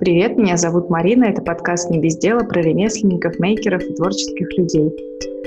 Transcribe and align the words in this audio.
Привет, 0.00 0.38
меня 0.38 0.56
зовут 0.56 0.90
Марина, 0.90 1.24
это 1.24 1.42
подкаст 1.42 1.90
«Не 1.90 1.98
без 1.98 2.16
дела» 2.16 2.44
про 2.44 2.62
ремесленников, 2.62 3.40
мейкеров 3.40 3.82
и 3.82 3.94
творческих 3.94 4.56
людей. 4.56 4.90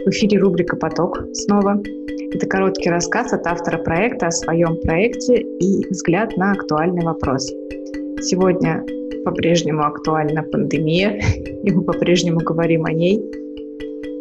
В 0.06 0.10
эфире 0.10 0.40
рубрика 0.40 0.76
«Поток» 0.76 1.20
снова. 1.32 1.82
Это 2.34 2.48
короткий 2.48 2.90
рассказ 2.90 3.32
от 3.32 3.48
автора 3.48 3.78
проекта 3.78 4.28
о 4.28 4.32
своем 4.32 4.76
проекте 4.82 5.40
и 5.40 5.88
взгляд 5.90 6.36
на 6.36 6.52
актуальный 6.52 7.02
вопрос. 7.02 7.50
Сегодня 8.20 8.86
по-прежнему 9.24 9.84
актуальна 9.84 10.44
пандемия, 10.44 11.22
и 11.64 11.72
мы 11.72 11.84
по-прежнему 11.86 12.42
говорим 12.42 12.84
о 12.84 12.92
ней. 12.92 13.24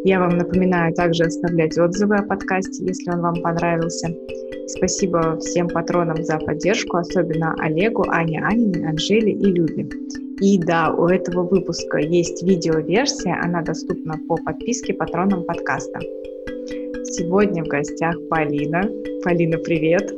Я 0.03 0.19
вам 0.19 0.37
напоминаю 0.37 0.93
также 0.95 1.25
оставлять 1.25 1.77
отзывы 1.77 2.15
о 2.15 2.23
подкасте, 2.23 2.83
если 2.83 3.11
он 3.11 3.21
вам 3.21 3.35
понравился. 3.35 4.09
Спасибо 4.65 5.37
всем 5.37 5.67
патронам 5.67 6.23
за 6.23 6.39
поддержку, 6.39 6.97
особенно 6.97 7.53
Олегу, 7.59 8.05
Ане 8.07 8.43
Аниной, 8.43 8.89
Анжеле 8.89 9.31
и 9.31 9.45
Любе. 9.45 9.87
И 10.39 10.57
да, 10.57 10.91
у 10.91 11.05
этого 11.05 11.43
выпуска 11.43 11.99
есть 11.99 12.41
видеоверсия, 12.41 13.39
она 13.43 13.61
доступна 13.61 14.15
по 14.27 14.37
подписке 14.37 14.95
патронам 14.95 15.43
подкаста. 15.43 15.99
Сегодня 17.03 17.63
в 17.63 17.67
гостях 17.67 18.15
Полина. 18.27 18.81
Полина, 19.23 19.59
привет! 19.59 20.09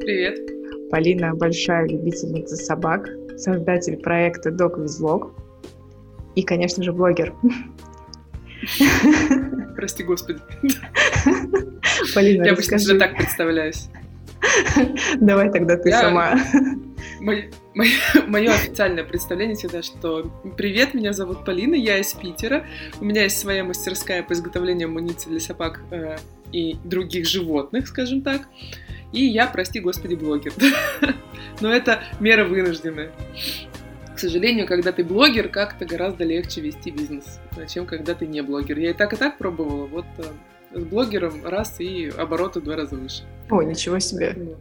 Привет! 0.00 0.38
Полина 0.92 1.34
большая 1.34 1.88
любительница 1.88 2.54
собак, 2.54 3.08
создатель 3.36 3.96
проекта 3.96 4.50
Dog 4.50 4.76
with 4.76 5.32
и, 6.36 6.42
конечно 6.42 6.84
же, 6.84 6.92
блогер. 6.92 7.34
Прости, 9.76 10.02
Господи. 10.02 10.40
Полина, 12.14 12.44
Я 12.44 12.52
обычно 12.52 12.78
себе 12.78 12.98
так 12.98 13.16
представляюсь. 13.16 13.88
Давай 15.20 15.50
тогда 15.50 15.76
ты 15.76 15.90
сама. 15.90 16.38
Мое 17.20 18.52
официальное 18.52 19.04
представление 19.04 19.56
всегда, 19.56 19.82
что 19.82 20.30
«Привет, 20.56 20.94
меня 20.94 21.12
зовут 21.12 21.44
Полина, 21.44 21.74
я 21.74 21.98
из 21.98 22.12
Питера, 22.14 22.64
у 23.00 23.04
меня 23.04 23.24
есть 23.24 23.38
своя 23.38 23.64
мастерская 23.64 24.22
по 24.22 24.32
изготовлению 24.32 24.88
амуниции 24.88 25.28
для 25.28 25.40
собак 25.40 25.80
э, 25.90 26.16
и 26.52 26.76
других 26.84 27.26
животных, 27.26 27.88
скажем 27.88 28.22
так, 28.22 28.48
и 29.12 29.24
я, 29.24 29.46
прости 29.46 29.80
господи, 29.80 30.14
блогер». 30.14 30.52
Но 31.60 31.72
это 31.72 32.02
мера 32.20 32.44
вынужденная. 32.44 33.12
К 34.16 34.18
сожалению, 34.18 34.66
когда 34.66 34.92
ты 34.92 35.04
блогер, 35.04 35.50
как-то 35.50 35.84
гораздо 35.84 36.24
легче 36.24 36.62
вести 36.62 36.90
бизнес, 36.90 37.38
чем 37.68 37.84
когда 37.84 38.14
ты 38.14 38.26
не 38.26 38.40
блогер. 38.40 38.78
Я 38.78 38.90
и 38.90 38.94
так, 38.94 39.12
и 39.12 39.16
так 39.16 39.36
пробовала. 39.36 39.84
Вот 39.84 40.06
э, 40.16 40.22
с 40.72 40.82
блогером 40.84 41.44
раз 41.44 41.78
и 41.80 42.10
обороты 42.16 42.60
в 42.60 42.64
два 42.64 42.76
раза 42.76 42.96
выше. 42.96 43.24
О, 43.50 43.60
ничего 43.60 43.98
себе. 43.98 44.32
Ну, 44.34 44.56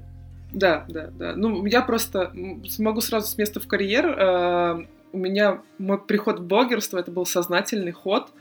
да, 0.52 0.84
да, 0.90 1.10
да. 1.18 1.36
Ну, 1.38 1.66
я 1.68 1.82
просто 1.82 2.34
могу 2.80 3.00
сразу 3.00 3.28
с 3.28 3.38
места 3.38 3.62
в 3.62 3.68
карьер. 3.70 4.06
Э, 4.08 4.86
у 5.14 5.18
меня 5.18 5.62
мой 5.78 6.02
приход 6.02 6.40
в 6.42 6.46
блогерство 6.46 6.98
это 6.98 7.12
был 7.12 7.26
сознательный 7.26 7.94
ход. 7.94 8.34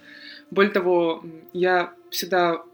Более 0.50 0.72
того, 0.72 1.22
я 1.52 1.92
всегда 2.10 2.64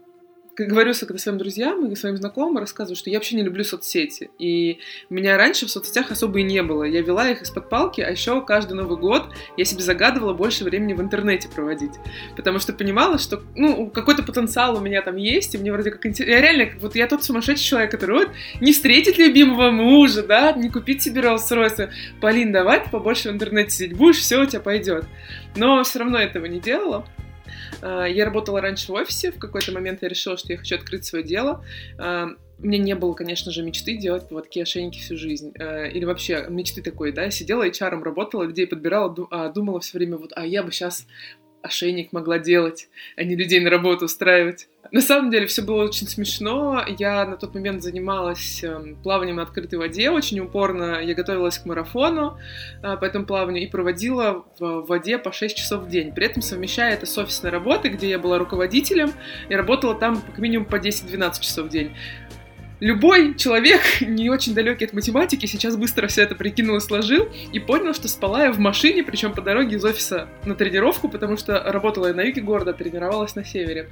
говорю 0.57 0.93
когда 0.93 1.17
своим 1.17 1.37
друзьям 1.37 1.85
и 1.91 1.95
своим 1.95 2.17
знакомым 2.17 2.57
рассказываю, 2.57 2.95
что 2.95 3.09
я 3.09 3.17
вообще 3.17 3.35
не 3.35 3.43
люблю 3.43 3.63
соцсети. 3.63 4.29
И 4.37 4.79
меня 5.09 5.37
раньше 5.37 5.65
в 5.65 5.71
соцсетях 5.71 6.11
особо 6.11 6.39
и 6.39 6.43
не 6.43 6.61
было. 6.63 6.83
Я 6.83 7.01
вела 7.01 7.29
их 7.29 7.41
из-под 7.41 7.69
палки, 7.69 8.01
а 8.01 8.09
еще 8.09 8.43
каждый 8.45 8.73
Новый 8.73 8.97
год 8.97 9.29
я 9.57 9.65
себе 9.65 9.81
загадывала 9.81 10.33
больше 10.33 10.63
времени 10.63 10.93
в 10.93 11.01
интернете 11.01 11.49
проводить. 11.49 11.93
Потому 12.35 12.59
что 12.59 12.73
понимала, 12.73 13.17
что 13.17 13.41
ну, 13.55 13.89
какой-то 13.89 14.23
потенциал 14.23 14.77
у 14.77 14.81
меня 14.81 15.01
там 15.01 15.15
есть, 15.15 15.55
и 15.55 15.57
мне 15.57 15.71
вроде 15.71 15.91
как 15.91 16.05
интересно. 16.05 16.33
Я 16.33 16.41
реально, 16.41 16.79
вот 16.79 16.95
я 16.95 17.07
тот 17.07 17.23
сумасшедший 17.23 17.65
человек, 17.65 17.91
который 17.91 18.25
вот 18.25 18.29
не 18.59 18.73
встретит 18.73 19.17
любимого 19.17 19.71
мужа, 19.71 20.23
да, 20.23 20.51
не 20.53 20.69
купить 20.69 21.01
себе 21.01 21.21
Rolls-Royce. 21.21 21.89
Полин, 22.19 22.51
давай 22.51 22.81
побольше 22.89 23.29
в 23.29 23.33
интернете 23.33 23.71
сидеть 23.71 23.97
будешь, 23.97 24.17
все 24.17 24.41
у 24.41 24.45
тебя 24.45 24.59
пойдет. 24.59 25.05
Но 25.55 25.83
все 25.83 25.99
равно 25.99 26.17
этого 26.17 26.45
не 26.45 26.59
делала. 26.59 27.05
А, 27.81 28.05
я 28.05 28.25
работала 28.25 28.61
раньше 28.61 28.91
в 28.91 28.95
офисе, 28.95 29.31
в 29.31 29.39
какой-то 29.39 29.71
момент 29.71 30.01
я 30.01 30.09
решила, 30.09 30.37
что 30.37 30.51
я 30.53 30.57
хочу 30.57 30.75
открыть 30.75 31.05
свое 31.05 31.23
дело. 31.23 31.63
А, 31.97 32.29
у 32.59 32.65
меня 32.65 32.77
не 32.77 32.95
было, 32.95 33.13
конечно 33.13 33.51
же, 33.51 33.63
мечты 33.63 33.97
делать 33.97 34.29
поводки 34.29 34.59
ошейники 34.59 34.99
всю 34.99 35.17
жизнь. 35.17 35.53
А, 35.59 35.85
или 35.85 36.05
вообще 36.05 36.45
мечты 36.49 36.81
такой, 36.81 37.11
да, 37.11 37.29
сидела 37.31 37.67
HR, 37.67 38.01
работала, 38.01 38.43
людей 38.43 38.67
подбирала, 38.67 39.09
думала 39.53 39.79
все 39.79 39.97
время, 39.97 40.17
вот, 40.17 40.31
а 40.35 40.45
я 40.45 40.63
бы 40.63 40.71
сейчас 40.71 41.07
ошейник 41.63 42.11
могла 42.11 42.39
делать, 42.39 42.89
а 43.15 43.23
не 43.23 43.35
людей 43.35 43.59
на 43.59 43.69
работу 43.69 44.05
устраивать. 44.05 44.67
На 44.91 44.99
самом 44.99 45.31
деле 45.31 45.45
все 45.45 45.61
было 45.61 45.85
очень 45.85 46.07
смешно. 46.07 46.83
Я 46.99 47.25
на 47.25 47.37
тот 47.37 47.53
момент 47.53 47.81
занималась 47.81 48.61
эм, 48.63 48.97
плаванием 49.01 49.37
на 49.37 49.43
открытой 49.43 49.79
воде 49.79 50.09
очень 50.09 50.39
упорно. 50.41 51.01
Я 51.01 51.13
готовилась 51.13 51.57
к 51.57 51.65
марафону 51.65 52.37
а, 52.83 52.97
по 52.97 53.05
этому 53.05 53.25
плаванию 53.25 53.63
и 53.63 53.67
проводила 53.67 54.45
в 54.59 54.81
воде 54.81 55.17
по 55.17 55.31
6 55.31 55.55
часов 55.55 55.83
в 55.83 55.89
день. 55.89 56.13
При 56.13 56.25
этом 56.25 56.41
совмещая 56.41 56.93
это 56.93 57.05
с 57.05 57.17
офисной 57.17 57.51
работой, 57.51 57.91
где 57.91 58.09
я 58.09 58.19
была 58.19 58.37
руководителем 58.37 59.13
и 59.47 59.55
работала 59.55 59.95
там 59.95 60.21
как 60.21 60.37
минимум 60.39 60.65
по 60.65 60.75
10-12 60.75 61.41
часов 61.41 61.67
в 61.67 61.69
день 61.69 61.95
любой 62.81 63.35
человек, 63.35 63.81
не 64.01 64.29
очень 64.29 64.53
далекий 64.53 64.85
от 64.85 64.93
математики, 64.93 65.45
сейчас 65.45 65.77
быстро 65.77 66.07
все 66.07 66.23
это 66.23 66.35
прикинул 66.35 66.75
и 66.75 66.81
сложил, 66.81 67.29
и 67.53 67.59
понял, 67.59 67.93
что 67.93 68.09
спала 68.09 68.43
я 68.45 68.51
в 68.51 68.59
машине, 68.59 69.03
причем 69.03 69.31
по 69.31 69.41
дороге 69.41 69.77
из 69.77 69.85
офиса 69.85 70.27
на 70.43 70.55
тренировку, 70.55 71.07
потому 71.07 71.37
что 71.37 71.63
работала 71.63 72.07
я 72.07 72.13
на 72.13 72.21
юге 72.21 72.41
города, 72.41 72.73
тренировалась 72.73 73.35
на 73.35 73.45
севере. 73.45 73.87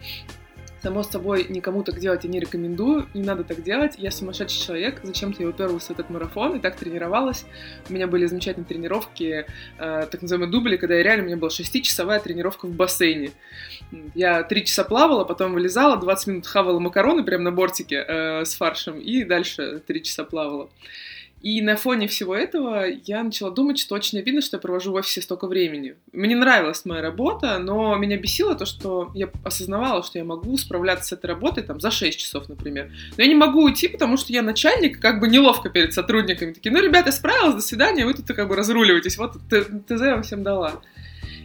Само 0.82 1.04
собой, 1.04 1.46
никому 1.50 1.84
так 1.84 2.00
делать 2.00 2.24
я 2.24 2.30
не 2.30 2.40
рекомендую, 2.40 3.08
не 3.14 3.24
надо 3.24 3.44
так 3.44 3.62
делать. 3.64 3.96
Я 3.98 4.12
сумасшедший 4.12 4.62
человек, 4.62 5.02
зачем-то 5.04 5.44
я 5.44 5.50
уперлась 5.50 5.84
в 5.84 5.92
этот 5.92 6.10
марафон 6.10 6.56
и 6.56 6.60
так 6.60 6.78
тренировалась. 6.78 7.46
У 7.90 7.94
меня 7.94 8.08
были 8.08 8.26
замечательные 8.26 8.66
тренировки, 8.66 9.46
э, 9.78 10.08
так 10.10 10.22
называемые 10.22 10.52
дубли, 10.52 10.78
когда 10.78 10.96
я 10.96 11.04
реально, 11.04 11.24
у 11.24 11.28
меня 11.28 11.38
была 11.38 11.50
шестичасовая 11.50 12.20
тренировка 12.20 12.66
в 12.68 12.72
бассейне. 12.72 13.32
Я 14.16 14.44
три 14.44 14.64
часа 14.64 14.86
плавала, 14.86 15.26
потом 15.26 15.54
вылезала, 15.54 15.98
20 15.98 16.28
минут 16.28 16.48
хавала 16.48 16.80
макароны 16.80 17.24
прямо 17.24 17.44
на 17.44 17.52
бортике 17.52 18.06
э, 18.08 18.46
с 18.46 18.56
фаршем 18.56 19.00
и 19.00 19.24
дальше 19.26 19.82
три 19.86 20.02
часа 20.02 20.24
плавала. 20.24 20.70
И 21.42 21.62
на 21.62 21.78
фоне 21.78 22.08
всего 22.08 22.36
этого 22.36 22.86
я 23.06 23.24
начала 23.24 23.50
думать, 23.50 23.80
что 23.80 23.96
очень 23.96 24.20
обидно, 24.20 24.42
что 24.42 24.58
я 24.58 24.62
провожу 24.62 24.92
в 24.92 24.96
офисе 24.96 25.22
столько 25.22 25.48
времени. 25.48 25.96
Мне 26.12 26.36
нравилась 26.36 26.84
моя 26.84 27.02
работа, 27.02 27.60
но 27.60 27.96
меня 27.96 28.18
бесило 28.18 28.56
то, 28.56 28.66
что 28.66 29.10
я 29.14 29.30
осознавала, 29.44 30.04
что 30.04 30.18
я 30.18 30.26
могу 30.26 30.58
справляться 30.58 31.10
с 31.10 31.12
этой 31.14 31.28
работой 31.28 31.64
там 31.64 31.80
за 31.80 31.92
6 31.92 32.20
часов, 32.20 32.50
например. 32.50 32.92
Но 33.16 33.24
я 33.24 33.30
не 33.30 33.36
могу 33.36 33.64
уйти, 33.64 33.88
потому 33.88 34.18
что 34.18 34.34
я 34.34 34.42
начальник, 34.42 35.00
как 35.00 35.22
бы 35.22 35.30
неловко 35.30 35.70
перед 35.70 35.94
сотрудниками. 35.94 36.52
Такие, 36.52 36.72
ну, 36.72 36.82
ребята, 36.82 37.12
справилась, 37.12 37.56
до 37.56 37.62
свидания, 37.62 38.06
вы 38.06 38.14
тут 38.14 38.28
как 38.28 38.50
бы 38.50 38.56
разруливаетесь, 38.56 39.18
вот 39.18 39.38
ТЗ 39.88 40.02
вам 40.02 40.24
всем 40.24 40.44
дала. 40.44 40.82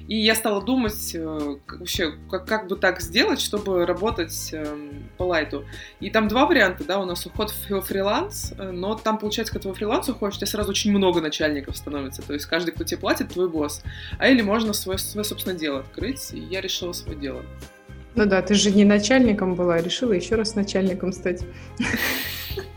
И 0.07 0.17
я 0.17 0.35
стала 0.35 0.63
думать 0.63 1.15
э, 1.15 1.57
вообще, 1.67 2.13
как, 2.31 2.47
как 2.47 2.69
бы 2.69 2.77
так 2.77 3.01
сделать, 3.01 3.41
чтобы 3.41 3.87
работать 3.87 4.51
эм, 4.53 5.09
по 5.17 5.23
лайту. 5.23 5.65
И 6.01 6.11
там 6.11 6.29
два 6.29 6.45
варианта, 6.45 6.85
да, 6.85 7.01
у 7.01 7.07
нас 7.07 7.25
уход 7.25 7.51
в 7.51 7.81
фриланс, 7.81 8.53
э, 8.59 8.71
но 8.71 8.97
там, 8.97 9.19
получается, 9.19 9.53
когда 9.53 9.63
ты 9.63 9.69
во 9.71 9.75
фриланс 9.75 10.09
уходишь, 10.11 10.37
у 10.37 10.39
тебя 10.39 10.47
сразу 10.47 10.71
очень 10.71 10.91
много 10.93 11.23
начальников 11.23 11.77
становится, 11.77 12.21
то 12.23 12.35
есть 12.35 12.45
каждый, 12.47 12.73
кто 12.73 12.85
тебе 12.85 12.99
платит, 12.99 13.31
твой 13.31 13.49
босс. 13.49 13.83
А 14.19 14.29
или 14.29 14.43
можно 14.43 14.75
свое, 14.75 14.99
свое 14.99 15.25
собственное 15.25 15.59
дело 15.59 15.81
открыть, 15.81 16.33
и 16.35 16.39
я 16.39 16.61
решила 16.61 16.93
свое 16.93 17.19
дело. 17.19 17.43
Ну 18.15 18.27
да, 18.27 18.43
ты 18.43 18.55
же 18.55 18.71
не 18.71 18.85
начальником 18.85 19.55
была, 19.55 19.79
решила 19.79 20.13
еще 20.13 20.35
раз 20.35 20.55
начальником 20.55 21.13
стать. 21.13 21.43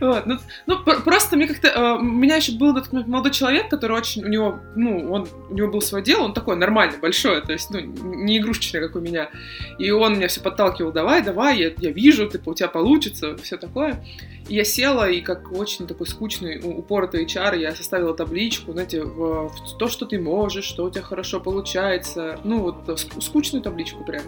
Вот, 0.00 0.26
ну, 0.26 0.38
ну, 0.66 0.82
просто 0.82 1.36
мне 1.36 1.46
как-то... 1.46 1.68
Э, 1.68 1.92
у 1.94 2.02
меня 2.02 2.36
еще 2.36 2.52
был 2.52 2.76
этот 2.76 2.92
молодой 2.92 3.32
человек, 3.32 3.68
который 3.68 3.96
очень... 3.96 4.24
У 4.24 4.28
него, 4.28 4.60
ну, 4.76 5.10
он, 5.12 5.28
у 5.50 5.54
него 5.54 5.68
было 5.68 5.80
свое 5.80 6.04
дело, 6.04 6.22
он 6.22 6.34
такой 6.34 6.56
нормальный, 6.56 6.98
большой, 6.98 7.42
то 7.42 7.52
есть, 7.52 7.70
ну, 7.70 7.80
не 7.80 8.38
игрушечный, 8.38 8.80
как 8.80 8.96
у 8.96 9.00
меня. 9.00 9.30
И 9.78 9.90
он 9.90 10.14
меня 10.14 10.28
все 10.28 10.40
подталкивал, 10.40 10.92
давай, 10.92 11.22
давай, 11.22 11.58
я, 11.58 11.72
я 11.78 11.90
вижу, 11.90 12.28
типа, 12.28 12.50
у 12.50 12.54
тебя 12.54 12.68
получится, 12.68 13.36
все 13.38 13.56
такое. 13.56 14.04
И 14.48 14.56
я 14.56 14.64
села, 14.64 15.08
и 15.08 15.20
как 15.20 15.52
очень 15.52 15.86
такой 15.86 16.06
скучный, 16.06 16.60
упоротый 16.62 17.24
HR, 17.24 17.58
я 17.58 17.74
составила 17.74 18.14
табличку, 18.14 18.72
знаете, 18.72 19.02
в, 19.02 19.48
в 19.48 19.78
то, 19.78 19.88
что 19.88 20.04
ты 20.04 20.18
можешь, 20.18 20.64
что 20.64 20.84
у 20.84 20.90
тебя 20.90 21.02
хорошо 21.02 21.40
получается, 21.40 22.38
ну, 22.44 22.60
вот 22.60 23.00
скучную 23.20 23.62
табличку 23.62 24.04
прям. 24.04 24.22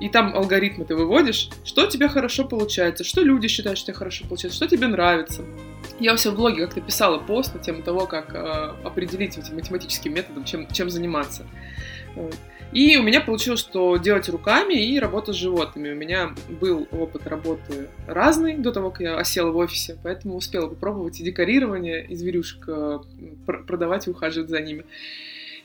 И 0.00 0.08
там 0.08 0.34
алгоритмы 0.34 0.86
ты 0.86 0.94
выводишь, 0.94 1.50
что 1.64 1.84
у 1.84 1.88
тебя 1.88 2.08
хорошо 2.08 2.44
получается, 2.44 3.04
что 3.04 3.20
люди 3.20 3.48
считают, 3.48 3.78
что 3.78 3.88
тебе 3.88 3.98
хорошо 3.98 4.24
получается, 4.26 4.56
что 4.56 4.66
тебе 4.66 4.79
нравится. 4.88 5.42
Я 5.98 6.14
у 6.14 6.16
себя 6.16 6.32
в 6.32 6.36
блоге 6.36 6.64
как-то 6.64 6.80
писала 6.80 7.18
пост 7.18 7.54
на 7.54 7.60
тему 7.60 7.82
того, 7.82 8.06
как 8.06 8.34
э, 8.34 8.38
определить 8.84 9.36
этим 9.36 9.56
математическим 9.56 10.14
методом, 10.14 10.44
чем, 10.44 10.66
чем 10.68 10.88
заниматься. 10.88 11.46
И 12.72 12.96
у 12.96 13.02
меня 13.02 13.20
получилось, 13.20 13.60
что 13.60 13.96
делать 13.96 14.28
руками 14.28 14.74
и 14.74 14.98
работа 15.00 15.32
с 15.32 15.36
животными. 15.36 15.90
У 15.90 15.96
меня 15.96 16.30
был 16.48 16.86
опыт 16.92 17.26
работы 17.26 17.88
разный 18.06 18.56
до 18.56 18.70
того, 18.70 18.90
как 18.90 19.00
я 19.00 19.18
осела 19.18 19.50
в 19.50 19.56
офисе, 19.56 19.98
поэтому 20.02 20.36
успела 20.36 20.68
попробовать 20.68 21.20
и 21.20 21.24
декорирование, 21.24 22.06
и 22.06 22.14
зверюшек 22.14 22.64
э, 22.68 23.00
продавать 23.66 24.06
и 24.06 24.10
ухаживать 24.10 24.50
за 24.50 24.60
ними. 24.60 24.84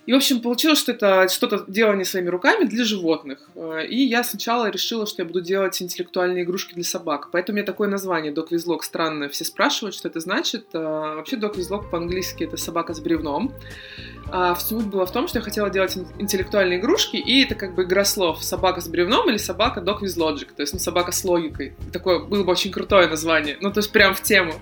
И, 0.05 0.13
в 0.13 0.15
общем, 0.15 0.41
получилось, 0.41 0.79
что 0.79 0.91
это 0.91 1.27
что-то 1.29 1.65
делание 1.67 2.05
своими 2.05 2.29
руками 2.29 2.65
для 2.65 2.83
животных. 2.83 3.39
Э, 3.55 3.85
и 3.85 4.03
я 4.03 4.23
сначала 4.23 4.69
решила, 4.69 5.07
что 5.07 5.21
я 5.21 5.27
буду 5.27 5.41
делать 5.41 5.81
интеллектуальные 5.81 6.43
игрушки 6.43 6.73
для 6.73 6.83
собак. 6.83 7.29
Поэтому 7.31 7.55
у 7.55 7.57
меня 7.57 7.65
такое 7.65 7.87
название 7.87 8.33
Dog 8.33 8.47
Визлог 8.51 8.83
странное. 8.83 9.29
Все 9.29 9.45
спрашивают, 9.45 9.95
что 9.95 10.07
это 10.07 10.19
значит. 10.19 10.67
Э, 10.73 11.15
вообще 11.15 11.37
Dog 11.37 11.57
Визлог 11.57 11.89
по-английски 11.89 12.43
это 12.43 12.57
собака 12.57 12.93
с 12.93 12.99
бревном. 12.99 13.53
А 14.31 14.55
суть 14.55 14.85
была 14.85 15.05
в 15.05 15.11
том, 15.11 15.27
что 15.27 15.37
я 15.37 15.43
хотела 15.43 15.69
делать 15.69 15.97
интеллектуальные 16.17 16.79
игрушки, 16.79 17.17
и 17.17 17.43
это 17.43 17.55
как 17.55 17.75
бы 17.75 17.83
игра 17.83 18.03
слов. 18.05 18.43
Собака 18.43 18.81
с 18.81 18.87
бревном 18.87 19.29
или 19.29 19.37
собака 19.37 19.81
Dog 19.81 20.01
with 20.01 20.17
Logic. 20.17 20.47
То 20.55 20.61
есть, 20.61 20.73
ну, 20.73 20.79
собака 20.79 21.11
с 21.11 21.23
логикой. 21.23 21.73
Такое 21.93 22.19
было 22.19 22.43
бы 22.43 22.51
очень 22.51 22.71
крутое 22.71 23.07
название. 23.07 23.57
Ну, 23.61 23.71
то 23.71 23.79
есть, 23.79 23.91
прям 23.91 24.13
в 24.15 24.21
тему. 24.21 24.53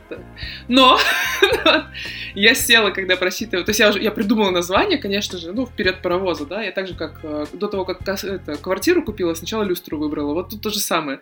Но 0.68 1.00
я 2.36 2.56
села, 2.56 2.92
когда 2.92 3.16
просчитывала... 3.16 3.66
То 3.66 3.70
есть, 3.70 3.80
я 3.80 3.90
уже 3.90 4.02
я 4.02 4.12
придумала 4.12 4.52
название, 4.52 4.98
конечно 4.98 5.33
же, 5.38 5.52
ну, 5.52 5.66
вперед 5.66 6.02
паровоза, 6.02 6.46
да. 6.46 6.62
Я 6.64 6.72
так 6.72 6.88
же, 6.88 6.96
как 6.96 7.20
э, 7.24 7.46
до 7.54 7.68
того, 7.68 7.86
как 7.86 8.02
это, 8.02 8.56
квартиру 8.58 9.04
купила, 9.04 9.34
сначала 9.34 9.64
люстру 9.64 9.98
выбрала. 9.98 10.34
Вот 10.34 10.50
тут 10.50 10.62
то 10.62 10.70
же 10.70 10.80
самое. 10.80 11.20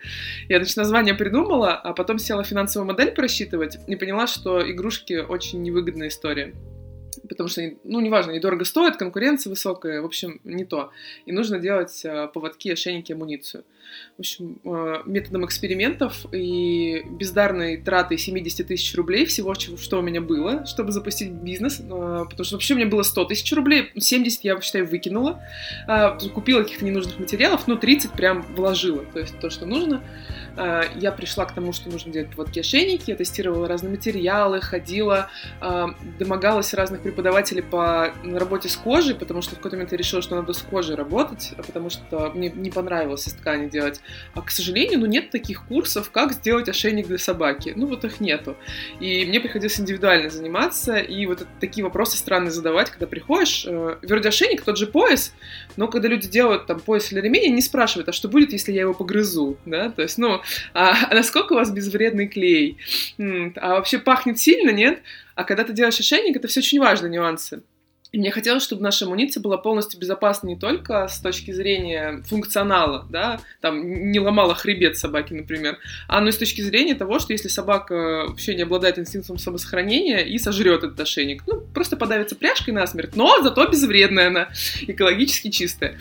Я, 0.50 0.58
значит, 0.58 0.78
название 0.78 1.14
придумала, 1.14 1.74
а 1.76 1.94
потом 1.94 2.20
села 2.20 2.44
финансовую 2.44 2.88
модель 2.88 3.12
просчитывать 3.12 3.78
и 3.88 3.96
поняла, 3.96 4.28
что 4.28 4.70
игрушки 4.70 5.14
очень 5.14 5.62
невыгодная 5.62 6.10
история 6.10 6.54
потому 7.28 7.50
что, 7.50 7.62
ну, 7.84 8.00
неважно, 8.02 8.32
недорого 8.32 8.66
стоит, 8.66 8.98
конкуренция 8.98 9.50
высокая, 9.52 10.02
в 10.02 10.06
общем, 10.06 10.42
не 10.44 10.66
то. 10.66 10.92
И 11.26 11.32
нужно 11.32 11.60
делать 11.60 12.04
э, 12.04 12.28
поводки, 12.34 12.70
ошейники, 12.70 13.14
амуницию. 13.14 13.64
В 14.18 14.20
общем, 14.20 14.60
э, 14.64 15.02
методом 15.06 15.46
экспериментов 15.46 16.26
и 16.34 17.04
бездарной 17.10 17.78
тратой 17.78 18.18
70 18.18 18.68
тысяч 18.68 18.96
рублей 18.96 19.26
всего, 19.26 19.54
что 19.56 20.00
у 20.00 20.02
меня 20.02 20.22
было, 20.22 20.66
чтобы 20.66 20.92
запустить 20.92 21.32
бизнес, 21.32 21.80
э, 21.80 21.84
потому 21.84 22.44
что 22.44 22.56
вообще 22.56 22.74
у 22.74 22.78
меня 22.78 22.88
было 22.88 23.04
100 23.04 23.26
тысяч 23.26 23.52
рублей, 23.54 23.92
70 23.98 24.44
я, 24.44 24.60
считаю, 24.62 24.88
выкинула, 24.88 25.42
купила 26.34 26.64
каких-то 26.64 26.86
ненужных 26.86 27.20
материалов, 27.20 27.68
но 27.68 27.76
30 27.76 28.12
прям 28.12 28.42
вложила, 28.56 29.04
то 29.06 29.20
есть 29.20 29.40
то, 29.40 29.50
что 29.50 29.66
нужно. 29.66 30.02
Э, 30.58 30.84
я 30.96 31.12
пришла 31.12 31.46
к 31.46 31.54
тому, 31.54 31.74
что 31.74 31.90
нужно 31.90 32.12
делать 32.12 32.30
поводки 32.36 32.60
ошейники, 32.60 33.12
я 33.12 33.16
тестировала 33.16 33.68
разные 33.68 33.92
материалы, 33.92 34.62
ходила, 34.62 35.30
э, 35.62 35.86
домогалась 36.20 36.74
разных 36.74 37.02
преподавателей 37.02 37.64
по 37.64 38.14
работе 38.24 38.70
с 38.70 38.76
кожей, 38.76 39.16
потому 39.16 39.42
что 39.42 39.56
в 39.56 39.58
какой-то 39.58 39.78
момент 39.78 39.92
я 39.92 39.98
решила, 39.98 40.22
что 40.22 40.36
надо 40.36 40.54
с 40.54 40.62
кожей 40.62 40.96
работать, 40.96 41.54
потому 41.58 41.90
что 41.90 42.32
мне 42.34 42.50
не 42.50 42.70
понравилось 42.70 43.28
из 43.28 43.34
ткани 43.34 43.70
делать. 43.72 44.02
А, 44.34 44.42
к 44.42 44.52
сожалению, 44.52 45.00
ну 45.00 45.06
нет 45.06 45.32
таких 45.32 45.66
курсов, 45.66 46.12
как 46.12 46.34
сделать 46.34 46.70
ошейник 46.70 47.08
для 47.08 47.18
собаки. 47.18 47.74
Ну 47.76 47.88
вот 47.88 48.04
их 48.04 48.20
нету. 48.20 48.56
И 49.00 49.26
мне 49.26 49.40
приходилось 49.40 49.80
индивидуально 49.80 50.30
заниматься, 50.30 50.98
и 50.98 51.26
вот 51.26 51.48
такие 51.60 51.84
вопросы 51.84 52.18
странные 52.18 52.52
задавать, 52.52 52.90
когда 52.90 53.08
приходишь. 53.08 53.66
Э, 53.68 53.98
вроде 54.04 54.30
ошейник, 54.30 54.62
тот 54.62 54.78
же 54.78 54.88
пояс, 54.88 55.34
но 55.78 55.88
когда 55.88 56.08
люди 56.08 56.28
делают 56.28 56.68
там 56.68 56.80
пояс 56.80 57.12
или 57.12 57.22
ремень, 57.22 57.52
они 57.52 57.62
спрашивают, 57.62 58.10
а 58.10 58.14
что 58.14 58.28
будет, 58.28 58.54
если 58.54 58.72
я 58.72 58.82
его 58.82 58.94
погрызу, 58.94 59.58
да, 59.66 59.90
то 59.90 60.02
есть, 60.02 60.18
ну, 60.18 60.42
а, 60.74 60.94
а 61.10 61.14
насколько 61.14 61.54
у 61.54 61.56
вас 61.56 61.72
безвредный 61.72 62.28
клей? 62.28 62.78
А 63.18 63.76
вообще 63.76 64.00
пахнет 64.00 64.40
сильно, 64.40 64.72
нет? 64.72 65.02
А 65.36 65.44
когда 65.44 65.64
ты 65.64 65.74
делаешь 65.74 66.00
ошейник, 66.00 66.36
это 66.36 66.48
все 66.48 66.60
очень 66.60 66.80
важные 66.80 67.10
нюансы. 67.12 67.64
И 68.12 68.18
мне 68.18 68.30
хотелось, 68.30 68.64
чтобы 68.64 68.82
наша 68.82 69.06
амуниция 69.06 69.42
была 69.42 69.58
полностью 69.58 69.98
безопасна 69.98 70.48
не 70.48 70.58
только 70.58 71.08
с 71.08 71.22
точки 71.22 71.52
зрения 71.52 72.22
функционала, 72.28 73.06
да, 73.10 73.40
там 73.62 74.12
не 74.12 74.20
ломала 74.20 74.54
хребет 74.54 74.98
собаки, 74.98 75.34
например, 75.34 75.78
а 76.10 76.20
но 76.20 76.28
и 76.28 76.32
с 76.34 76.38
точки 76.38 76.60
зрения 76.60 76.94
того, 76.94 77.20
что 77.20 77.32
если 77.32 77.48
собака 77.48 78.26
вообще 78.28 78.54
не 78.56 78.64
обладает 78.64 79.00
инстинктом 79.00 79.38
самосохранения 79.38 80.20
и 80.20 80.38
сожрет 80.40 80.84
этот 80.84 81.00
ошейник, 81.00 81.44
ну, 81.48 81.62
просто 81.74 81.96
подавится 81.96 82.36
пряжкой 82.36 82.74
насмерть, 82.74 83.16
но 83.16 83.42
зато 83.42 83.66
безвредная 83.68 84.28
она, 84.28 84.50
экологически 84.82 85.50
чистая. 85.50 85.98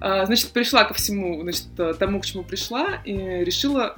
А, 0.00 0.26
значит, 0.26 0.50
пришла 0.50 0.84
ко 0.84 0.94
всему, 0.94 1.42
значит, 1.42 1.64
тому, 1.98 2.20
к 2.20 2.24
чему 2.24 2.44
пришла, 2.44 3.00
и 3.04 3.12
решила, 3.12 3.96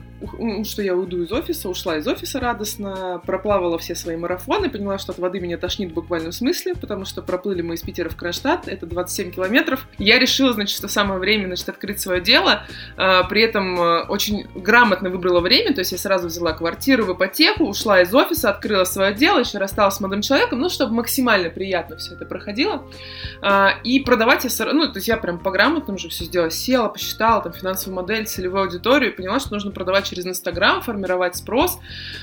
что 0.64 0.80
я 0.80 0.94
уйду 0.94 1.22
из 1.22 1.30
офиса, 1.30 1.68
ушла 1.68 1.98
из 1.98 2.06
офиса 2.06 2.40
радостно, 2.40 3.20
проплавала 3.26 3.78
все 3.78 3.94
свои 3.94 4.16
марафоны, 4.16 4.70
поняла, 4.70 4.96
что 4.96 5.12
от 5.12 5.18
воды 5.18 5.40
меня 5.40 5.58
тошнит 5.58 5.90
в 5.90 5.94
буквальном 5.94 6.32
смысле, 6.32 6.74
потому 6.74 7.01
потому 7.02 7.10
что 7.10 7.22
проплыли 7.22 7.62
мы 7.62 7.74
из 7.74 7.82
Питера 7.82 8.08
в 8.08 8.16
Кронштадт, 8.16 8.68
это 8.68 8.86
27 8.86 9.32
километров. 9.32 9.88
Я 9.98 10.20
решила, 10.20 10.52
значит, 10.52 10.76
что 10.76 10.86
самое 10.86 11.18
время, 11.18 11.46
значит, 11.46 11.68
открыть 11.68 12.00
свое 12.00 12.20
дело, 12.20 12.64
а, 12.96 13.24
при 13.24 13.42
этом 13.42 13.80
а, 13.80 14.06
очень 14.08 14.46
грамотно 14.54 15.10
выбрала 15.10 15.40
время, 15.40 15.74
то 15.74 15.80
есть 15.80 15.90
я 15.90 15.98
сразу 15.98 16.28
взяла 16.28 16.52
квартиру 16.52 17.04
в 17.04 17.12
ипотеку, 17.14 17.64
ушла 17.64 18.02
из 18.02 18.14
офиса, 18.14 18.50
открыла 18.50 18.84
свое 18.84 19.12
дело, 19.12 19.40
еще 19.40 19.58
рассталась 19.58 19.94
с 19.94 20.00
молодым 20.00 20.22
человеком, 20.22 20.60
ну, 20.60 20.68
чтобы 20.68 20.94
максимально 20.94 21.50
приятно 21.50 21.96
все 21.96 22.14
это 22.14 22.24
проходило. 22.24 22.84
А, 23.40 23.72
и 23.82 23.98
продавать 23.98 24.44
я, 24.44 24.72
ну, 24.72 24.86
то 24.86 24.98
есть 24.98 25.08
я 25.08 25.16
прям 25.16 25.40
по 25.40 25.50
грамотному 25.50 25.98
же 25.98 26.08
все 26.08 26.24
сделала, 26.24 26.52
села, 26.52 26.88
посчитала 26.88 27.42
там 27.42 27.52
финансовую 27.52 27.96
модель, 27.96 28.26
целевую 28.26 28.62
аудиторию, 28.62 29.12
поняла, 29.12 29.40
что 29.40 29.54
нужно 29.54 29.72
продавать 29.72 30.08
через 30.08 30.24
Инстаграм, 30.24 30.82
формировать 30.82 31.34
спрос. 31.34 31.80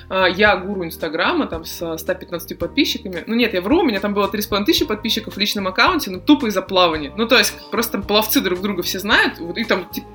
Я 0.10 0.56
гуру 0.56 0.86
Инстаграма, 0.86 1.48
там, 1.48 1.66
с 1.66 1.98
115 1.98 2.58
подписчиками. 2.58 3.24
Ну, 3.28 3.36
нет, 3.36 3.54
я 3.54 3.62
вру, 3.62 3.80
у 3.80 3.84
меня 3.84 4.00
там 4.00 4.14
было 4.14 4.30
3,5 4.30 4.69
тысячи 4.70 4.86
подписчиков 4.86 5.36
в 5.36 5.38
личном 5.40 5.68
аккаунте, 5.68 6.12
ну, 6.12 6.20
тупо 6.20 6.46
из-за 6.46 6.62
плавания. 6.62 7.12
Ну, 7.18 7.28
то 7.28 7.40
есть, 7.40 7.56
просто 7.72 7.94
там 7.94 8.04
пловцы 8.04 8.40
друг 8.40 8.62
друга 8.62 8.84
все 8.84 9.00
знают, 9.00 9.40
вот, 9.40 9.58
и 9.58 9.64
там, 9.64 9.90
типа, 9.90 10.08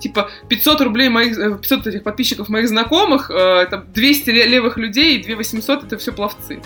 типа 0.00 0.30
500 0.48 0.80
рублей 0.82 1.08
моих, 1.08 1.34
500 1.36 1.86
э, 1.86 1.90
этих 1.90 2.02
подписчиков 2.02 2.50
моих 2.50 2.68
знакомых, 2.68 3.30
э, 3.30 3.66
там 3.70 3.90
200 3.90 4.30
левых 4.30 4.76
людей 4.76 5.16
и 5.16 5.22
2 5.24 5.36
800 5.36 5.84
это 5.84 5.96
все 5.96 6.12
пловцы. 6.12 6.60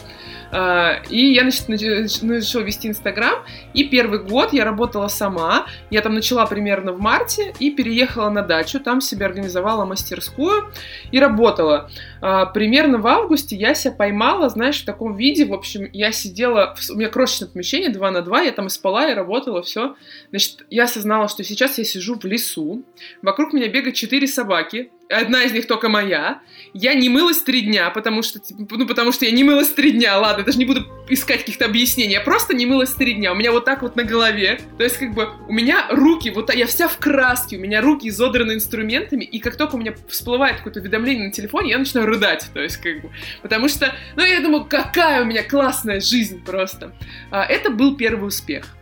А, 0.52 1.02
и 1.08 1.32
я 1.32 1.42
значит, 1.42 2.22
начала 2.22 2.62
вести 2.62 2.88
Инстаграм, 2.88 3.34
и 3.74 3.84
первый 3.84 4.20
год 4.20 4.52
я 4.52 4.64
работала 4.64 5.08
сама. 5.08 5.66
Я 5.90 6.02
там 6.02 6.14
начала 6.14 6.46
примерно 6.46 6.92
в 6.92 7.00
марте 7.00 7.52
и 7.58 7.70
переехала 7.70 8.30
на 8.30 8.42
дачу, 8.42 8.80
там 8.80 9.00
себе 9.00 9.26
организовала 9.26 9.84
мастерскую 9.84 10.72
и 11.10 11.18
работала. 11.18 11.90
А, 12.20 12.46
примерно 12.46 12.98
в 12.98 13.06
августе 13.06 13.56
я 13.56 13.74
себя 13.74 13.92
поймала, 13.92 14.48
знаешь, 14.48 14.82
в 14.82 14.84
таком 14.84 15.16
виде, 15.16 15.44
в 15.44 15.54
общем, 15.54 15.88
я 15.92 16.12
сидела, 16.12 16.74
у 16.90 16.94
меня 16.94 17.08
крошечное 17.08 17.48
помещение 17.48 17.90
2 17.90 18.10
на 18.10 18.22
2, 18.22 18.42
я 18.42 18.52
там 18.52 18.66
и 18.66 18.70
спала, 18.70 19.10
и 19.10 19.14
работала, 19.14 19.62
все. 19.62 19.96
Значит, 20.30 20.64
я 20.70 20.84
осознала, 20.84 21.28
что 21.28 21.44
сейчас 21.44 21.78
я 21.78 21.84
сижу 21.84 22.18
в 22.18 22.24
лесу, 22.24 22.84
вокруг 23.22 23.52
меня 23.52 23.68
бегают 23.68 23.96
четыре 23.96 24.26
собаки, 24.26 24.90
Одна 25.08 25.44
из 25.44 25.52
них 25.52 25.66
только 25.68 25.88
моя. 25.88 26.40
Я 26.74 26.94
не 26.94 27.08
мылась 27.08 27.40
три 27.40 27.60
дня, 27.60 27.90
потому 27.90 28.22
что, 28.22 28.40
типа, 28.40 28.76
ну, 28.76 28.86
потому 28.86 29.12
что 29.12 29.24
я 29.24 29.30
не 29.30 29.44
мылась 29.44 29.70
три 29.70 29.92
дня. 29.92 30.18
Ладно, 30.18 30.44
даже 30.44 30.58
не 30.58 30.64
буду 30.64 30.84
искать 31.08 31.40
каких-то 31.40 31.66
объяснений. 31.66 32.14
Я 32.14 32.20
просто 32.20 32.54
не 32.54 32.66
мылась 32.66 32.92
три 32.92 33.14
дня. 33.14 33.32
У 33.32 33.36
меня 33.36 33.52
вот 33.52 33.64
так 33.64 33.82
вот 33.82 33.94
на 33.94 34.02
голове. 34.02 34.58
То 34.78 34.82
есть, 34.82 34.96
как 34.96 35.14
бы, 35.14 35.28
у 35.48 35.52
меня 35.52 35.86
руки, 35.90 36.30
вот 36.30 36.52
я 36.52 36.66
вся 36.66 36.88
в 36.88 36.98
краске, 36.98 37.56
у 37.56 37.60
меня 37.60 37.80
руки 37.80 38.08
изодраны 38.08 38.52
инструментами, 38.54 39.24
и 39.24 39.38
как 39.38 39.56
только 39.56 39.76
у 39.76 39.78
меня 39.78 39.94
всплывает 40.08 40.56
какое-то 40.56 40.80
уведомление 40.80 41.26
на 41.26 41.32
телефоне, 41.32 41.70
я 41.70 41.78
начинаю 41.78 42.05
рыдать. 42.06 42.48
То 42.54 42.60
есть, 42.60 42.78
как 42.78 43.02
бы, 43.02 43.10
потому 43.42 43.68
что, 43.68 43.92
ну, 44.16 44.24
я 44.24 44.40
думаю, 44.40 44.64
какая 44.64 45.22
у 45.22 45.24
меня 45.24 45.42
классная 45.42 46.00
жизнь 46.00 46.42
просто. 46.44 46.92
А, 47.30 47.44
это 47.44 47.70
был 47.70 47.96
первый 47.96 48.28
успех. 48.28 48.76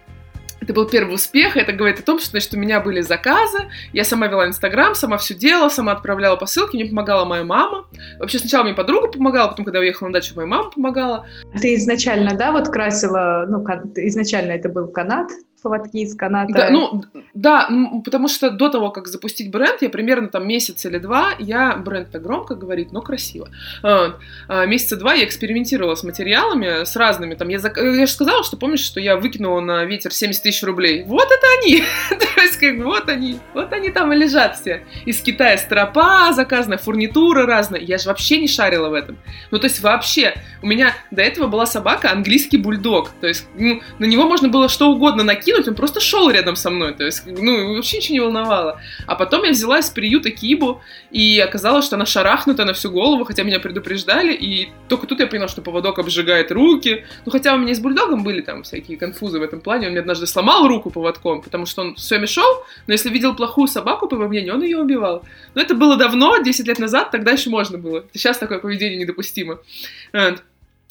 Это 0.65 0.73
был 0.73 0.89
первый 0.89 1.17
успех, 1.17 1.59
это 1.59 1.73
говорит 1.73 2.01
о 2.01 2.03
том, 2.03 2.19
что, 2.19 2.31
значит, 2.31 2.55
у 2.55 2.57
меня 2.57 2.81
были 2.81 3.03
заказы, 3.03 3.69
я 3.93 4.03
сама 4.03 4.29
вела 4.29 4.47
Инстаграм, 4.47 4.95
сама 4.95 5.19
все 5.19 5.35
делала, 5.35 5.69
сама 5.69 5.93
отправляла 5.93 6.37
посылки, 6.37 6.77
мне 6.77 6.87
помогала 6.87 7.27
моя 7.27 7.45
мама. 7.45 7.87
Вообще 8.19 8.39
сначала 8.39 8.65
мне 8.65 8.73
подруга 8.73 9.09
помогала, 9.09 9.49
потом, 9.49 9.67
когда 9.67 9.81
я 9.81 9.83
уехала 9.83 10.09
на 10.09 10.15
дачу, 10.15 10.33
моя 10.37 10.49
мама 10.49 10.71
помогала. 10.71 11.27
Ты 11.61 11.75
изначально, 11.75 12.35
да, 12.35 12.51
вот 12.51 12.69
красила, 12.69 13.45
ну, 13.47 13.63
изначально 13.97 14.53
это 14.53 14.71
был 14.71 14.89
канат, 14.89 15.33
поводки 15.65 16.03
из 16.03 16.15
каната. 16.15 16.53
Да, 16.53 16.71
ну, 16.71 17.03
да, 17.33 17.69
потому 18.05 18.29
что 18.29 18.51
до 18.51 18.69
того, 18.69 18.91
как 18.91 19.09
запустить 19.09 19.51
бренд, 19.51 19.81
я 19.81 19.89
примерно 19.89 20.29
там 20.29 20.47
месяц 20.47 20.85
или 20.85 20.99
два, 20.99 21.31
я, 21.39 21.75
бренд 21.75 22.11
так 22.11 22.23
громко 22.23 22.55
говорит, 22.55 22.93
но 22.93 23.01
красиво. 23.01 23.49
А, 23.83 24.17
а, 24.47 24.67
месяца 24.67 24.97
два 24.97 25.15
я 25.15 25.25
экспериментировала 25.25 25.95
с 25.95 26.05
материалами, 26.05 26.85
с 26.85 26.95
разными, 26.97 27.35
там, 27.35 27.49
я, 27.49 27.61
я 27.77 28.07
же 28.07 28.13
сказала, 28.13 28.45
что 28.45 28.59
помнишь, 28.59 28.81
что 28.81 29.01
я 29.01 29.17
выкинула 29.17 29.61
на 29.61 29.85
ветер 29.85 30.13
70 30.13 30.43
тысяч 30.43 30.63
рублей? 30.63 31.03
Вот 31.07 31.27
это 31.27 31.47
они! 31.59 31.83
То 32.11 32.41
есть, 32.43 32.59
как 32.59 32.77
бы, 32.77 32.85
вот 32.85 33.09
они, 33.09 33.39
вот 33.55 33.73
они 33.73 33.91
там 33.91 34.13
и 34.13 34.17
лежат 34.17 34.59
все. 34.59 34.85
Из 35.07 35.21
Китая 35.23 35.57
стропа 35.57 36.33
заказана, 36.35 36.77
фурнитура 36.77 37.47
разная. 37.47 37.81
Я 37.81 37.97
же 37.97 38.09
вообще 38.09 38.39
не 38.39 38.49
шарила 38.49 38.91
в 38.91 38.93
этом. 38.93 39.17
Ну, 39.51 39.59
то 39.59 39.65
есть, 39.65 39.81
вообще, 39.81 40.35
у 40.61 40.67
меня 40.67 40.95
до 41.11 41.23
этого 41.23 41.47
была 41.47 41.65
собака 41.65 42.11
английский 42.11 42.59
бульдог. 42.59 43.13
То 43.23 43.29
есть, 43.29 43.47
ну, 43.57 43.81
на 43.99 44.05
него 44.05 44.25
можно 44.25 44.49
было 44.49 44.69
что 44.69 44.91
угодно 44.91 45.25
накинуть, 45.25 45.54
кинуть, 45.55 45.69
он 45.69 45.75
просто 45.75 46.01
шел 46.01 46.31
рядом 46.31 46.57
со 46.57 46.71
мной, 46.71 46.95
то 46.95 47.05
есть, 47.05 47.23
ну, 47.27 47.75
вообще 47.75 47.99
ничего 47.99 48.15
не 48.15 48.21
волновало. 48.21 48.81
А 49.07 49.15
потом 49.15 49.45
я 49.45 49.51
взяла 49.51 49.79
из 49.79 49.91
приюта 49.91 50.31
Кибу, 50.31 50.83
и 51.11 51.39
оказалось, 51.39 51.85
что 51.85 51.97
она 51.97 52.07
шарахнута 52.07 52.65
на 52.65 52.73
всю 52.73 52.91
голову, 52.91 53.25
хотя 53.25 53.43
меня 53.43 53.61
предупреждали, 53.61 54.35
и 54.35 54.71
только 54.89 55.07
тут 55.07 55.21
я 55.21 55.27
поняла, 55.27 55.49
что 55.49 55.63
поводок 55.63 55.99
обжигает 55.99 56.53
руки. 56.53 57.05
Ну, 57.25 57.33
хотя 57.33 57.55
у 57.55 57.59
меня 57.59 57.75
с 57.75 57.81
бульдогом 57.81 58.25
были 58.25 58.41
там 58.41 58.63
всякие 58.63 58.97
конфузы 58.97 59.39
в 59.39 59.43
этом 59.43 59.61
плане, 59.61 59.87
он 59.87 59.93
мне 59.93 60.01
однажды 60.01 60.27
сломал 60.27 60.67
руку 60.69 60.91
поводком, 60.91 61.43
потому 61.43 61.67
что 61.67 61.83
он 61.83 61.95
все 61.95 62.19
мешал, 62.19 62.65
но 62.87 62.93
если 62.93 63.11
видел 63.11 63.35
плохую 63.35 63.69
собаку, 63.69 64.09
по 64.09 64.15
его 64.15 64.29
мнению, 64.29 64.55
он 64.55 64.63
ее 64.63 64.79
убивал. 64.79 65.25
Но 65.55 65.63
это 65.63 65.75
было 65.75 65.97
давно, 65.97 66.39
10 66.39 66.67
лет 66.67 66.79
назад, 66.79 67.11
тогда 67.11 67.33
еще 67.33 67.51
можно 67.51 67.79
было. 67.79 68.05
Сейчас 68.13 68.39
такое 68.39 68.59
поведение 68.59 68.99
недопустимо. 68.99 69.59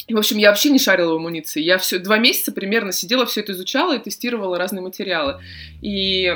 В 0.08 0.18
общем, 0.18 0.36
я 0.36 0.50
вообще 0.50 0.70
не 0.70 0.78
шарила 0.78 1.14
в 1.14 1.16
амуниции. 1.16 1.62
Я 1.62 1.78
все 1.78 1.98
два 1.98 2.18
месяца 2.18 2.52
примерно 2.52 2.92
сидела, 2.92 3.24
все 3.24 3.40
это 3.40 3.52
изучала 3.52 3.96
и 3.96 4.02
тестировала 4.02 4.58
разные 4.58 4.82
материалы. 4.82 5.40
И 5.80 6.30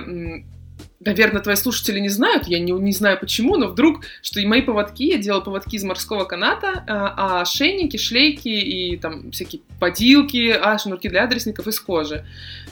наверное, 1.01 1.43
твои 1.43 1.57
слушатели 1.57 2.01
не 2.01 2.09
знают, 2.09 2.47
я 2.49 2.59
не, 2.59 2.73
не 2.73 2.93
знаю 2.93 3.19
почему, 3.21 3.57
но 3.57 3.69
вдруг, 3.69 4.05
что 4.23 4.41
и 4.41 4.47
мои 4.47 4.63
поводки, 4.63 5.05
я 5.05 5.19
делала 5.19 5.41
поводки 5.41 5.77
из 5.77 5.85
морского 5.85 6.25
каната, 6.25 6.85
а, 6.87 7.15
а 7.17 7.43
ошейники, 7.43 7.97
шлейки 7.97 8.49
и 8.49 8.97
там 8.97 9.31
всякие 9.31 9.63
подилки, 9.79 10.51
а 10.51 10.77
шнурки 10.79 11.09
для 11.09 11.25
адресников 11.25 11.67
из 11.69 11.79
кожи. 11.81 12.27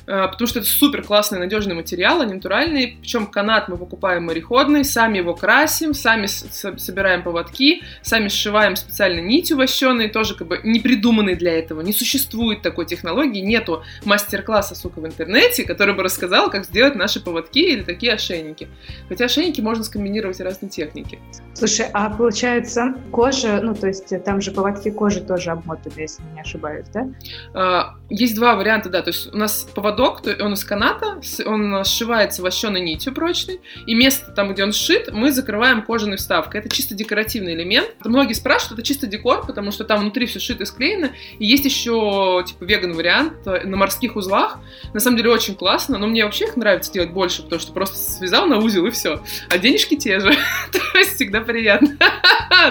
А, 0.07 0.29
потому 0.29 0.47
что 0.47 0.61
это 0.61 0.69
супер 0.69 1.03
классный, 1.03 1.39
надежный 1.39 1.75
материал, 1.75 2.21
они 2.21 2.35
натуральные. 2.35 2.97
Причем 3.01 3.27
канат 3.27 3.69
мы 3.69 3.77
покупаем 3.77 4.25
мореходный, 4.25 4.85
сами 4.85 5.19
его 5.19 5.35
красим, 5.35 5.95
сами 5.95 6.27
собираем 6.27 7.23
поводки, 7.23 7.83
сами 8.03 8.29
сшиваем 8.29 8.77
специально 8.77 9.21
нитью 9.21 9.57
вощеной, 9.57 10.09
тоже 10.09 10.35
как 10.37 10.47
бы 10.47 10.61
не 10.63 10.81
придуманный 10.81 11.35
для 11.35 11.59
этого. 11.59 11.81
Не 11.81 11.93
существует 11.93 12.63
такой 12.63 12.87
технологии, 12.87 13.41
нету 13.41 13.83
мастер-класса, 14.05 14.75
сука, 14.75 15.01
в 15.01 15.07
интернете, 15.07 15.65
который 15.65 15.95
бы 15.95 16.03
рассказал, 16.03 16.51
как 16.51 16.65
сделать 16.65 16.95
наши 16.95 17.21
поводки 17.21 17.59
или 17.59 17.83
такие 17.83 18.13
ошейники. 18.13 18.69
Хотя 19.09 19.25
ошейники 19.25 19.61
можно 19.61 19.83
скомбинировать 19.85 20.41
разные 20.41 20.71
техники. 20.71 21.19
Слушай, 21.55 21.87
а 21.93 22.11
получается 22.11 22.95
кожа, 23.11 23.61
ну 23.63 23.75
то 23.75 23.89
есть 23.89 24.13
там 24.25 24.41
же 24.41 24.53
поводки 24.53 24.91
кожи 24.91 25.21
тоже 25.21 25.51
обмотаны, 25.51 26.01
если 26.01 26.23
не 26.35 26.41
ошибаюсь, 26.41 26.87
да? 26.93 27.09
А, 27.55 27.95
есть 28.09 28.37
два 28.37 28.55
варианта, 28.55 28.89
да, 28.89 29.03
то 29.03 29.09
есть 29.09 29.33
у 29.33 29.37
нас 29.37 29.67
поводок 29.75 29.96
поводок, 29.97 30.23
он 30.41 30.53
из 30.53 30.65
каната, 30.65 31.21
он 31.45 31.85
сшивается 31.85 32.43
вощеной 32.43 32.81
нитью 32.81 33.13
прочной, 33.13 33.61
и 33.87 33.95
место 33.95 34.33
там, 34.33 34.53
где 34.53 34.65
он 34.65 34.73
сшит, 34.73 35.13
мы 35.13 35.33
закрываем 35.33 35.83
кожаной 35.83 36.17
вставкой. 36.17 36.61
Это 36.61 36.69
чисто 36.69 36.95
декоративный 36.95 37.55
элемент. 37.55 37.95
Многие 38.05 38.35
спрашивают, 38.35 38.79
это 38.79 38.87
чисто 38.87 39.07
декор, 39.07 39.47
потому 39.47 39.73
что 39.73 39.85
там 39.85 40.01
внутри 40.01 40.27
все 40.27 40.39
сшито 40.39 40.65
и 40.65 40.67
склеено. 40.67 41.11
И 41.39 41.47
есть 41.47 41.65
еще, 41.65 42.45
типа, 42.47 42.65
веган-вариант 42.65 43.47
э, 43.47 43.67
на 43.67 43.77
морских 43.77 44.17
узлах. 44.17 44.59
На 44.93 45.01
самом 45.01 45.17
деле 45.17 45.31
очень 45.31 45.55
классно, 45.55 45.99
но 45.99 46.07
мне 46.07 46.25
вообще 46.25 46.45
их 46.45 46.57
нравится 46.57 46.93
делать 46.93 47.11
больше, 47.11 47.43
потому 47.43 47.61
что 47.61 47.73
просто 47.73 47.97
связал 47.97 48.47
на 48.47 48.59
узел 48.59 48.87
и 48.87 48.91
все. 48.91 49.23
А 49.49 49.59
денежки 49.59 49.97
те 49.97 50.21
же. 50.21 50.31
То 50.73 50.99
есть 50.99 51.15
всегда 51.15 51.41
приятно. 51.41 51.97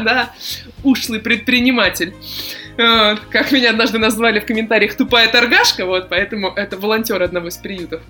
Да, 0.03 0.33
ушлый 0.83 1.19
предприниматель. 1.19 2.13
Как 2.77 3.51
меня 3.51 3.69
однажды 3.69 3.97
назвали 3.97 4.39
в 4.39 4.45
комментариях 4.45 4.95
тупая 4.95 5.29
торгашка, 5.29 5.85
вот, 5.85 6.09
поэтому 6.09 6.51
это 6.55 6.77
волонтер 6.77 7.21
одного 7.21 7.47
из 7.47 7.57
приютов. 7.57 8.01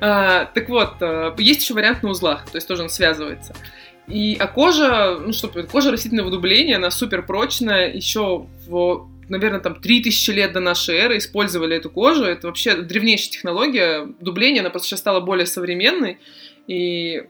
А, 0.00 0.46
так 0.46 0.68
вот, 0.68 0.94
э, 1.00 1.34
есть 1.38 1.62
еще 1.62 1.74
вариант 1.74 2.02
на 2.02 2.10
узлах, 2.10 2.44
то 2.50 2.56
есть 2.56 2.66
тоже 2.66 2.82
он 2.82 2.88
связывается. 2.88 3.54
И, 4.08 4.36
а 4.40 4.46
кожа, 4.46 5.18
ну 5.20 5.32
что, 5.32 5.48
кожа 5.70 5.92
растительного 5.92 6.30
дубления, 6.30 6.76
она 6.76 6.90
супер 6.90 7.24
прочная, 7.24 7.92
еще 7.92 8.46
в 8.66 9.08
наверное, 9.28 9.60
там 9.60 9.80
3000 9.80 10.30
лет 10.30 10.52
до 10.52 10.60
нашей 10.60 10.96
эры 10.96 11.18
использовали 11.18 11.76
эту 11.76 11.90
кожу. 11.90 12.24
Это 12.24 12.46
вообще 12.46 12.76
древнейшая 12.76 13.30
технология 13.30 14.08
дубления, 14.20 14.60
она 14.60 14.70
просто 14.70 14.88
сейчас 14.88 15.00
стала 15.00 15.20
более 15.20 15.46
современной. 15.46 16.18
И 16.66 17.24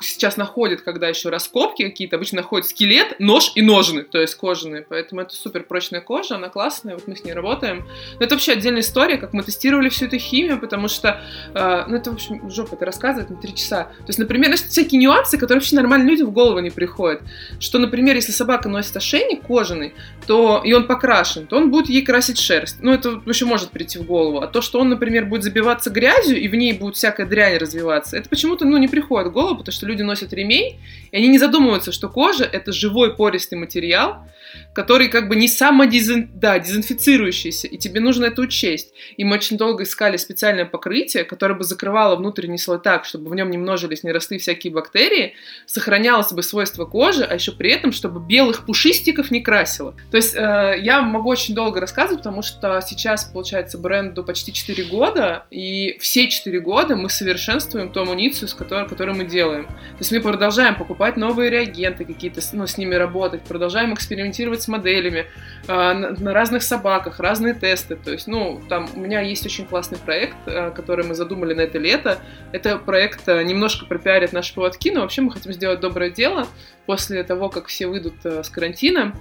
сейчас 0.00 0.36
находят, 0.36 0.82
когда 0.82 1.08
еще 1.08 1.28
раскопки 1.28 1.84
какие-то, 1.84 2.16
обычно 2.16 2.38
находят 2.38 2.66
скелет, 2.66 3.18
нож 3.18 3.52
и 3.54 3.62
ножны, 3.62 4.02
то 4.02 4.18
есть 4.18 4.34
кожаные. 4.34 4.84
Поэтому 4.88 5.20
это 5.22 5.34
супер 5.34 5.64
прочная 5.64 6.00
кожа, 6.00 6.36
она 6.36 6.48
классная, 6.48 6.94
вот 6.94 7.06
мы 7.06 7.16
с 7.16 7.24
ней 7.24 7.32
работаем. 7.32 7.86
Но 8.18 8.24
это 8.24 8.34
вообще 8.34 8.52
отдельная 8.52 8.80
история, 8.80 9.18
как 9.18 9.32
мы 9.32 9.42
тестировали 9.42 9.88
всю 9.88 10.06
эту 10.06 10.18
химию, 10.18 10.58
потому 10.60 10.88
что, 10.88 11.20
э, 11.54 11.84
ну 11.88 11.96
это, 11.96 12.10
в 12.10 12.14
общем, 12.14 12.50
жопа, 12.50 12.74
это 12.74 12.84
рассказывать 12.84 13.30
на 13.30 13.36
три 13.36 13.54
часа. 13.54 13.84
То 13.84 14.08
есть, 14.08 14.18
например, 14.18 14.46
знаешь, 14.46 14.62
всякие 14.62 15.00
нюансы, 15.00 15.38
которые 15.38 15.60
вообще 15.60 15.76
нормальным 15.76 16.08
людям 16.08 16.28
в 16.28 16.32
голову 16.32 16.58
не 16.60 16.70
приходят. 16.70 17.22
Что, 17.60 17.78
например, 17.78 18.16
если 18.16 18.32
собака 18.32 18.68
носит 18.68 18.96
ошейник 18.96 19.42
кожаный, 19.42 19.94
то 20.26 20.62
и 20.64 20.72
он 20.72 20.86
покрашен, 20.86 21.46
то 21.46 21.56
он 21.56 21.70
будет 21.70 21.88
ей 21.88 22.02
красить 22.02 22.38
шерсть. 22.38 22.76
Ну, 22.80 22.92
это 22.92 23.20
вообще 23.24 23.44
может 23.44 23.70
прийти 23.70 23.98
в 23.98 24.04
голову. 24.04 24.40
А 24.40 24.46
то, 24.46 24.60
что 24.60 24.80
он, 24.80 24.88
например, 24.88 25.26
будет 25.26 25.42
забиваться 25.42 25.90
грязью, 25.90 26.40
и 26.40 26.48
в 26.48 26.54
ней 26.54 26.72
будет 26.72 26.96
всякая 26.96 27.26
дрянь 27.26 27.58
развиваться, 27.58 28.16
это 28.16 28.28
почему-то 28.28 28.64
ну, 28.64 28.76
не 28.76 28.88
приходит 28.88 29.28
в 29.28 29.32
голову, 29.32 29.45
потому 29.54 29.72
что 29.72 29.86
люди 29.86 30.02
носят 30.02 30.32
ремень, 30.32 30.80
и 31.10 31.16
они 31.16 31.28
не 31.28 31.38
задумываются, 31.38 31.92
что 31.92 32.08
кожа— 32.08 32.44
это 32.52 32.72
живой 32.72 33.14
пористый 33.14 33.58
материал, 33.58 34.26
который 34.72 35.08
как 35.08 35.28
бы 35.28 35.36
не 35.36 35.48
самодезин... 35.48 36.30
да, 36.34 36.58
дезинфицирующийся, 36.58 37.66
и 37.66 37.78
тебе 37.78 38.00
нужно 38.00 38.26
это 38.26 38.42
учесть. 38.42 38.92
И 39.16 39.24
мы 39.24 39.36
очень 39.36 39.56
долго 39.56 39.84
искали 39.84 40.16
специальное 40.16 40.66
покрытие, 40.66 41.24
которое 41.24 41.54
бы 41.54 41.64
закрывало 41.64 42.16
внутренний 42.16 42.58
слой 42.58 42.80
так, 42.80 43.04
чтобы 43.04 43.30
в 43.30 43.34
нем 43.34 43.50
не 43.50 43.58
множились, 43.58 44.02
не 44.02 44.12
росли 44.12 44.38
всякие 44.38 44.72
бактерии, 44.72 45.34
сохранялось 45.66 46.32
бы 46.32 46.42
свойство 46.42 46.84
кожи, 46.84 47.24
а 47.24 47.34
еще 47.34 47.52
при 47.52 47.70
этом, 47.72 47.92
чтобы 47.92 48.20
белых 48.20 48.66
пушистиков 48.66 49.30
не 49.30 49.40
красило. 49.40 49.94
То 50.10 50.16
есть 50.16 50.34
э, 50.34 50.76
я 50.80 51.02
могу 51.02 51.28
очень 51.30 51.54
долго 51.54 51.80
рассказывать, 51.80 52.20
потому 52.20 52.42
что 52.42 52.80
сейчас, 52.80 53.24
получается, 53.24 53.78
бренду 53.78 54.24
почти 54.24 54.52
4 54.52 54.84
года, 54.84 55.46
и 55.50 55.96
все 56.00 56.28
4 56.28 56.60
года 56.60 56.96
мы 56.96 57.08
совершенствуем 57.08 57.90
ту 57.92 58.00
амуницию, 58.00 58.48
с 58.48 58.54
которой, 58.54 58.88
которую 58.88 59.16
мы 59.16 59.24
делаем. 59.26 59.66
То 59.66 60.00
есть 60.00 60.12
мы 60.12 60.20
продолжаем 60.20 60.74
покупать 60.76 61.16
новые 61.16 61.50
реагенты 61.50 62.04
какие-то, 62.04 62.40
ну, 62.52 62.66
с 62.66 62.78
ними 62.78 62.94
работать, 62.94 63.42
продолжаем 63.42 63.94
экспериментировать 63.94 64.62
с 64.62 64.68
моделями 64.68 65.26
э, 65.66 65.72
на, 65.72 66.10
на 66.10 66.32
разных 66.32 66.62
собаках, 66.62 67.20
разные 67.20 67.54
тесты. 67.54 67.96
То 67.96 68.12
есть, 68.12 68.26
ну, 68.26 68.62
там 68.68 68.88
у 68.94 69.00
меня 69.00 69.20
есть 69.20 69.44
очень 69.44 69.66
классный 69.66 69.98
проект, 69.98 70.36
э, 70.46 70.70
который 70.70 71.04
мы 71.04 71.14
задумали 71.14 71.54
на 71.54 71.62
это 71.62 71.78
лето. 71.78 72.18
Это 72.52 72.78
проект 72.78 73.28
э, 73.28 73.42
немножко 73.42 73.86
пропиарит 73.86 74.32
наши 74.32 74.54
поводки, 74.54 74.90
но 74.90 75.00
вообще 75.00 75.22
мы 75.22 75.32
хотим 75.32 75.52
сделать 75.52 75.80
доброе 75.80 76.10
дело 76.10 76.46
после 76.86 77.22
того, 77.24 77.48
как 77.48 77.66
все 77.66 77.86
выйдут 77.86 78.14
с 78.24 78.48
карантина 78.48 79.12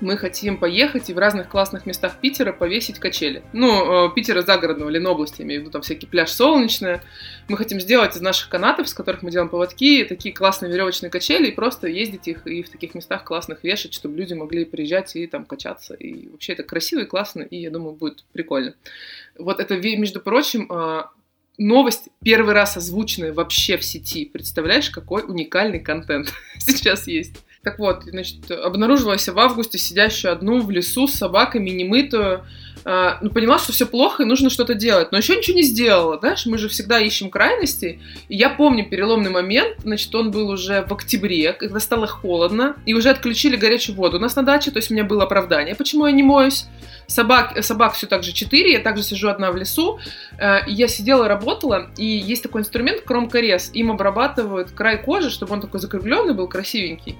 мы 0.00 0.16
хотим 0.16 0.56
поехать 0.56 1.10
и 1.10 1.14
в 1.14 1.18
разных 1.18 1.48
классных 1.48 1.86
местах 1.86 2.16
Питера 2.20 2.52
повесить 2.52 2.98
качели. 2.98 3.42
Ну, 3.52 4.08
э, 4.08 4.14
Питера 4.14 4.42
загородного, 4.42 4.88
Ленобласти, 4.88 5.40
я 5.40 5.46
имею 5.46 5.60
в 5.60 5.62
виду, 5.62 5.72
там 5.72 5.82
всякий 5.82 6.06
пляж 6.06 6.30
Солнечная. 6.30 7.02
Мы 7.48 7.56
хотим 7.56 7.80
сделать 7.80 8.16
из 8.16 8.20
наших 8.20 8.48
канатов, 8.48 8.88
с 8.88 8.94
которых 8.94 9.22
мы 9.22 9.30
делаем 9.30 9.48
поводки, 9.48 10.04
такие 10.04 10.34
классные 10.34 10.72
веревочные 10.72 11.10
качели 11.10 11.48
и 11.48 11.52
просто 11.52 11.88
ездить 11.88 12.28
их 12.28 12.46
и 12.46 12.62
в 12.62 12.70
таких 12.70 12.94
местах 12.94 13.24
классных 13.24 13.64
вешать, 13.64 13.94
чтобы 13.94 14.16
люди 14.16 14.34
могли 14.34 14.64
приезжать 14.64 15.14
и 15.16 15.26
там 15.26 15.44
качаться. 15.44 15.94
И 15.94 16.28
вообще 16.28 16.52
это 16.52 16.62
красиво 16.62 17.00
и 17.00 17.06
классно, 17.06 17.42
и 17.42 17.56
я 17.56 17.70
думаю, 17.70 17.94
будет 17.94 18.24
прикольно. 18.32 18.74
Вот 19.38 19.60
это, 19.60 19.76
между 19.76 20.20
прочим, 20.20 20.70
э, 20.70 21.02
новость 21.58 22.08
первый 22.24 22.54
раз 22.54 22.76
озвученная 22.76 23.32
вообще 23.32 23.76
в 23.76 23.84
сети. 23.84 24.24
Представляешь, 24.24 24.90
какой 24.90 25.22
уникальный 25.22 25.78
контент 25.78 26.32
сейчас 26.58 27.06
есть. 27.06 27.36
Так 27.62 27.78
вот, 27.78 28.04
значит, 28.04 28.50
обнаружилась 28.50 29.28
в 29.28 29.38
августе 29.38 29.76
сидящую 29.76 30.32
одну 30.32 30.62
в 30.62 30.70
лесу 30.70 31.06
с 31.06 31.14
собаками, 31.14 31.70
немытую. 31.70 32.46
А, 32.84 33.18
ну, 33.20 33.30
поняла, 33.30 33.58
что 33.58 33.72
все 33.72 33.86
плохо 33.86 34.22
и 34.22 34.26
нужно 34.26 34.50
что-то 34.50 34.74
делать. 34.74 35.12
Но 35.12 35.18
еще 35.18 35.36
ничего 35.36 35.56
не 35.56 35.62
сделала, 35.62 36.18
знаешь, 36.18 36.46
мы 36.46 36.58
же 36.58 36.68
всегда 36.68 36.98
ищем 36.98 37.30
крайности. 37.30 38.00
И 38.28 38.36
я 38.36 38.50
помню 38.50 38.88
переломный 38.88 39.30
момент, 39.30 39.76
значит, 39.82 40.14
он 40.14 40.30
был 40.30 40.48
уже 40.48 40.82
в 40.82 40.92
октябре, 40.92 41.52
когда 41.52 41.80
стало 41.80 42.06
холодно, 42.06 42.76
и 42.86 42.94
уже 42.94 43.10
отключили 43.10 43.56
горячую 43.56 43.96
воду 43.96 44.16
у 44.16 44.20
нас 44.20 44.36
на 44.36 44.42
даче, 44.42 44.70
то 44.70 44.78
есть 44.78 44.90
у 44.90 44.94
меня 44.94 45.04
было 45.04 45.24
оправдание, 45.24 45.74
почему 45.74 46.06
я 46.06 46.12
не 46.12 46.22
моюсь. 46.22 46.66
Собак, 47.06 47.64
собак 47.64 47.94
все 47.94 48.06
так 48.06 48.22
же 48.22 48.32
четыре, 48.32 48.74
я 48.74 48.78
также 48.78 49.02
сижу 49.02 49.28
одна 49.30 49.50
в 49.50 49.56
лесу. 49.56 49.98
Э, 50.38 50.60
я 50.68 50.86
сидела, 50.86 51.26
работала, 51.26 51.90
и 51.96 52.04
есть 52.04 52.40
такой 52.44 52.60
инструмент 52.60 53.00
кромкорез. 53.00 53.70
Им 53.74 53.90
обрабатывают 53.90 54.70
край 54.70 55.02
кожи, 55.02 55.28
чтобы 55.28 55.54
он 55.54 55.60
такой 55.60 55.80
закругленный 55.80 56.34
был, 56.34 56.46
красивенький. 56.46 57.18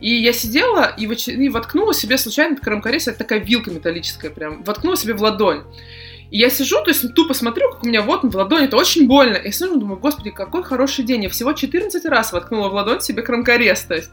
И 0.00 0.12
я 0.12 0.32
сидела 0.32 0.92
и, 0.98 1.04
и 1.04 1.48
воткнула 1.50 1.94
себе 1.94 2.18
случайно 2.18 2.56
кромкорез, 2.56 3.06
это 3.06 3.18
такая 3.18 3.38
вилка 3.38 3.70
металлическая 3.70 4.32
прям, 4.32 4.64
воткнула 4.64 4.96
себе 4.98 5.14
в 5.14 5.22
ладонь. 5.22 5.62
И 6.30 6.38
я 6.38 6.50
сижу, 6.50 6.82
то 6.82 6.90
есть 6.90 7.14
тупо 7.14 7.32
смотрю, 7.32 7.70
как 7.70 7.84
у 7.84 7.86
меня 7.86 8.02
вот 8.02 8.22
в 8.22 8.36
ладони, 8.36 8.66
это 8.66 8.76
очень 8.76 9.06
больно. 9.06 9.36
И 9.36 9.46
я 9.46 9.52
сижу, 9.52 9.78
думаю, 9.78 9.98
господи, 9.98 10.30
какой 10.30 10.62
хороший 10.62 11.04
день. 11.04 11.22
Я 11.24 11.30
всего 11.30 11.52
14 11.52 12.04
раз 12.04 12.32
воткнула 12.32 12.68
в 12.68 12.74
ладонь 12.74 13.00
себе 13.00 13.22
кромкорез. 13.22 13.82
То 13.82 13.94
есть. 13.94 14.10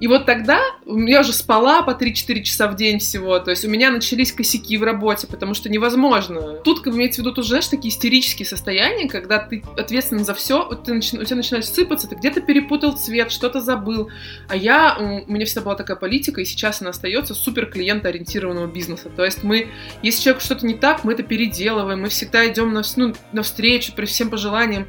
И 0.00 0.06
вот 0.06 0.24
тогда 0.24 0.60
я 0.86 1.20
уже 1.20 1.32
спала 1.32 1.82
по 1.82 1.90
3-4 1.90 2.42
часа 2.42 2.68
в 2.68 2.76
день 2.76 2.98
всего. 2.98 3.38
То 3.38 3.50
есть 3.50 3.64
у 3.64 3.68
меня 3.68 3.90
начались 3.90 4.32
косяки 4.32 4.78
в 4.78 4.82
работе, 4.82 5.26
потому 5.26 5.54
что 5.54 5.68
невозможно. 5.68 6.54
Тут, 6.64 6.80
как 6.80 6.92
бы, 6.92 6.98
имеется 6.98 7.20
в 7.20 7.24
виду, 7.24 7.34
тут, 7.34 7.46
знаешь, 7.46 7.66
такие 7.66 7.92
истерические 7.92 8.46
состояния, 8.46 9.08
когда 9.08 9.38
ты 9.38 9.62
ответственен 9.76 10.24
за 10.24 10.34
все, 10.34 10.64
ты 10.84 10.94
начи... 10.94 11.18
у 11.18 11.24
тебя 11.24 11.36
начинает 11.36 11.66
сыпаться, 11.66 12.08
ты 12.08 12.14
где-то 12.14 12.40
перепутал 12.40 12.96
цвет, 12.96 13.30
что-то 13.30 13.60
забыл. 13.60 14.08
А 14.48 14.56
я, 14.56 14.96
у 14.98 15.30
меня 15.30 15.44
всегда 15.44 15.62
была 15.62 15.74
такая 15.74 15.96
политика, 15.98 16.40
и 16.40 16.44
сейчас 16.46 16.80
она 16.80 16.90
остается 16.90 17.34
супер 17.34 17.66
клиентоориентированного 17.66 18.66
бизнеса. 18.68 19.10
То 19.14 19.24
есть 19.24 19.42
мы, 19.42 19.68
если 20.02 20.22
человеку 20.22 20.44
что-то 20.44 20.66
не 20.66 20.74
так, 20.74 21.04
мы 21.04 21.12
это 21.12 21.22
переделаем 21.22 21.57
переделываем, 21.58 22.02
мы 22.02 22.08
всегда 22.08 22.48
идем 22.48 22.72
на, 22.72 22.82
ну, 22.96 23.14
навстречу 23.32 23.92
при 23.94 24.06
всем 24.06 24.30
пожеланиям. 24.30 24.86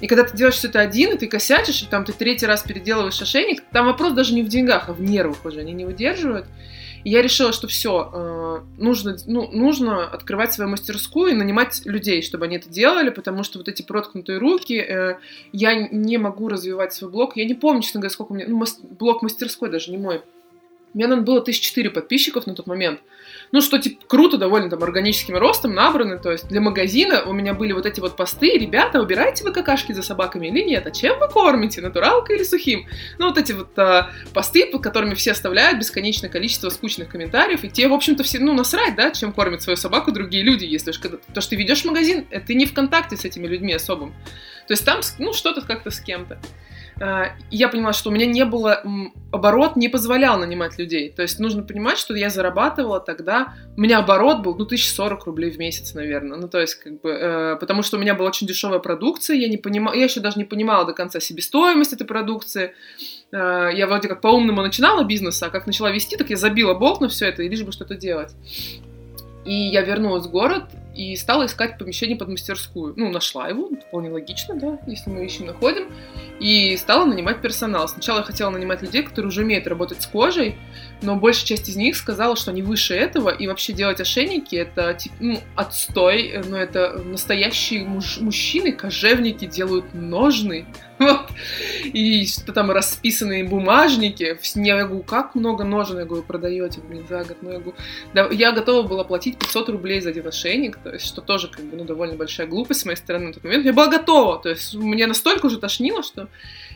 И 0.00 0.06
когда 0.06 0.24
ты 0.24 0.36
делаешь 0.36 0.56
что-то 0.56 0.80
один, 0.80 1.14
и 1.14 1.18
ты 1.18 1.26
косячишь, 1.26 1.82
и 1.82 1.86
там 1.86 2.04
ты 2.04 2.12
третий 2.12 2.46
раз 2.46 2.62
переделываешь 2.62 3.20
ошейник, 3.20 3.62
там 3.72 3.86
вопрос 3.86 4.12
даже 4.12 4.34
не 4.34 4.42
в 4.42 4.48
деньгах, 4.48 4.88
а 4.88 4.92
в 4.92 5.00
нервах 5.00 5.44
уже, 5.44 5.60
они 5.60 5.72
не 5.72 5.84
выдерживают. 5.84 6.46
И 7.04 7.10
я 7.10 7.22
решила, 7.22 7.52
что 7.52 7.66
все, 7.66 8.10
э, 8.12 8.60
нужно, 8.78 9.16
ну, 9.26 9.50
нужно 9.50 10.04
открывать 10.06 10.52
свою 10.52 10.70
мастерскую 10.70 11.32
и 11.32 11.34
нанимать 11.34 11.82
людей, 11.84 12.22
чтобы 12.22 12.44
они 12.44 12.56
это 12.56 12.68
делали, 12.68 13.10
потому 13.10 13.42
что 13.42 13.58
вот 13.58 13.68
эти 13.68 13.82
проткнутые 13.82 14.38
руки, 14.38 14.74
э, 14.74 15.16
я 15.52 15.88
не 15.88 16.18
могу 16.18 16.48
развивать 16.48 16.92
свой 16.92 17.10
блог. 17.10 17.36
Я 17.36 17.44
не 17.44 17.54
помню, 17.54 17.82
честно 17.82 18.00
говоря, 18.00 18.12
сколько 18.12 18.32
у 18.32 18.34
меня, 18.36 18.46
ну, 18.48 18.64
блог 19.00 19.22
мастерской 19.22 19.68
даже 19.68 19.90
не 19.90 19.98
мой, 19.98 20.22
У 20.94 20.98
меня, 20.98 21.08
наверное, 21.08 21.26
было 21.26 21.40
1004 21.40 21.90
подписчиков 21.90 22.46
на 22.46 22.54
тот 22.54 22.66
момент. 22.66 23.00
Ну, 23.50 23.60
что, 23.60 23.78
типа, 23.78 24.04
круто, 24.06 24.36
довольно 24.36 24.68
там 24.68 24.82
органическим 24.82 25.36
ростом 25.36 25.74
набраны. 25.74 26.18
То 26.18 26.32
есть 26.32 26.48
для 26.48 26.60
магазина 26.60 27.22
у 27.24 27.32
меня 27.32 27.54
были 27.54 27.72
вот 27.72 27.86
эти 27.86 28.00
вот 28.00 28.16
посты. 28.16 28.58
Ребята, 28.58 29.00
убираете 29.00 29.44
вы 29.44 29.52
какашки 29.52 29.92
за 29.92 30.02
собаками 30.02 30.48
или 30.48 30.62
нет? 30.62 30.86
А 30.86 30.90
чем 30.90 31.18
вы 31.18 31.28
кормите? 31.28 31.80
Натуралкой 31.80 32.36
или 32.36 32.44
сухим? 32.44 32.86
Ну, 33.18 33.28
вот 33.28 33.38
эти 33.38 33.52
вот 33.52 33.78
а, 33.78 34.10
посты, 34.34 34.66
под 34.66 34.82
которыми 34.82 35.14
все 35.14 35.32
оставляют 35.32 35.78
бесконечное 35.78 36.28
количество 36.28 36.68
скучных 36.68 37.08
комментариев. 37.08 37.64
И 37.64 37.70
те, 37.70 37.88
в 37.88 37.92
общем-то, 37.94 38.22
все, 38.22 38.38
ну, 38.38 38.52
насрать, 38.52 38.94
да, 38.94 39.10
чем 39.12 39.32
кормят 39.32 39.62
свою 39.62 39.76
собаку 39.76 40.12
другие 40.12 40.42
люди. 40.42 40.64
Если 40.64 40.90
уж 40.90 40.98
когда... 40.98 41.18
То, 41.34 41.40
что 41.40 41.50
ты 41.50 41.56
ведешь 41.56 41.84
магазин, 41.84 42.26
ты 42.46 42.54
не 42.54 42.66
в 42.66 42.74
контакте 42.74 43.16
с 43.16 43.24
этими 43.24 43.46
людьми 43.46 43.72
особым. 43.72 44.14
То 44.66 44.72
есть 44.72 44.84
там, 44.84 45.00
ну, 45.18 45.32
что-то 45.32 45.62
как-то 45.62 45.90
с 45.90 46.00
кем-то. 46.00 46.38
А, 47.02 47.32
я 47.50 47.68
поняла, 47.68 47.92
что 47.92 48.10
у 48.10 48.12
меня 48.12 48.26
не 48.26 48.44
было, 48.44 48.84
оборот 49.32 49.74
не 49.74 49.88
позволял 49.88 50.38
нанимать 50.38 50.78
людей. 50.78 51.10
То 51.10 51.22
есть 51.22 51.40
нужно 51.40 51.64
понимать, 51.64 51.98
что 51.98 52.14
я 52.14 52.30
зарабатывала 52.30 53.00
тогда, 53.00 53.54
у 53.76 53.80
меня 53.80 53.98
оборот 53.98 54.42
был, 54.42 54.54
ну, 54.54 54.64
1040 54.64 55.24
рублей 55.26 55.50
в 55.50 55.58
месяц, 55.58 55.94
наверное. 55.94 56.38
Ну, 56.38 56.46
то 56.46 56.60
есть, 56.60 56.76
как 56.76 57.00
бы, 57.00 57.10
э, 57.10 57.56
потому 57.56 57.82
что 57.82 57.96
у 57.96 58.00
меня 58.00 58.14
была 58.14 58.28
очень 58.28 58.46
дешевая 58.46 58.78
продукция, 58.78 59.36
я 59.36 59.48
не 59.48 59.56
понимала, 59.56 59.96
я 59.96 60.04
еще 60.04 60.20
даже 60.20 60.38
не 60.38 60.44
понимала 60.44 60.84
до 60.84 60.92
конца 60.92 61.18
себестоимость 61.18 61.92
этой 61.92 62.06
продукции. 62.06 62.72
Э, 63.32 63.70
я 63.74 63.88
вроде 63.88 64.06
как 64.06 64.20
по-умному 64.20 64.62
начинала 64.62 65.02
бизнес, 65.02 65.42
а 65.42 65.50
как 65.50 65.66
начала 65.66 65.90
вести, 65.90 66.16
так 66.16 66.30
я 66.30 66.36
забила 66.36 66.74
болт 66.74 67.00
на 67.00 67.08
все 67.08 67.26
это, 67.26 67.42
и 67.42 67.48
лишь 67.48 67.64
бы 67.64 67.72
что-то 67.72 67.96
делать. 67.96 68.30
И 69.44 69.52
я 69.52 69.80
вернулась 69.80 70.26
в 70.26 70.30
город 70.30 70.66
и 70.94 71.16
стала 71.16 71.46
искать 71.46 71.78
помещение 71.78 72.16
под 72.16 72.28
мастерскую. 72.28 72.94
Ну, 72.96 73.10
нашла 73.10 73.48
его, 73.48 73.70
вполне 73.88 74.10
логично, 74.10 74.54
да, 74.54 74.78
если 74.86 75.10
мы 75.10 75.24
ищем, 75.24 75.46
находим. 75.46 75.88
И 76.40 76.76
стала 76.76 77.04
нанимать 77.04 77.40
персонал. 77.40 77.88
Сначала 77.88 78.18
я 78.18 78.24
хотела 78.24 78.50
нанимать 78.50 78.82
людей, 78.82 79.02
которые 79.02 79.28
уже 79.28 79.42
умеют 79.42 79.66
работать 79.66 80.02
с 80.02 80.06
кожей, 80.06 80.56
но 81.02 81.16
большая 81.16 81.46
часть 81.46 81.68
из 81.68 81.76
них 81.76 81.96
сказала, 81.96 82.36
что 82.36 82.50
они 82.50 82.62
выше 82.62 82.94
этого, 82.94 83.30
и 83.30 83.46
вообще 83.46 83.72
делать 83.72 84.00
ошейники— 84.00 84.56
это, 84.56 84.96
ну, 85.20 85.38
отстой, 85.54 86.42
но 86.48 86.56
это 86.56 87.00
настоящие 87.04 87.84
муж 87.84 88.18
мужчины, 88.20 88.72
кожевники 88.72 89.46
делают 89.46 89.94
ножны, 89.94 90.66
вот. 90.98 91.30
И 91.84 92.26
что 92.26 92.52
там 92.52 92.70
расписанные 92.70 93.44
бумажники. 93.44 94.38
Я 94.54 94.84
говорю, 94.84 95.02
как 95.02 95.34
много 95.34 95.64
ножен, 95.64 95.98
я 95.98 96.04
говорю, 96.04 96.22
продаете, 96.22 96.80
блин, 96.80 97.06
за 97.08 97.24
год. 97.24 97.36
Ну, 97.42 97.50
я 97.50 97.58
говорю, 97.58 97.74
да, 98.14 98.28
я 98.30 98.52
готова 98.52 98.86
была 98.86 99.04
платить 99.04 99.38
500 99.38 99.68
рублей 99.70 100.00
за 100.00 100.10
один 100.10 100.26
ошейник, 100.26 100.78
то 100.82 100.90
есть, 100.90 101.06
что 101.06 101.20
тоже, 101.20 101.48
как 101.48 101.64
бы, 101.64 101.76
ну, 101.76 101.84
довольно 101.84 102.16
большая 102.16 102.46
глупость 102.46 102.80
с 102.80 102.84
моей 102.84 102.96
стороны 102.96 103.28
на 103.28 103.32
тот 103.32 103.44
момент. 103.44 103.64
Я 103.64 103.72
была 103.72 103.88
готова, 103.88 104.40
то 104.40 104.48
есть, 104.48 104.74
мне 104.74 105.06
настолько 105.06 105.46
уже 105.46 105.58
тошнило, 105.58 106.02
что 106.02 106.28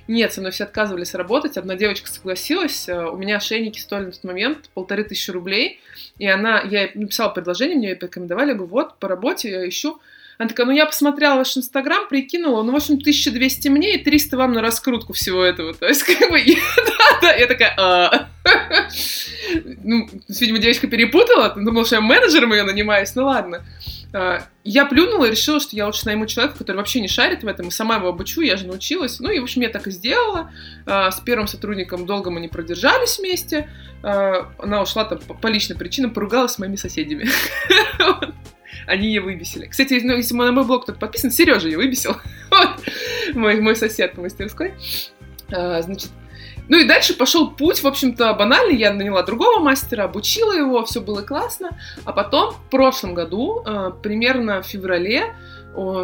нет, 0.09 0.33
со 0.33 0.41
мной 0.41 0.53
все 0.53 0.65
отказывались 0.65 1.15
работать. 1.15 1.57
Одна 1.57 1.75
девочка 1.75 2.09
согласилась. 2.09 2.89
Э, 2.89 3.07
у 3.07 3.17
меня 3.17 3.39
ошейники 3.39 3.81
стоили 3.81 4.07
на 4.07 4.13
тот 4.13 4.23
момент 4.23 4.71
полторы 4.73 5.03
тысячи 5.03 5.33
рублей. 5.33 5.81
И 6.19 6.29
она, 6.29 6.61
я 6.63 6.89
написала 6.95 7.31
предложение, 7.31 7.77
мне 7.77 7.89
ее 7.91 7.97
порекомендовали. 7.97 8.51
Я 8.51 8.55
говорю, 8.55 8.71
вот, 8.71 8.99
по 8.99 9.09
работе 9.09 9.51
я 9.51 9.69
ищу 9.69 10.01
она 10.39 10.49
такая, 10.51 10.67
ну 10.67 10.73
я 10.73 10.85
посмотрела 10.85 11.37
ваш 11.37 11.57
инстаграм, 11.57 12.09
прикинула, 12.09 12.63
ну 12.63 12.73
в 12.73 12.77
общем 12.77 12.95
1200 12.95 13.69
мне 13.69 13.95
и 13.95 14.05
300 14.05 14.37
вам 14.37 14.53
на 14.53 14.61
раскрутку 14.61 15.15
всего 15.15 15.43
этого. 15.43 15.73
То 15.73 15.87
есть 15.87 16.03
как 16.03 16.31
бы, 16.31 16.43
да, 16.77 17.21
да, 17.23 17.35
я 17.35 17.47
такая, 17.47 17.75
а. 17.79 18.29
ну, 19.83 20.09
видимо, 20.29 20.59
девочка 20.59 20.89
перепутала, 20.89 21.55
думала, 21.57 21.87
что 21.87 21.97
я 21.97 22.01
менеджером 22.03 22.53
ее 22.53 22.65
нанимаюсь, 22.65 23.15
ну 23.15 23.25
ладно. 23.25 23.65
А, 24.17 24.47
я 24.65 24.87
плюнула 24.87 25.27
и 25.27 25.31
решила, 25.31 25.61
что 25.61 25.77
я 25.77 25.85
лучше 25.85 26.07
найму 26.07 26.25
человека, 26.25 26.57
который 26.57 26.79
вообще 26.79 27.03
не 27.03 27.09
шарит 27.09 27.43
в 27.43 27.47
этом, 27.47 27.69
и 27.69 27.71
сама 27.71 27.97
его 27.97 28.09
обучу, 28.09 28.41
я 28.41 28.57
же 28.57 28.67
научилась. 28.67 29.21
Ну 29.21 29.31
и, 29.31 29.39
в 29.39 29.43
общем, 29.43 29.61
я 29.61 29.69
так 29.69 29.87
и 29.87 29.91
сделала. 29.91 30.51
А, 30.87 31.11
с 31.11 31.21
первым 31.21 31.47
сотрудником 31.47 32.07
долго 32.07 32.31
мы 32.31 32.41
не 32.41 32.49
продержались 32.49 33.19
вместе. 33.19 33.69
А, 34.03 34.51
она 34.59 34.81
ушла 34.81 35.05
там 35.05 35.19
по 35.19 35.49
личным 35.49 35.77
причинам, 35.77 36.15
поругалась 36.15 36.53
с 36.53 36.59
моими 36.59 36.77
соседями. 36.77 37.27
они 38.87 39.09
ее 39.09 39.21
выбесили. 39.21 39.67
Кстати, 39.67 40.01
ну, 40.03 40.17
если 40.17 40.35
на 40.35 40.51
мой 40.51 40.65
блог 40.65 40.85
кто-то 40.85 40.99
подписан, 40.99 41.31
Сережа 41.31 41.69
ее 41.69 41.77
выбесил. 41.77 42.17
мой, 43.35 43.61
мой 43.61 43.77
сосед 43.77 44.15
по 44.15 44.23
мастерской. 44.23 44.73
Значит, 45.51 46.09
ну 46.69 46.79
и 46.79 46.85
дальше 46.85 47.15
пошел 47.15 47.51
путь, 47.51 47.83
в 47.83 47.87
общем-то, 47.87 48.35
банальный. 48.35 48.77
Я 48.77 48.93
наняла 48.93 49.23
другого 49.23 49.61
мастера, 49.61 50.05
обучила 50.05 50.53
его, 50.53 50.85
все 50.85 51.01
было 51.01 51.23
классно. 51.23 51.71
А 52.05 52.13
потом, 52.13 52.53
в 52.53 52.71
прошлом 52.71 53.15
году, 53.15 53.63
а, 53.65 53.91
примерно 53.91 54.63
в 54.63 54.67
феврале, 54.67 55.35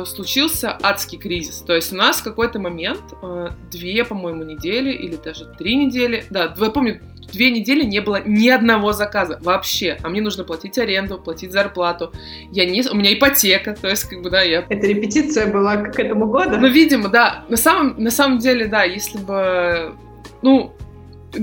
случился 0.05 0.77
адский 0.83 1.17
кризис. 1.17 1.63
То 1.67 1.75
есть 1.75 1.95
у 1.95 1.97
нас 1.97 2.21
в 2.21 2.25
какой-то 2.25 2.59
момент, 2.59 3.01
а, 3.23 3.53
две, 3.71 4.05
по-моему, 4.05 4.43
недели 4.45 4.93
или 4.93 5.17
даже 5.17 5.47
три 5.47 5.77
недели, 5.77 6.25
да, 6.29 6.55
я 6.55 6.71
помню, 6.71 7.01
две 7.33 7.51
недели 7.51 7.83
не 7.83 8.01
было 8.01 8.21
ни 8.25 8.49
одного 8.49 8.93
заказа 8.93 9.39
вообще. 9.41 9.97
А 10.03 10.11
мне 10.11 10.21
нужно 10.21 10.45
платить 10.45 10.77
аренду, 10.79 11.19
платить 11.19 11.53
зарплату. 11.53 12.13
Я 12.51 12.67
не... 12.67 12.83
У 12.87 12.95
меня 12.95 13.15
ипотека, 13.15 13.75
то 13.75 13.89
есть, 13.89 14.05
как 14.05 14.21
бы, 14.21 14.29
да, 14.29 14.43
я... 14.43 14.67
Это 14.69 14.87
репетиция 14.87 15.51
была 15.51 15.77
к 15.77 15.99
этому 15.99 16.27
году? 16.27 16.59
Ну, 16.59 16.69
видимо, 16.69 17.09
да. 17.09 17.45
На 17.49 17.57
самом, 17.57 17.95
на 17.97 18.11
самом 18.11 18.39
деле, 18.39 18.67
да, 18.67 18.85
если 18.85 19.19
бы... 19.19 19.95
Ну, 20.43 20.75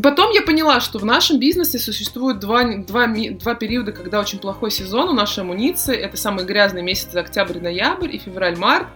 Потом 0.04 0.32
я 0.32 0.44
поняла, 0.44 0.82
что 0.82 1.00
в 1.00 1.06
нашем 1.06 1.40
бизнесе 1.40 1.80
существует 1.80 2.38
два, 2.40 2.64
два, 2.64 3.08
два 3.08 3.56
периода, 3.56 3.92
когда 3.92 4.20
очень 4.20 4.38
плохой 4.38 4.70
сезон 4.70 5.10
у 5.10 5.14
нашей 5.14 5.40
амуниции. 5.40 5.96
Это 5.96 6.16
самые 6.16 6.46
грязные 6.46 6.84
месяцы 6.84 7.16
октябрь-ноябрь 7.18 8.16
и 8.16 8.20
февраль-март. 8.20 8.88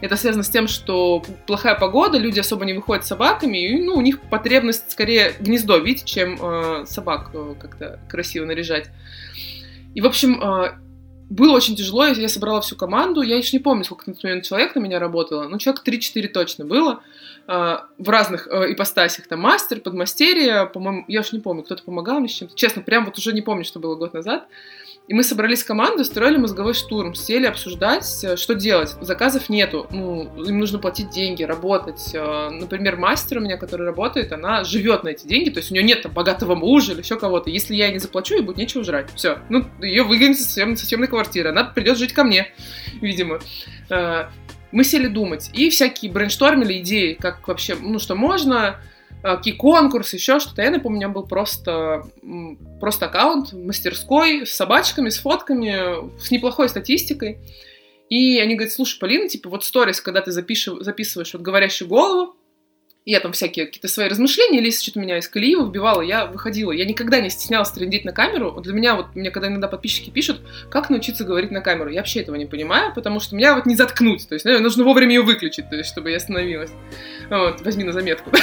Это 0.00 0.16
связано 0.16 0.42
с 0.42 0.50
тем, 0.50 0.66
что 0.66 1.22
плохая 1.46 1.76
погода, 1.76 2.18
люди 2.18 2.40
особо 2.40 2.64
не 2.64 2.72
выходят 2.72 3.04
с 3.04 3.08
собаками, 3.08 3.58
и 3.58 3.80
ну, 3.80 3.94
у 3.94 4.00
них 4.00 4.20
потребность 4.20 4.90
скорее 4.90 5.32
гнездо 5.38 5.78
видеть, 5.78 6.06
чем 6.06 6.36
э, 6.40 6.86
собак 6.86 7.30
э, 7.34 7.54
как-то 7.60 8.00
красиво 8.08 8.44
наряжать. 8.44 8.90
И, 9.94 10.00
в 10.00 10.06
общем, 10.06 10.42
э, 10.42 10.72
было 11.32 11.56
очень 11.56 11.76
тяжело, 11.76 12.04
я 12.04 12.28
собрала 12.28 12.60
всю 12.60 12.76
команду, 12.76 13.22
я 13.22 13.36
еще 13.36 13.56
не 13.56 13.62
помню, 13.62 13.84
сколько 13.84 14.04
на 14.06 14.14
тот 14.14 14.22
момент 14.22 14.44
человек 14.44 14.74
на 14.74 14.80
меня 14.80 14.98
работало, 14.98 15.48
но 15.48 15.56
человек 15.58 15.82
3-4 15.86 16.28
точно 16.28 16.64
было, 16.66 17.02
э, 17.48 17.76
в 17.98 18.08
разных 18.08 18.46
э, 18.48 18.72
ипостасях, 18.72 19.26
там, 19.26 19.40
мастер, 19.40 19.80
подмастерье, 19.80 20.66
по-моему, 20.66 21.04
я 21.08 21.20
уж 21.20 21.32
не 21.32 21.40
помню, 21.40 21.62
кто-то 21.62 21.82
помогал 21.84 22.20
мне 22.20 22.28
с 22.28 22.32
чем-то, 22.32 22.54
честно, 22.54 22.82
прям 22.82 23.06
вот 23.06 23.16
уже 23.16 23.32
не 23.32 23.40
помню, 23.40 23.64
что 23.64 23.80
было 23.80 23.94
год 23.94 24.12
назад, 24.12 24.46
и 25.08 25.14
мы 25.14 25.24
собрались 25.24 25.64
командой, 25.64 26.02
устроили 26.02 26.36
мозговой 26.36 26.74
штурм, 26.74 27.14
сели 27.14 27.46
обсуждать, 27.46 28.06
э, 28.22 28.36
что 28.36 28.54
делать. 28.54 28.94
Заказов 29.00 29.48
нету, 29.48 29.86
ну, 29.90 30.30
им 30.44 30.58
нужно 30.58 30.78
платить 30.78 31.10
деньги, 31.10 31.42
работать. 31.42 32.14
Э, 32.14 32.50
например, 32.50 32.96
мастер 32.96 33.38
у 33.38 33.40
меня, 33.40 33.56
который 33.56 33.84
работает, 33.84 34.32
она 34.32 34.62
живет 34.62 35.02
на 35.02 35.08
эти 35.08 35.26
деньги, 35.26 35.50
то 35.50 35.58
есть 35.58 35.70
у 35.72 35.74
нее 35.74 35.82
нет 35.82 36.02
там 36.02 36.12
богатого 36.12 36.54
мужа 36.54 36.92
или 36.92 37.00
еще 37.00 37.18
кого-то. 37.18 37.50
Если 37.50 37.74
я 37.74 37.86
ей 37.86 37.94
не 37.94 37.98
заплачу, 37.98 38.34
ей 38.34 38.42
будет 38.42 38.58
нечего 38.58 38.84
жрать. 38.84 39.10
Все. 39.14 39.38
Ну, 39.48 39.64
ее 39.80 40.04
выгонят 40.04 40.38
со 40.38 40.46
съемной 40.48 41.08
квартиры, 41.08 41.21
она 41.50 41.64
придет 41.64 41.98
жить 41.98 42.12
ко 42.12 42.24
мне, 42.24 42.48
видимо 43.00 43.40
э, 43.90 44.28
мы 44.70 44.84
сели 44.84 45.08
думать 45.08 45.50
и 45.52 45.70
всякие 45.70 46.10
брейнштормили 46.10 46.78
идеи, 46.80 47.14
как 47.14 47.46
вообще, 47.48 47.76
ну, 47.80 47.98
что 47.98 48.14
можно, 48.14 48.78
Э, 49.22 49.36
какие 49.36 49.54
конкурсы, 49.54 50.16
еще 50.16 50.40
что-то. 50.40 50.62
Я 50.62 50.70
напомню, 50.70 50.96
у 50.96 51.00
меня 51.00 51.08
был 51.08 51.26
просто, 51.26 52.02
просто 52.80 53.06
аккаунт 53.06 53.52
мастерской 53.52 54.46
с 54.46 54.50
собачками, 54.50 55.08
с 55.08 55.18
фотками, 55.18 56.18
с 56.18 56.30
неплохой 56.30 56.68
статистикой. 56.68 57.38
И 58.08 58.38
они 58.38 58.56
говорят, 58.56 58.74
слушай, 58.74 58.98
Полина, 58.98 59.28
типа 59.28 59.48
вот 59.48 59.64
сторис, 59.64 60.00
когда 60.00 60.20
ты 60.20 60.32
запишешь, 60.32 60.74
записываешь 60.80 61.32
вот 61.32 61.42
говорящую 61.42 61.88
голову, 61.88 62.36
я 63.04 63.20
там 63.20 63.32
всякие 63.32 63.66
какие-то 63.66 63.88
свои 63.88 64.08
размышления, 64.08 64.58
или 64.58 64.66
если 64.66 64.82
что-то 64.82 65.00
меня 65.00 65.18
из 65.18 65.28
колеи 65.28 65.56
выбивало, 65.56 66.02
я 66.02 66.26
выходила. 66.26 66.72
Я 66.72 66.84
никогда 66.84 67.20
не 67.20 67.30
стеснялась 67.30 67.70
трендить 67.70 68.04
на 68.04 68.12
камеру. 68.12 68.52
Вот 68.52 68.62
для 68.62 68.72
меня, 68.72 68.94
вот 68.94 69.14
мне 69.14 69.30
когда 69.30 69.48
иногда 69.48 69.68
подписчики 69.68 70.10
пишут, 70.10 70.40
как 70.70 70.90
научиться 70.90 71.24
говорить 71.24 71.50
на 71.50 71.60
камеру, 71.60 71.90
я 71.90 72.00
вообще 72.00 72.20
этого 72.20 72.36
не 72.36 72.46
понимаю, 72.46 72.92
потому 72.94 73.18
что 73.20 73.34
меня 73.34 73.54
вот 73.56 73.66
не 73.66 73.74
заткнуть. 73.74 74.28
То 74.28 74.34
есть, 74.34 74.44
наверное, 74.44 74.64
нужно 74.64 74.84
вовремя 74.84 75.14
ее 75.14 75.22
выключить, 75.22 75.68
то 75.68 75.76
есть, 75.76 75.90
чтобы 75.90 76.10
я 76.10 76.18
остановилась. 76.18 76.70
Вот, 77.28 77.60
возьми 77.62 77.84
на 77.84 77.92
заметку. 77.92 78.30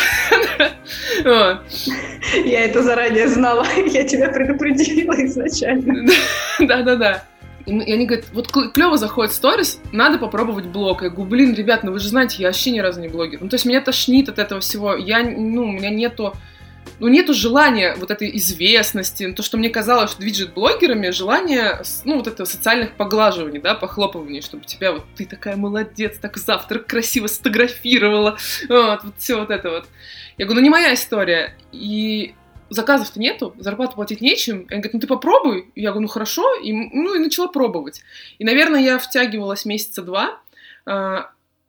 Я 2.45 2.65
это 2.65 2.83
заранее 2.83 3.27
знала, 3.27 3.65
я 3.87 4.03
тебя 4.03 4.29
предупредила 4.29 5.13
изначально. 5.25 6.09
Да-да-да. 6.59 7.23
И 7.69 7.91
они 7.91 8.05
говорят, 8.05 8.25
вот 8.33 8.51
клево 8.51 8.97
заходит 8.97 9.33
сторис, 9.33 9.79
надо 9.91 10.17
попробовать 10.17 10.65
блог. 10.65 11.03
Я 11.03 11.09
говорю, 11.09 11.29
блин, 11.29 11.53
ребят, 11.53 11.83
ну 11.83 11.91
вы 11.91 11.99
же 11.99 12.09
знаете, 12.09 12.37
я 12.39 12.47
вообще 12.49 12.71
ни 12.71 12.79
разу 12.79 12.99
не 12.99 13.07
блогер. 13.07 13.39
Ну, 13.41 13.49
то 13.49 13.55
есть 13.55 13.65
меня 13.65 13.81
тошнит 13.81 14.29
от 14.29 14.39
этого 14.39 14.61
всего. 14.61 14.95
Я, 14.95 15.23
ну, 15.23 15.63
у 15.63 15.71
меня 15.71 15.89
нету 15.89 16.33
ну, 16.99 17.07
нету 17.07 17.33
желания 17.33 17.95
вот 17.97 18.11
этой 18.11 18.35
известности, 18.37 19.31
то, 19.31 19.43
что 19.43 19.57
мне 19.57 19.69
казалось, 19.69 20.11
что 20.11 20.19
движет 20.19 20.53
блогерами, 20.53 21.11
желание, 21.11 21.81
ну, 22.03 22.17
вот 22.17 22.27
этого 22.27 22.45
социальных 22.45 22.93
поглаживаний, 22.93 23.59
да, 23.59 23.75
похлопываний, 23.75 24.41
чтобы 24.41 24.65
тебя 24.65 24.91
вот, 24.91 25.05
ты 25.15 25.25
такая 25.25 25.55
молодец, 25.55 26.17
так 26.19 26.37
завтрак 26.37 26.87
красиво 26.87 27.27
сфотографировала, 27.27 28.37
вот, 28.67 29.03
вот 29.03 29.13
все 29.17 29.39
вот 29.39 29.49
это 29.49 29.69
вот. 29.69 29.87
Я 30.37 30.45
говорю, 30.45 30.61
ну, 30.61 30.63
не 30.63 30.69
моя 30.69 30.93
история. 30.93 31.55
И 31.71 32.33
заказов-то 32.69 33.19
нету, 33.19 33.55
зарплату 33.59 33.95
платить 33.95 34.21
нечем. 34.21 34.61
И 34.61 34.73
он 34.73 34.81
говорит, 34.81 34.93
ну 34.93 34.99
ты 34.99 35.07
попробуй. 35.07 35.71
И 35.75 35.81
я 35.81 35.91
говорю, 35.91 36.03
ну 36.03 36.07
хорошо. 36.07 36.55
И, 36.55 36.71
ну 36.73 37.15
и 37.15 37.19
начала 37.19 37.47
пробовать. 37.47 38.01
И, 38.37 38.43
наверное, 38.43 38.81
я 38.81 38.97
втягивалась 38.99 39.65
месяца 39.65 40.01
два. 40.01 40.39
Э, 40.85 41.23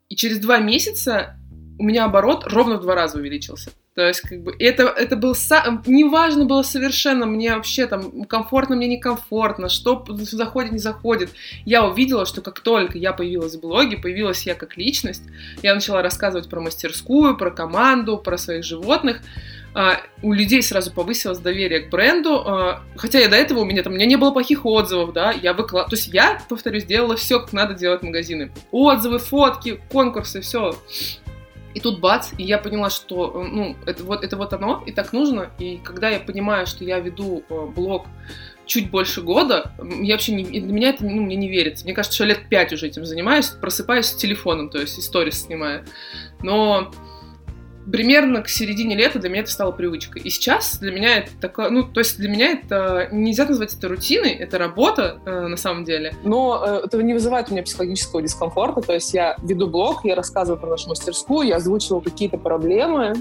и 0.08 0.16
через 0.16 0.38
два 0.38 0.58
месяца 0.58 1.36
у 1.78 1.82
меня 1.82 2.04
оборот 2.04 2.44
ровно 2.46 2.76
в 2.76 2.82
два 2.82 2.94
раза 2.94 3.18
увеличился. 3.18 3.72
То 3.94 4.06
есть, 4.06 4.20
как 4.20 4.40
бы, 4.42 4.54
это, 4.58 4.84
это 4.84 5.16
был... 5.16 5.34
Неважно 5.86 6.44
было 6.44 6.62
совершенно, 6.62 7.26
мне 7.26 7.54
вообще 7.54 7.86
там 7.86 8.24
комфортно, 8.24 8.76
мне 8.76 8.86
некомфортно, 8.86 9.68
что 9.68 10.04
заходит, 10.08 10.72
не 10.72 10.78
заходит. 10.78 11.30
Я 11.64 11.84
увидела, 11.84 12.24
что 12.24 12.40
как 12.40 12.60
только 12.60 12.98
я 12.98 13.12
появилась 13.12 13.56
в 13.56 13.60
блоге, 13.60 13.96
появилась 13.96 14.46
я 14.46 14.54
как 14.54 14.76
личность, 14.76 15.24
я 15.62 15.74
начала 15.74 16.02
рассказывать 16.02 16.48
про 16.48 16.60
мастерскую, 16.60 17.36
про 17.36 17.50
команду, 17.50 18.16
про 18.16 18.38
своих 18.38 18.64
животных, 18.64 19.22
а, 19.22 19.59
у 20.22 20.32
людей 20.32 20.62
сразу 20.62 20.92
повысилось 20.92 21.38
доверие 21.38 21.80
к 21.80 21.90
бренду, 21.90 22.42
а, 22.44 22.82
хотя 22.96 23.20
я 23.20 23.28
до 23.28 23.36
этого 23.36 23.60
у 23.60 23.64
меня 23.64 23.82
там 23.82 23.92
у 23.92 23.96
меня 23.96 24.06
не 24.06 24.16
было 24.16 24.32
плохих 24.32 24.66
отзывов, 24.66 25.12
да, 25.12 25.30
я 25.30 25.54
выклад... 25.54 25.88
то 25.88 25.96
есть 25.96 26.08
я, 26.08 26.40
повторюсь, 26.48 26.82
сделала 26.82 27.16
все, 27.16 27.38
как 27.38 27.52
надо 27.52 27.74
делать 27.74 28.02
магазины, 28.02 28.50
отзывы, 28.72 29.18
фотки, 29.18 29.80
конкурсы, 29.90 30.40
все. 30.40 30.74
И 31.72 31.78
тут 31.78 32.00
бац, 32.00 32.30
и 32.36 32.42
я 32.42 32.58
поняла, 32.58 32.90
что 32.90 33.44
ну 33.48 33.76
это 33.86 34.02
вот 34.02 34.24
это 34.24 34.36
вот 34.36 34.52
оно, 34.52 34.82
и 34.86 34.92
так 34.92 35.12
нужно. 35.12 35.50
И 35.60 35.78
когда 35.78 36.10
я 36.10 36.18
понимаю, 36.18 36.66
что 36.66 36.82
я 36.82 36.98
веду 36.98 37.44
э, 37.48 37.66
блог 37.66 38.06
чуть 38.66 38.90
больше 38.90 39.22
года, 39.22 39.72
я 39.78 40.14
вообще 40.14 40.32
не, 40.32 40.44
для 40.44 40.72
меня 40.72 40.88
это 40.88 41.04
ну, 41.04 41.22
мне 41.22 41.36
не 41.36 41.48
верится. 41.48 41.84
Мне 41.84 41.94
кажется, 41.94 42.16
что 42.16 42.24
лет 42.24 42.48
пять 42.48 42.72
уже 42.72 42.88
этим 42.88 43.04
занимаюсь, 43.04 43.50
просыпаюсь 43.50 44.06
с 44.06 44.16
телефоном, 44.16 44.68
то 44.68 44.78
есть 44.78 44.98
истории 44.98 45.30
снимаю. 45.30 45.84
Но 46.42 46.90
примерно 47.90 48.42
к 48.42 48.48
середине 48.48 48.96
лета 48.96 49.18
для 49.18 49.28
меня 49.30 49.42
это 49.42 49.50
стало 49.50 49.72
привычкой. 49.72 50.22
И 50.22 50.30
сейчас 50.30 50.78
для 50.78 50.92
меня 50.92 51.18
это 51.18 51.30
такое, 51.40 51.70
ну, 51.70 51.84
то 51.84 52.00
есть 52.00 52.18
для 52.18 52.28
меня 52.28 52.52
это 52.52 53.08
нельзя 53.10 53.46
назвать 53.46 53.74
это 53.74 53.88
рутиной, 53.88 54.32
это 54.32 54.58
работа 54.58 55.20
э, 55.24 55.46
на 55.46 55.56
самом 55.56 55.84
деле. 55.84 56.14
Но 56.22 56.62
э, 56.64 56.82
это 56.84 57.02
не 57.02 57.14
вызывает 57.14 57.48
у 57.48 57.52
меня 57.52 57.62
психологического 57.62 58.22
дискомфорта, 58.22 58.80
то 58.80 58.92
есть 58.92 59.12
я 59.14 59.36
веду 59.42 59.68
блог, 59.68 60.04
я 60.04 60.14
рассказываю 60.14 60.60
про 60.60 60.70
нашу 60.70 60.88
мастерскую, 60.88 61.48
я 61.48 61.56
озвучиваю 61.56 62.00
какие-то 62.00 62.38
проблемы, 62.38 63.14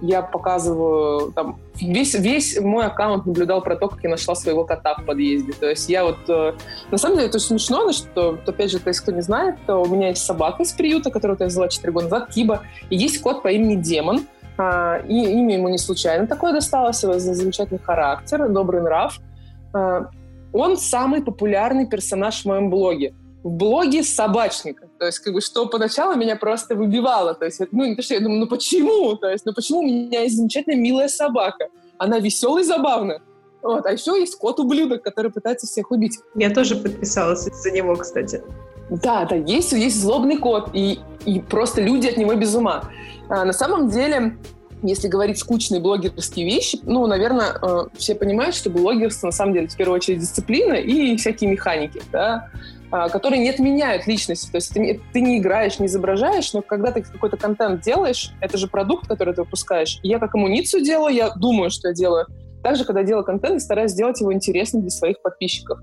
я 0.00 0.22
показываю 0.22 1.32
там 1.32 1.58
весь, 1.76 2.14
весь 2.14 2.60
мой 2.60 2.86
аккаунт 2.86 3.26
наблюдал 3.26 3.62
про 3.62 3.76
то, 3.76 3.88
как 3.88 4.02
я 4.02 4.10
нашла 4.10 4.34
своего 4.34 4.64
кота 4.64 4.96
в 4.96 5.04
подъезде. 5.04 5.52
То 5.52 5.68
есть 5.68 5.88
я 5.88 6.04
вот... 6.04 6.18
Э, 6.28 6.54
на 6.90 6.98
самом 6.98 7.16
деле 7.16 7.28
это 7.28 7.38
смешно, 7.38 7.84
но 7.84 7.92
что, 7.92 8.38
опять 8.46 8.70
же, 8.70 8.80
то 8.80 8.88
есть 8.88 9.00
кто 9.00 9.12
не 9.12 9.20
знает, 9.20 9.56
то 9.66 9.82
у 9.82 9.86
меня 9.86 10.08
есть 10.08 10.24
собака 10.24 10.62
из 10.62 10.72
приюта, 10.72 11.10
которую 11.10 11.36
я 11.40 11.46
взяла 11.46 11.68
4 11.68 11.92
года 11.92 12.06
назад, 12.06 12.30
Киба, 12.30 12.62
и 12.90 12.96
есть 12.96 13.20
кот 13.20 13.42
по 13.42 13.48
имени 13.48 13.76
Демон. 13.76 14.26
А, 14.56 14.98
и 15.06 15.14
имя 15.14 15.54
ему 15.54 15.68
не 15.68 15.78
случайно 15.78 16.26
такое 16.26 16.52
досталось, 16.52 17.00
за 17.00 17.18
замечательный 17.18 17.78
характер, 17.78 18.48
добрый 18.48 18.82
нрав. 18.82 19.20
А, 19.72 20.10
он 20.52 20.76
самый 20.76 21.22
популярный 21.22 21.86
персонаж 21.86 22.42
в 22.42 22.46
моем 22.46 22.70
блоге 22.70 23.14
в 23.48 23.50
блоге 23.50 24.02
собачника. 24.02 24.88
То 24.98 25.06
есть, 25.06 25.20
как 25.20 25.32
бы, 25.32 25.40
что 25.40 25.66
поначалу 25.66 26.14
меня 26.16 26.36
просто 26.36 26.74
выбивало. 26.74 27.34
То 27.34 27.46
есть, 27.46 27.60
ну, 27.72 27.86
не 27.86 27.96
то, 27.96 28.02
что 28.02 28.14
я 28.14 28.20
думаю, 28.20 28.40
ну 28.40 28.46
почему? 28.46 29.16
То 29.16 29.28
есть, 29.28 29.46
ну 29.46 29.54
почему 29.54 29.80
у 29.80 29.86
меня 29.86 30.22
есть 30.22 30.36
замечательная 30.36 30.78
милая 30.78 31.08
собака? 31.08 31.68
Она 31.96 32.18
веселая 32.18 32.62
и 32.62 32.66
забавная. 32.66 33.22
Вот. 33.62 33.86
А 33.86 33.92
еще 33.92 34.20
есть 34.20 34.36
кот-ублюдок, 34.36 35.02
который 35.02 35.30
пытается 35.30 35.66
всех 35.66 35.90
убить. 35.90 36.18
Я 36.34 36.50
тоже 36.50 36.76
подписалась 36.76 37.44
за 37.44 37.70
него, 37.70 37.96
кстати. 37.96 38.42
Да, 38.90 39.24
да, 39.24 39.36
есть, 39.36 39.72
есть 39.72 40.00
злобный 40.00 40.38
кот, 40.38 40.70
и, 40.72 40.98
и 41.26 41.40
просто 41.40 41.82
люди 41.82 42.06
от 42.06 42.16
него 42.16 42.34
без 42.34 42.54
ума. 42.54 42.84
А, 43.28 43.44
на 43.44 43.52
самом 43.52 43.88
деле, 43.88 44.38
если 44.82 45.08
говорить 45.08 45.38
скучные 45.38 45.80
блогерские 45.80 46.46
вещи, 46.46 46.78
ну, 46.84 47.06
наверное, 47.06 47.54
э, 47.60 47.86
все 47.96 48.14
понимают, 48.14 48.54
что 48.54 48.70
блогерство 48.70 49.26
на 49.26 49.32
самом 49.32 49.52
деле 49.52 49.68
в 49.68 49.76
первую 49.76 49.96
очередь 49.96 50.20
дисциплина 50.20 50.74
и 50.74 51.16
всякие 51.16 51.50
механики, 51.50 52.00
да. 52.12 52.48
А, 52.90 53.10
которые 53.10 53.40
не 53.40 53.50
отменяют 53.50 54.06
личности. 54.06 54.50
То 54.50 54.56
есть 54.56 54.72
ты, 54.72 55.00
ты 55.12 55.20
не 55.20 55.38
играешь, 55.38 55.78
не 55.78 55.86
изображаешь, 55.86 56.52
но 56.54 56.62
когда 56.62 56.90
ты 56.90 57.02
какой-то 57.02 57.36
контент 57.36 57.82
делаешь, 57.82 58.32
это 58.40 58.56
же 58.56 58.66
продукт, 58.66 59.06
который 59.06 59.34
ты 59.34 59.42
выпускаешь. 59.42 59.98
Я 60.02 60.18
как 60.18 60.34
амуницию 60.34 60.82
делаю, 60.82 61.14
я 61.14 61.30
думаю, 61.30 61.70
что 61.70 61.88
я 61.88 61.94
делаю. 61.94 62.26
Также, 62.62 62.84
когда 62.84 63.02
делаю 63.02 63.24
контент, 63.24 63.60
стараюсь 63.60 63.92
сделать 63.92 64.20
его 64.20 64.32
интересным 64.32 64.82
для 64.82 64.90
своих 64.90 65.20
подписчиков. 65.20 65.78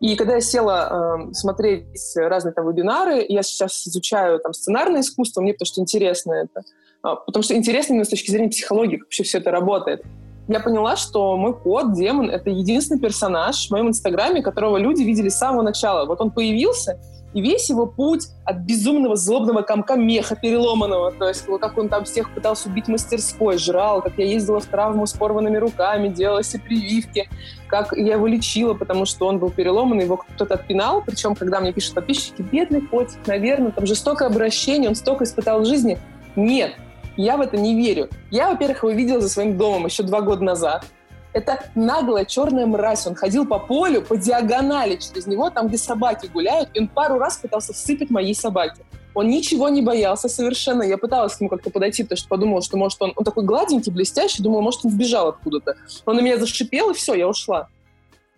И 0.00 0.16
когда 0.16 0.34
я 0.34 0.40
села 0.40 1.28
э, 1.28 1.34
смотреть 1.34 1.86
разные 2.16 2.52
там 2.52 2.68
вебинары, 2.68 3.24
я 3.28 3.42
сейчас 3.42 3.86
изучаю 3.86 4.40
там 4.40 4.52
сценарное 4.54 5.02
искусство, 5.02 5.42
мне 5.42 5.52
потому 5.52 5.66
что 5.66 5.80
интересно 5.82 6.32
это. 6.32 6.62
Э, 7.04 7.16
потому 7.26 7.42
что 7.42 7.54
интересно 7.54 7.92
именно 7.92 8.06
с 8.06 8.10
точки 8.10 8.30
зрения 8.30 8.48
психологии, 8.48 8.96
как 8.96 9.06
вообще 9.06 9.24
все 9.24 9.38
это 9.38 9.50
работает 9.50 10.02
я 10.48 10.60
поняла, 10.60 10.96
что 10.96 11.36
мой 11.36 11.54
кот, 11.54 11.94
демон, 11.94 12.30
это 12.30 12.50
единственный 12.50 13.00
персонаж 13.00 13.66
в 13.66 13.70
моем 13.70 13.88
инстаграме, 13.88 14.42
которого 14.42 14.76
люди 14.76 15.02
видели 15.02 15.28
с 15.28 15.38
самого 15.38 15.62
начала. 15.62 16.06
Вот 16.06 16.20
он 16.20 16.30
появился, 16.30 17.00
и 17.34 17.40
весь 17.42 17.68
его 17.68 17.86
путь 17.86 18.28
от 18.44 18.58
безумного 18.58 19.16
злобного 19.16 19.62
комка 19.62 19.96
меха 19.96 20.36
переломанного, 20.36 21.12
то 21.12 21.28
есть 21.28 21.44
как 21.60 21.76
он 21.76 21.88
там 21.88 22.04
всех 22.04 22.32
пытался 22.32 22.68
убить 22.68 22.88
мастерской, 22.88 23.58
жрал, 23.58 24.00
как 24.00 24.14
я 24.16 24.24
ездила 24.24 24.60
в 24.60 24.64
травму 24.66 25.06
с 25.06 25.12
порванными 25.12 25.56
руками, 25.56 26.08
делала 26.08 26.42
себе 26.42 26.62
прививки, 26.62 27.28
как 27.68 27.92
я 27.92 28.14
его 28.14 28.26
лечила, 28.26 28.72
потому 28.72 29.04
что 29.04 29.26
он 29.26 29.38
был 29.38 29.50
переломанный, 29.50 30.04
его 30.04 30.16
кто-то 30.16 30.54
отпинал, 30.54 31.02
причем, 31.04 31.34
когда 31.34 31.60
мне 31.60 31.72
пишут 31.72 31.94
подписчики, 31.94 32.40
бедный 32.40 32.80
котик, 32.80 33.18
наверное, 33.26 33.72
там 33.72 33.84
жестокое 33.84 34.28
обращение, 34.28 34.88
он 34.88 34.94
столько 34.94 35.24
испытал 35.24 35.60
в 35.60 35.66
жизни. 35.66 35.98
Нет, 36.36 36.74
я 37.16 37.36
в 37.36 37.40
это 37.40 37.56
не 37.56 37.74
верю. 37.74 38.08
Я, 38.30 38.50
во-первых, 38.50 38.82
его 38.82 38.92
видела 38.92 39.20
за 39.20 39.28
своим 39.28 39.56
домом 39.56 39.86
еще 39.86 40.02
два 40.02 40.20
года 40.20 40.44
назад. 40.44 40.84
Это 41.32 41.64
наглая 41.74 42.24
черная 42.24 42.66
мразь. 42.66 43.06
Он 43.06 43.14
ходил 43.14 43.46
по 43.46 43.58
полю, 43.58 44.02
по 44.02 44.16
диагонали 44.16 44.96
через 44.96 45.26
него, 45.26 45.50
там, 45.50 45.68
где 45.68 45.76
собаки 45.76 46.28
гуляют, 46.32 46.70
и 46.72 46.80
он 46.80 46.88
пару 46.88 47.18
раз 47.18 47.36
пытался 47.36 47.72
всыпать 47.72 48.10
моей 48.10 48.34
собаке. 48.34 48.84
Он 49.12 49.28
ничего 49.28 49.68
не 49.70 49.80
боялся 49.80 50.28
совершенно. 50.28 50.82
Я 50.82 50.98
пыталась 50.98 51.36
к 51.36 51.40
нему 51.40 51.48
как-то 51.48 51.70
подойти, 51.70 52.02
потому 52.02 52.18
что 52.18 52.28
подумала, 52.28 52.62
что, 52.62 52.76
может, 52.76 53.00
он, 53.00 53.12
он 53.16 53.24
такой 53.24 53.44
гладенький, 53.44 53.90
блестящий, 53.90 54.42
думала, 54.42 54.60
может, 54.60 54.84
он 54.84 54.90
сбежал 54.90 55.28
откуда-то. 55.28 55.76
Он 56.04 56.16
на 56.16 56.20
меня 56.20 56.38
зашипел, 56.38 56.90
и 56.90 56.94
все, 56.94 57.14
я 57.14 57.26
ушла. 57.26 57.68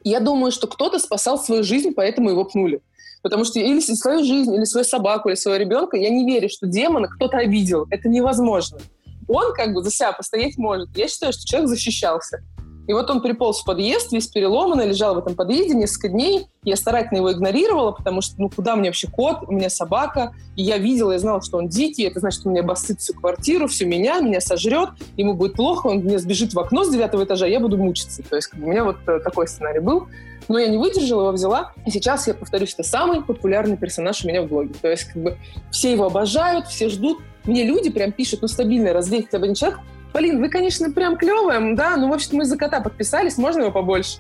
Я 0.05 0.21
думаю, 0.21 0.53
что 0.53 0.67
кто-то 0.67 0.99
спасал 0.99 1.39
свою 1.39 1.63
жизнь, 1.63 1.93
поэтому 1.95 2.31
его 2.31 2.45
пнули. 2.45 2.81
Потому 3.23 3.45
что 3.45 3.59
или 3.59 3.81
свою 3.81 4.25
жизнь, 4.25 4.55
или 4.55 4.65
свою 4.65 4.85
собаку, 4.85 5.29
или 5.29 5.37
своего 5.37 5.59
ребенка, 5.59 5.97
я 5.97 6.11
не 6.11 6.25
верю, 6.25 6.49
что 6.49 6.67
демона 6.67 7.09
кто-то 7.09 7.39
обидел. 7.39 7.87
Это 7.91 8.09
невозможно. 8.09 8.79
Он 9.27 9.53
как 9.53 9.75
бы 9.75 9.83
за 9.83 9.91
себя 9.91 10.13
постоять 10.13 10.57
может. 10.57 10.97
Я 10.97 11.09
считаю, 11.09 11.33
что 11.33 11.45
человек 11.45 11.69
защищался. 11.69 12.43
И 12.89 12.93
вот 12.95 13.11
он 13.11 13.21
приполз 13.21 13.61
в 13.61 13.65
подъезд, 13.67 14.13
весь 14.13 14.29
переломанный, 14.29 14.87
лежал 14.87 15.15
в 15.15 15.19
этом 15.19 15.35
подъезде 15.35 15.75
несколько 15.75 16.09
дней. 16.09 16.47
Я 16.63 16.75
старательно 16.75 17.19
его 17.19 17.31
игнорировала, 17.31 17.93
потому 17.93 18.23
что, 18.23 18.41
ну, 18.41 18.49
куда 18.49 18.77
мне 18.77 18.89
вообще 18.89 19.09
кот? 19.09 19.41
У 19.47 19.53
меня 19.53 19.69
собака. 19.69 20.35
И 20.57 20.63
я 20.63 20.79
видела, 20.79 21.13
я 21.13 21.19
знала, 21.19 21.43
что 21.43 21.59
он 21.59 21.69
дикий. 21.69 22.05
Это 22.05 22.21
значит, 22.21 22.47
он 22.47 22.53
меня 22.53 22.63
обоссыт 22.63 23.01
всю 23.01 23.13
квартиру, 23.13 23.69
всю 23.69 23.87
меня, 23.87 24.21
меня 24.21 24.41
сожрет. 24.41 24.89
Ему 25.19 25.35
будет 25.35 25.53
плохо, 25.53 25.89
он 25.89 25.99
мне 25.99 26.19
сбежит 26.19 26.55
в 26.55 26.59
окно 26.59 26.83
с 26.83 26.91
девятого 26.91 27.25
этажа, 27.25 27.47
я 27.47 27.61
буду 27.61 27.77
мучиться. 27.77 28.23
То 28.23 28.37
есть 28.37 28.55
у 28.55 28.57
меня 28.57 28.85
вот 28.85 28.97
э, 29.07 29.21
такой 29.21 29.49
сценарий 29.49 29.81
был. 29.81 30.09
Но 30.49 30.59
я 30.59 30.69
не 30.69 30.79
выдержала, 30.79 31.25
его 31.25 31.33
взяла. 31.33 31.75
И 31.85 31.91
сейчас, 31.91 32.27
я 32.27 32.33
повторюсь, 32.33 32.73
это 32.73 32.85
самый 32.85 33.23
популярный 33.23 33.77
персонаж 33.77 34.25
у 34.25 34.29
меня 34.29 34.41
в 34.41 34.49
блоге. 34.49 34.73
То 34.81 34.89
есть 34.89 35.05
как 35.05 35.23
бы 35.23 35.37
все 35.71 35.93
его 35.93 36.07
обожают, 36.07 36.67
все 36.69 36.89
ждут. 36.89 37.19
Мне 37.45 37.65
люди 37.65 37.91
прям 37.91 38.13
пишут, 38.13 38.41
ну, 38.41 38.49
стабильно, 38.49 38.95
раз 38.95 39.11
хотя 39.11 39.39
бы 39.39 39.45
один 39.45 39.55
человек, 39.55 39.81
Полин, 40.13 40.41
вы, 40.41 40.49
конечно, 40.49 40.91
прям 40.91 41.17
клевая, 41.17 41.75
да, 41.75 41.97
ну, 41.97 42.09
в 42.09 42.13
общем, 42.13 42.39
мы 42.39 42.45
за 42.45 42.57
кота 42.57 42.81
подписались, 42.81 43.39
можно 43.39 43.63
его 43.63 43.73
побольше? 43.73 44.19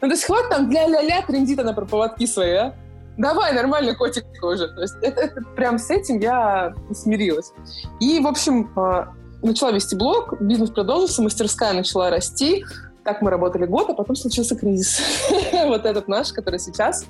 Ну, 0.00 0.08
то 0.08 0.14
есть 0.14 0.24
хватит 0.24 0.50
там 0.50 0.68
для 0.68 0.86
ля-ля 0.86 1.22
трендит 1.22 1.58
она 1.58 1.72
про 1.72 1.86
поводки 1.86 2.26
свои, 2.26 2.52
а? 2.52 2.74
Давай, 3.16 3.52
нормально, 3.52 3.94
котик 3.94 4.24
уже. 4.42 4.68
То 4.68 4.82
есть 4.82 4.94
это, 5.02 5.20
это 5.20 5.40
прям 5.56 5.78
с 5.78 5.88
этим 5.90 6.18
я 6.18 6.74
смирилась. 6.92 7.52
И, 8.00 8.18
в 8.20 8.26
общем, 8.26 8.70
а, 8.76 9.14
начала 9.42 9.70
вести 9.70 9.94
блог, 9.94 10.40
бизнес 10.40 10.70
продолжился, 10.70 11.22
мастерская 11.22 11.72
начала 11.72 12.10
расти. 12.10 12.64
Так 13.04 13.22
мы 13.22 13.30
работали 13.30 13.66
год, 13.66 13.90
а 13.90 13.94
потом 13.94 14.16
случился 14.16 14.56
кризис. 14.56 15.00
вот 15.52 15.84
этот 15.86 16.08
наш, 16.08 16.32
который 16.32 16.58
сейчас. 16.58 17.06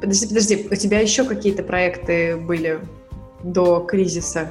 Подожди, 0.00 0.26
подожди, 0.26 0.68
у 0.70 0.74
тебя 0.76 1.00
еще 1.00 1.24
какие-то 1.24 1.62
проекты 1.62 2.36
были 2.36 2.80
до 3.42 3.80
кризиса? 3.80 4.50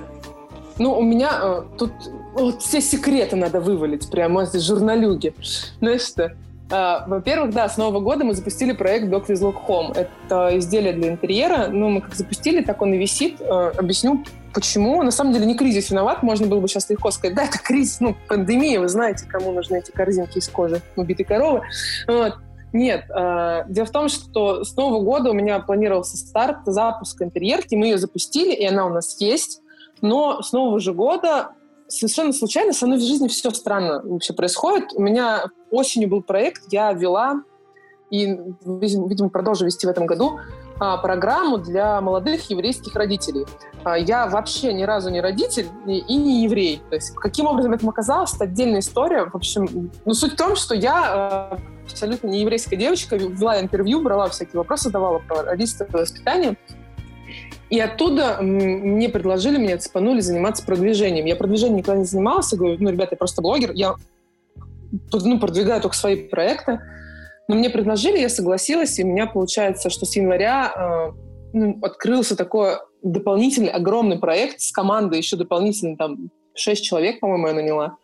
Ну, 0.78 0.98
у 0.98 1.02
меня 1.02 1.32
э, 1.42 1.64
тут 1.78 1.92
вот 2.34 2.62
все 2.62 2.82
секреты 2.82 3.36
надо 3.36 3.60
вывалить, 3.60 4.10
прямо 4.10 4.46
здесь 4.46 4.64
журналюги. 4.64 5.34
Знаешь 5.80 6.02
что? 6.02 6.36
Uh, 6.70 7.08
во-первых, 7.08 7.54
да, 7.54 7.70
с 7.70 7.78
Нового 7.78 8.00
года 8.00 8.24
мы 8.24 8.34
запустили 8.34 8.72
проект 8.72 9.06
Dog 9.08 9.28
with 9.28 9.42
Lock 9.42 9.58
Home. 9.68 9.96
Это 9.96 10.58
изделие 10.58 10.94
для 10.94 11.10
интерьера. 11.10 11.68
Ну, 11.68 11.90
мы 11.90 12.02
как 12.02 12.16
запустили, 12.16 12.64
так 12.64 12.82
он 12.82 12.94
и 12.94 12.98
висит. 12.98 13.40
Uh, 13.42 13.78
объясню, 13.78 14.24
почему. 14.54 15.04
На 15.04 15.12
самом 15.12 15.34
деле 15.34 15.46
не 15.46 15.56
кризис 15.56 15.92
виноват. 15.92 16.24
Можно 16.24 16.48
было 16.48 16.62
бы 16.62 16.68
сейчас 16.68 16.90
легко 16.90 17.12
сказать, 17.12 17.36
да, 17.36 17.44
это 17.44 17.60
кризис, 17.60 18.00
ну, 18.00 18.16
пандемия, 18.28 18.80
вы 18.80 18.88
знаете, 18.88 19.28
кому 19.28 19.52
нужны 19.52 19.78
эти 19.78 19.92
корзинки 19.92 20.40
из 20.40 20.48
кожи 20.48 20.82
убитой 20.96 21.26
коровы. 21.26 21.62
Вот. 22.08 22.38
Нет, 22.72 23.06
э, 23.16 23.66
дело 23.68 23.86
в 23.86 23.92
том, 23.92 24.10
что 24.10 24.64
с 24.64 24.76
Нового 24.76 25.04
года 25.04 25.30
у 25.30 25.34
меня 25.34 25.60
планировался 25.60 26.18
старт, 26.18 26.60
запуск 26.66 27.22
интерьерки, 27.22 27.76
мы 27.76 27.86
ее 27.86 28.00
запустили, 28.00 28.52
и 28.52 28.66
она 28.66 28.88
у 28.88 28.90
нас 28.90 29.16
есть. 29.20 29.62
Но 30.02 30.42
с 30.42 30.52
Нового 30.54 30.80
же 30.80 30.92
года 30.94 31.52
совершенно 31.94 32.34
случайно 32.34 32.74
со 32.74 32.86
мной 32.86 32.98
в 32.98 33.02
жизни 33.02 33.28
все 33.28 33.52
странно 33.52 34.02
вообще 34.04 34.34
происходит. 34.34 34.94
У 34.94 35.02
меня 35.02 35.46
осенью 35.72 36.10
был 36.10 36.22
проект, 36.22 36.64
я 36.72 36.92
вела 36.94 37.44
и, 38.10 38.26
видимо, 38.66 39.30
продолжу 39.30 39.66
вести 39.66 39.88
в 39.88 39.90
этом 39.90 40.06
году, 40.06 40.40
а, 40.80 40.98
программу 40.98 41.58
для 41.58 42.00
молодых 42.02 42.50
еврейских 42.50 42.96
родителей. 42.96 43.46
А, 43.84 43.98
я 43.98 44.28
вообще 44.28 44.74
ни 44.74 44.84
разу 44.84 45.10
не 45.10 45.22
родитель 45.22 45.68
и, 45.88 46.16
не 46.18 46.44
еврей. 46.44 46.82
То 46.90 46.96
есть 46.96 47.16
каким 47.16 47.48
образом 47.48 47.74
это 47.74 47.88
оказалось, 47.88 48.34
это 48.36 48.44
отдельная 48.44 48.82
история. 48.82 49.26
В 49.26 49.36
общем, 49.36 49.92
ну, 50.06 50.14
суть 50.14 50.34
в 50.34 50.36
том, 50.36 50.56
что 50.56 50.76
я 50.76 51.04
а, 51.06 51.58
абсолютно 51.86 52.28
не 52.28 52.42
еврейская 52.42 52.76
девочка, 52.76 53.16
вела 53.16 53.60
интервью, 53.60 54.02
брала 54.02 54.30
всякие 54.30 54.58
вопросы, 54.58 54.86
задавала 54.86 55.20
про 55.20 55.44
родительство 55.44 55.86
и 55.86 55.92
воспитание. 55.92 56.58
И 57.74 57.80
оттуда 57.80 58.38
мне 58.40 59.10
предложили, 59.10 59.58
меня 59.58 59.80
цепанули 59.80 60.20
заниматься 60.20 60.64
продвижением. 60.64 61.26
Я 61.26 61.36
продвижением 61.36 61.78
никогда 61.78 62.02
не 62.02 62.06
занималась. 62.06 62.52
Я 62.52 62.60
говорю, 62.60 62.78
ну, 62.80 62.92
ребята, 62.92 63.14
я 63.14 63.18
просто 63.18 63.42
блогер, 63.42 63.72
я 63.72 63.96
ну, 65.12 65.40
продвигаю 65.40 65.82
только 65.82 65.98
свои 65.98 66.28
проекты. 66.28 66.80
Но 67.48 67.56
мне 67.56 67.72
предложили, 67.72 68.20
я 68.20 68.30
согласилась, 68.30 69.00
и 69.00 69.04
у 69.04 69.08
меня 69.08 69.26
получается, 69.26 69.90
что 69.90 70.06
с 70.06 70.16
января 70.16 70.72
э, 70.72 71.12
ну, 71.54 71.80
открылся 71.82 72.36
такой 72.36 72.76
дополнительный 73.02 73.72
огромный 73.72 74.20
проект 74.20 74.62
с 74.62 74.72
командой, 74.72 75.18
еще 75.18 75.36
дополнительно 75.36 75.98
там 75.98 76.30
шесть 76.54 76.84
человек, 76.84 77.22
по-моему, 77.22 77.48
я 77.48 77.54
наняла. 77.54 77.98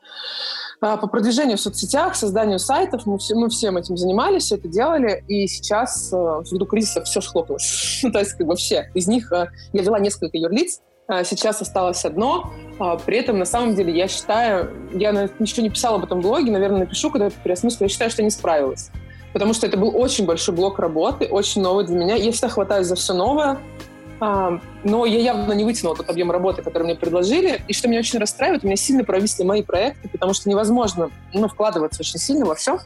А, 0.81 0.95
по 0.95 1.07
продвижению 1.07 1.57
в 1.57 1.61
соцсетях, 1.61 2.15
созданию 2.15 2.57
сайтов. 2.57 3.05
Мы, 3.05 3.17
все, 3.17 3.35
мы 3.35 3.49
всем 3.49 3.75
этим 3.75 3.97
занимались, 3.97 4.51
это 4.51 4.67
делали, 4.67 5.23
и 5.27 5.45
сейчас 5.47 6.11
э, 6.13 6.15
ввиду 6.49 6.65
кризиса 6.65 7.03
все 7.03 7.19
схлопнулось. 7.19 7.99
ну, 8.03 8.11
то 8.11 8.19
есть 8.19 8.33
как 8.33 8.47
бы 8.47 8.55
все. 8.55 8.89
Из 8.93 9.07
них 9.07 9.31
э, 9.33 9.47
я 9.73 9.81
вела 9.81 9.99
несколько 9.99 10.37
юрлиц, 10.37 10.79
э, 11.09 11.25
сейчас 11.25 11.61
осталось 11.61 12.05
одно. 12.05 12.51
Э, 12.79 12.97
при 13.05 13.17
этом, 13.17 13.39
на 13.39 13.45
самом 13.45 13.75
деле, 13.75 13.93
я 13.93 14.07
считаю, 14.07 14.71
я 14.93 15.29
ничего 15.39 15.63
не 15.63 15.69
писала 15.69 15.97
об 15.97 16.05
этом 16.05 16.21
блоге, 16.21 16.49
наверное, 16.49 16.79
напишу, 16.79 17.11
когда 17.11 17.29
переосмыслю, 17.29 17.85
я 17.85 17.89
считаю, 17.89 18.09
что 18.09 18.23
не 18.23 18.31
справилась 18.31 18.89
потому 19.33 19.53
что 19.53 19.67
это 19.67 19.77
был 19.77 19.95
очень 19.95 20.25
большой 20.25 20.55
блок 20.55 20.79
работы, 20.79 21.27
очень 21.27 21.61
новый 21.61 21.85
для 21.85 21.95
меня. 21.95 22.15
Я 22.15 22.31
всегда 22.31 22.49
хватаюсь 22.49 22.87
за 22.87 22.95
все 22.95 23.13
новое, 23.13 23.51
а, 23.51 23.59
но 24.19 25.05
я 25.05 25.19
явно 25.19 25.53
не 25.53 25.63
вытянула 25.63 25.95
тот 25.95 26.09
объем 26.09 26.31
работы, 26.31 26.61
который 26.61 26.83
мне 26.83 26.95
предложили. 26.95 27.61
И 27.67 27.73
что 27.73 27.87
меня 27.87 27.99
очень 27.99 28.19
расстраивает, 28.19 28.63
у 28.63 28.67
меня 28.67 28.75
сильно 28.75 29.03
провисли 29.03 29.43
мои 29.43 29.63
проекты, 29.63 30.09
потому 30.09 30.33
что 30.33 30.49
невозможно 30.49 31.09
ну, 31.33 31.47
вкладываться 31.47 32.01
очень 32.01 32.19
сильно 32.19 32.45
во 32.45 32.55
все. 32.55 32.79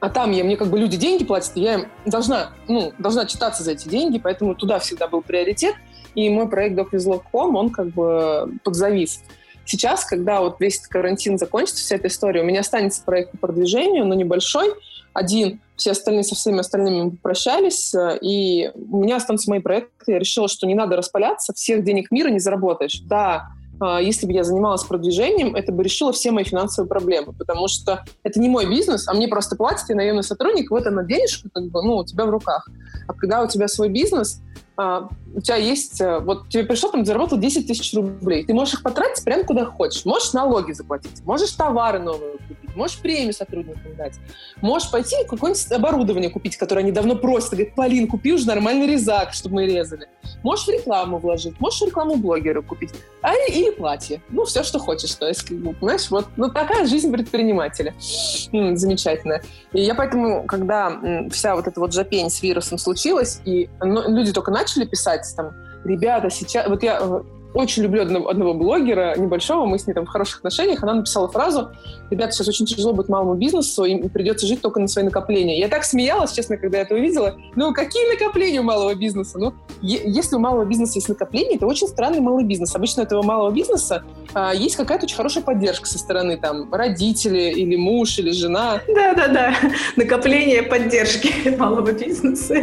А 0.00 0.10
там 0.10 0.32
я, 0.32 0.42
мне 0.42 0.56
как 0.56 0.68
бы 0.68 0.78
люди 0.78 0.96
деньги 0.96 1.24
платят, 1.24 1.52
и 1.56 1.60
я 1.60 1.74
им 1.74 1.86
должна, 2.04 2.50
ну, 2.66 2.92
должна 2.98 3.24
читаться 3.24 3.62
за 3.62 3.72
эти 3.72 3.88
деньги, 3.88 4.18
поэтому 4.18 4.54
туда 4.54 4.78
всегда 4.78 5.06
был 5.06 5.22
приоритет. 5.22 5.74
И 6.14 6.28
мой 6.28 6.48
проект 6.48 6.76
DocVizLog.com, 6.76 7.56
он 7.56 7.70
как 7.70 7.88
бы 7.88 8.52
подзавис. 8.64 9.22
Сейчас, 9.64 10.04
когда 10.04 10.40
вот 10.40 10.60
весь 10.60 10.80
карантин 10.80 11.38
закончится, 11.38 11.82
вся 11.82 11.96
эта 11.96 12.08
история, 12.08 12.42
у 12.42 12.44
меня 12.44 12.60
останется 12.60 13.02
проект 13.04 13.30
по 13.32 13.38
продвижению, 13.38 14.04
но 14.04 14.14
небольшой, 14.14 14.74
один, 15.12 15.60
все 15.82 15.90
остальные 15.90 16.22
со 16.22 16.36
всеми 16.36 16.60
остальными 16.60 17.10
попрощались, 17.10 17.92
э, 17.92 18.16
и 18.20 18.70
у 18.74 19.02
меня 19.02 19.16
останутся 19.16 19.50
мои 19.50 19.58
проекты. 19.58 20.12
Я 20.12 20.18
решила, 20.20 20.46
что 20.46 20.66
не 20.68 20.76
надо 20.76 20.96
распаляться, 20.96 21.52
всех 21.54 21.82
денег 21.82 22.12
мира 22.12 22.28
не 22.28 22.38
заработаешь. 22.38 23.00
Да, 23.06 23.48
э, 23.80 23.98
если 24.00 24.26
бы 24.26 24.32
я 24.32 24.44
занималась 24.44 24.84
продвижением, 24.84 25.56
это 25.56 25.72
бы 25.72 25.82
решило 25.82 26.12
все 26.12 26.30
мои 26.30 26.44
финансовые 26.44 26.88
проблемы, 26.88 27.32
потому 27.32 27.66
что 27.66 28.04
это 28.22 28.38
не 28.38 28.48
мой 28.48 28.70
бизнес, 28.70 29.08
а 29.08 29.14
мне 29.14 29.26
просто 29.26 29.56
платят, 29.56 29.88
я 29.88 29.96
наемный 29.96 30.22
сотрудник, 30.22 30.70
вот 30.70 30.86
она 30.86 31.02
денежка, 31.02 31.48
как 31.52 31.64
бы, 31.64 31.82
ну, 31.82 31.96
у 31.96 32.04
тебя 32.04 32.26
в 32.26 32.30
руках. 32.30 32.68
А 33.08 33.12
когда 33.12 33.42
у 33.42 33.48
тебя 33.48 33.66
свой 33.66 33.88
бизнес, 33.88 34.40
а, 34.76 35.08
у 35.34 35.40
тебя 35.40 35.56
есть, 35.56 36.00
э, 36.00 36.20
вот 36.20 36.48
тебе 36.48 36.64
пришло, 36.64 36.90
там, 36.90 37.04
заработал 37.04 37.38
10 37.38 37.66
тысяч 37.66 37.92
рублей, 37.94 38.44
ты 38.44 38.54
можешь 38.54 38.74
их 38.74 38.82
потратить 38.82 39.24
прямо 39.24 39.44
куда 39.44 39.64
хочешь. 39.66 40.04
Можешь 40.04 40.32
налоги 40.32 40.72
заплатить, 40.72 41.24
можешь 41.24 41.50
товары 41.52 41.98
новые 41.98 42.38
купить, 42.38 42.61
можешь 42.74 42.98
премию 42.98 43.32
сотрудникам 43.32 43.94
дать, 43.96 44.14
можешь 44.60 44.90
пойти 44.90 45.16
какое-нибудь 45.28 45.70
оборудование 45.72 46.30
купить, 46.30 46.56
которое 46.56 46.80
они 46.80 46.92
давно 46.92 47.16
просят, 47.16 47.50
говорят, 47.50 47.74
Полин, 47.74 48.06
купи 48.06 48.32
уже 48.32 48.46
нормальный 48.46 48.86
резак, 48.86 49.32
чтобы 49.32 49.56
мы 49.56 49.66
резали. 49.66 50.08
Можешь 50.42 50.66
в 50.66 50.70
рекламу 50.70 51.18
вложить, 51.18 51.58
можешь 51.60 51.82
рекламу 51.82 52.16
блогера 52.16 52.62
купить, 52.62 52.90
а 53.20 53.34
или, 53.34 53.70
платье. 53.70 54.20
Ну, 54.28 54.44
все, 54.44 54.62
что 54.62 54.78
хочешь. 54.78 55.14
То 55.14 55.28
есть, 55.28 55.50
ну, 55.50 55.72
понимаешь, 55.72 56.10
вот 56.10 56.26
ну, 56.36 56.50
такая 56.50 56.86
жизнь 56.86 57.12
предпринимателя. 57.12 57.94
М-м, 58.52 58.76
замечательная. 58.76 59.42
И 59.72 59.80
я 59.80 59.94
поэтому, 59.94 60.44
когда 60.44 60.88
м, 60.88 61.30
вся 61.30 61.54
вот 61.54 61.66
эта 61.66 61.78
вот 61.80 61.92
жопень 61.92 62.30
с 62.30 62.42
вирусом 62.42 62.78
случилась, 62.78 63.40
и 63.44 63.68
ну, 63.80 64.08
люди 64.08 64.32
только 64.32 64.50
начали 64.50 64.84
писать 64.84 65.26
там, 65.36 65.52
ребята, 65.84 66.30
сейчас... 66.30 66.68
Вот 66.68 66.82
я 66.82 66.98
э, 67.00 67.22
очень 67.54 67.82
люблю 67.82 68.02
одного, 68.02 68.28
одного 68.28 68.54
блогера 68.54 69.14
небольшого, 69.16 69.66
мы 69.66 69.78
с 69.78 69.86
ней 69.86 69.94
там 69.94 70.06
в 70.06 70.08
хороших 70.08 70.38
отношениях, 70.38 70.82
она 70.82 70.94
написала 70.94 71.28
фразу, 71.28 71.70
ребята, 72.10 72.32
сейчас 72.32 72.48
очень 72.48 72.66
тяжело 72.66 72.92
быть 72.92 73.08
малому 73.08 73.34
бизнесу, 73.34 73.84
им 73.84 74.08
придется 74.08 74.46
жить 74.46 74.60
только 74.60 74.80
на 74.80 74.88
свои 74.88 75.04
накопления. 75.04 75.58
Я 75.58 75.68
так 75.68 75.84
смеялась, 75.84 76.32
честно, 76.32 76.56
когда 76.56 76.78
я 76.78 76.84
это 76.84 76.94
увидела. 76.94 77.36
Ну, 77.56 77.72
какие 77.72 78.10
накопления 78.10 78.60
у 78.60 78.64
малого 78.64 78.94
бизнеса? 78.94 79.38
Ну, 79.38 79.54
если 79.80 80.36
у 80.36 80.38
малого 80.38 80.64
бизнеса 80.64 80.94
есть 80.94 81.08
накопления, 81.08 81.56
это 81.56 81.66
очень 81.66 81.88
странный 81.88 82.20
малый 82.20 82.44
бизнес. 82.44 82.74
Обычно 82.74 83.02
у 83.02 83.06
этого 83.06 83.22
малого 83.22 83.50
бизнеса 83.50 84.04
а, 84.34 84.54
есть 84.54 84.76
какая-то 84.76 85.04
очень 85.04 85.16
хорошая 85.16 85.44
поддержка 85.44 85.86
со 85.86 85.98
стороны 85.98 86.36
там 86.36 86.72
родители 86.72 87.50
или 87.50 87.76
муж 87.76 88.18
или 88.18 88.30
жена. 88.30 88.80
Да-да-да, 88.86 89.54
накопление 89.96 90.62
поддержки 90.62 91.54
малого 91.56 91.92
бизнеса. 91.92 92.54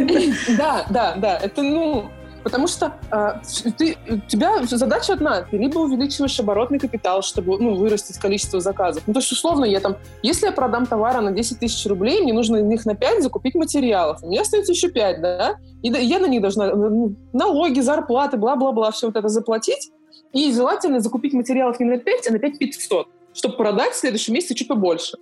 Да, 0.56 0.86
да, 0.90 1.14
да, 1.16 1.38
это, 1.38 1.62
ну, 1.62 2.10
Потому 2.42 2.66
что 2.66 2.94
э, 3.12 3.72
ты, 3.76 3.96
у 4.08 4.18
тебя 4.28 4.62
задача 4.64 5.12
одна. 5.12 5.42
Ты 5.42 5.58
либо 5.58 5.78
увеличиваешь 5.78 6.38
оборотный 6.40 6.78
капитал, 6.78 7.22
чтобы 7.22 7.58
ну, 7.58 7.74
вырастить 7.74 8.18
количество 8.18 8.60
заказов. 8.60 9.02
Ну, 9.06 9.12
то 9.12 9.20
есть, 9.20 9.30
условно, 9.30 9.64
я 9.64 9.80
там, 9.80 9.96
если 10.22 10.46
я 10.46 10.52
продам 10.52 10.86
товары 10.86 11.20
на 11.20 11.32
10 11.32 11.58
тысяч 11.58 11.86
рублей, 11.86 12.22
мне 12.22 12.32
нужно 12.32 12.56
их 12.56 12.86
на 12.86 12.94
5 12.94 13.22
закупить 13.22 13.54
материалов. 13.54 14.22
У 14.22 14.28
меня 14.28 14.42
остается 14.42 14.72
еще 14.72 14.90
5, 14.90 15.20
да? 15.20 15.56
И 15.82 15.88
я 15.88 16.18
на 16.18 16.26
них 16.26 16.40
должна 16.40 16.74
ну, 16.74 17.14
налоги, 17.32 17.80
зарплаты, 17.80 18.36
бла-бла-бла, 18.36 18.90
все 18.90 19.06
вот 19.06 19.16
это 19.16 19.28
заплатить. 19.28 19.90
И 20.32 20.52
желательно 20.52 21.00
закупить 21.00 21.32
материалов 21.32 21.78
не 21.80 21.86
на 21.86 21.98
5, 21.98 22.28
а 22.28 22.32
на 22.32 22.38
5 22.38 22.58
500, 22.58 23.08
чтобы 23.34 23.56
продать 23.56 23.92
в 23.92 23.96
следующем 23.96 24.34
месяце 24.34 24.54
чуть 24.54 24.68
побольше. 24.68 25.18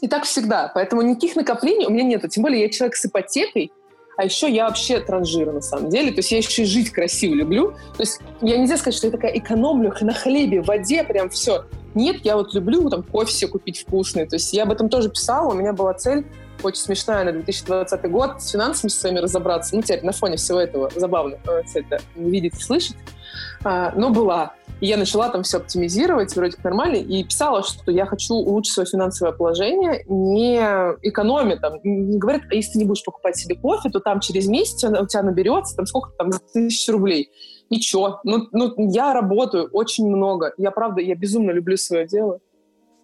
И 0.00 0.08
так 0.08 0.24
всегда. 0.24 0.70
Поэтому 0.74 1.02
никаких 1.02 1.36
накоплений 1.36 1.86
у 1.86 1.90
меня 1.90 2.04
нет. 2.04 2.28
Тем 2.30 2.42
более 2.42 2.62
я 2.62 2.68
человек 2.70 2.96
с 2.96 3.04
ипотекой, 3.04 3.70
а 4.20 4.24
еще 4.24 4.52
я 4.52 4.66
вообще 4.66 5.00
транжира, 5.00 5.50
на 5.50 5.62
самом 5.62 5.88
деле. 5.88 6.10
То 6.10 6.18
есть 6.18 6.30
я 6.30 6.38
еще 6.38 6.62
и 6.62 6.64
жить 6.66 6.90
красиво 6.90 7.34
люблю. 7.34 7.70
То 7.96 8.02
есть 8.02 8.20
я 8.42 8.58
нельзя 8.58 8.76
сказать, 8.76 8.94
что 8.94 9.06
я 9.06 9.10
такая 9.10 9.32
экономлю 9.38 9.94
на 10.02 10.12
хлебе, 10.12 10.60
воде, 10.60 11.02
прям 11.04 11.30
все. 11.30 11.64
Нет, 11.94 12.18
я 12.22 12.36
вот 12.36 12.52
люблю 12.52 12.90
там 12.90 13.02
кофе 13.02 13.32
себе 13.32 13.50
купить 13.50 13.80
вкусный. 13.80 14.26
То 14.26 14.36
есть 14.36 14.52
я 14.52 14.64
об 14.64 14.72
этом 14.72 14.90
тоже 14.90 15.08
писала. 15.08 15.50
У 15.50 15.54
меня 15.54 15.72
была 15.72 15.94
цель 15.94 16.26
очень 16.62 16.80
смешная 16.80 17.24
на 17.24 17.32
2020 17.32 18.10
год 18.10 18.42
с 18.42 18.50
финансами 18.50 18.90
своими 18.90 19.20
разобраться. 19.20 19.74
Ну, 19.74 19.80
теперь 19.80 20.04
на 20.04 20.12
фоне 20.12 20.36
всего 20.36 20.60
этого 20.60 20.90
забавно 20.94 21.38
это 21.74 21.98
видеть 22.14 22.58
и 22.58 22.62
слышать. 22.62 22.96
А, 23.62 23.92
но 23.94 24.10
была. 24.10 24.54
Я 24.80 24.96
начала 24.96 25.28
там 25.28 25.42
все 25.42 25.58
оптимизировать, 25.58 26.34
вроде 26.34 26.56
как 26.56 26.64
нормально, 26.64 26.96
и 26.96 27.22
писала, 27.22 27.62
что 27.62 27.90
я 27.90 28.06
хочу 28.06 28.34
улучшить 28.34 28.72
свое 28.72 28.86
финансовое 28.88 29.32
положение, 29.32 30.04
не 30.08 30.56
экономя 31.02 31.58
там, 31.58 31.80
говорят, 31.84 32.42
а 32.50 32.54
если 32.54 32.72
ты 32.72 32.78
не 32.78 32.84
будешь 32.86 33.04
покупать 33.04 33.36
себе 33.36 33.56
кофе, 33.56 33.90
то 33.90 34.00
там 34.00 34.20
через 34.20 34.46
месяц 34.46 34.82
у 34.84 35.06
тебя 35.06 35.22
наберется 35.22 35.76
там 35.76 35.84
сколько 35.84 36.12
там 36.16 36.30
тысяч 36.54 36.88
рублей. 36.88 37.30
Ничего. 37.68 38.20
Ну, 38.24 38.48
ну, 38.52 38.74
я 38.90 39.12
работаю 39.12 39.68
очень 39.72 40.08
много. 40.08 40.54
Я, 40.56 40.70
правда, 40.70 41.02
я 41.02 41.14
безумно 41.14 41.50
люблю 41.50 41.76
свое 41.76 42.06
дело. 42.06 42.40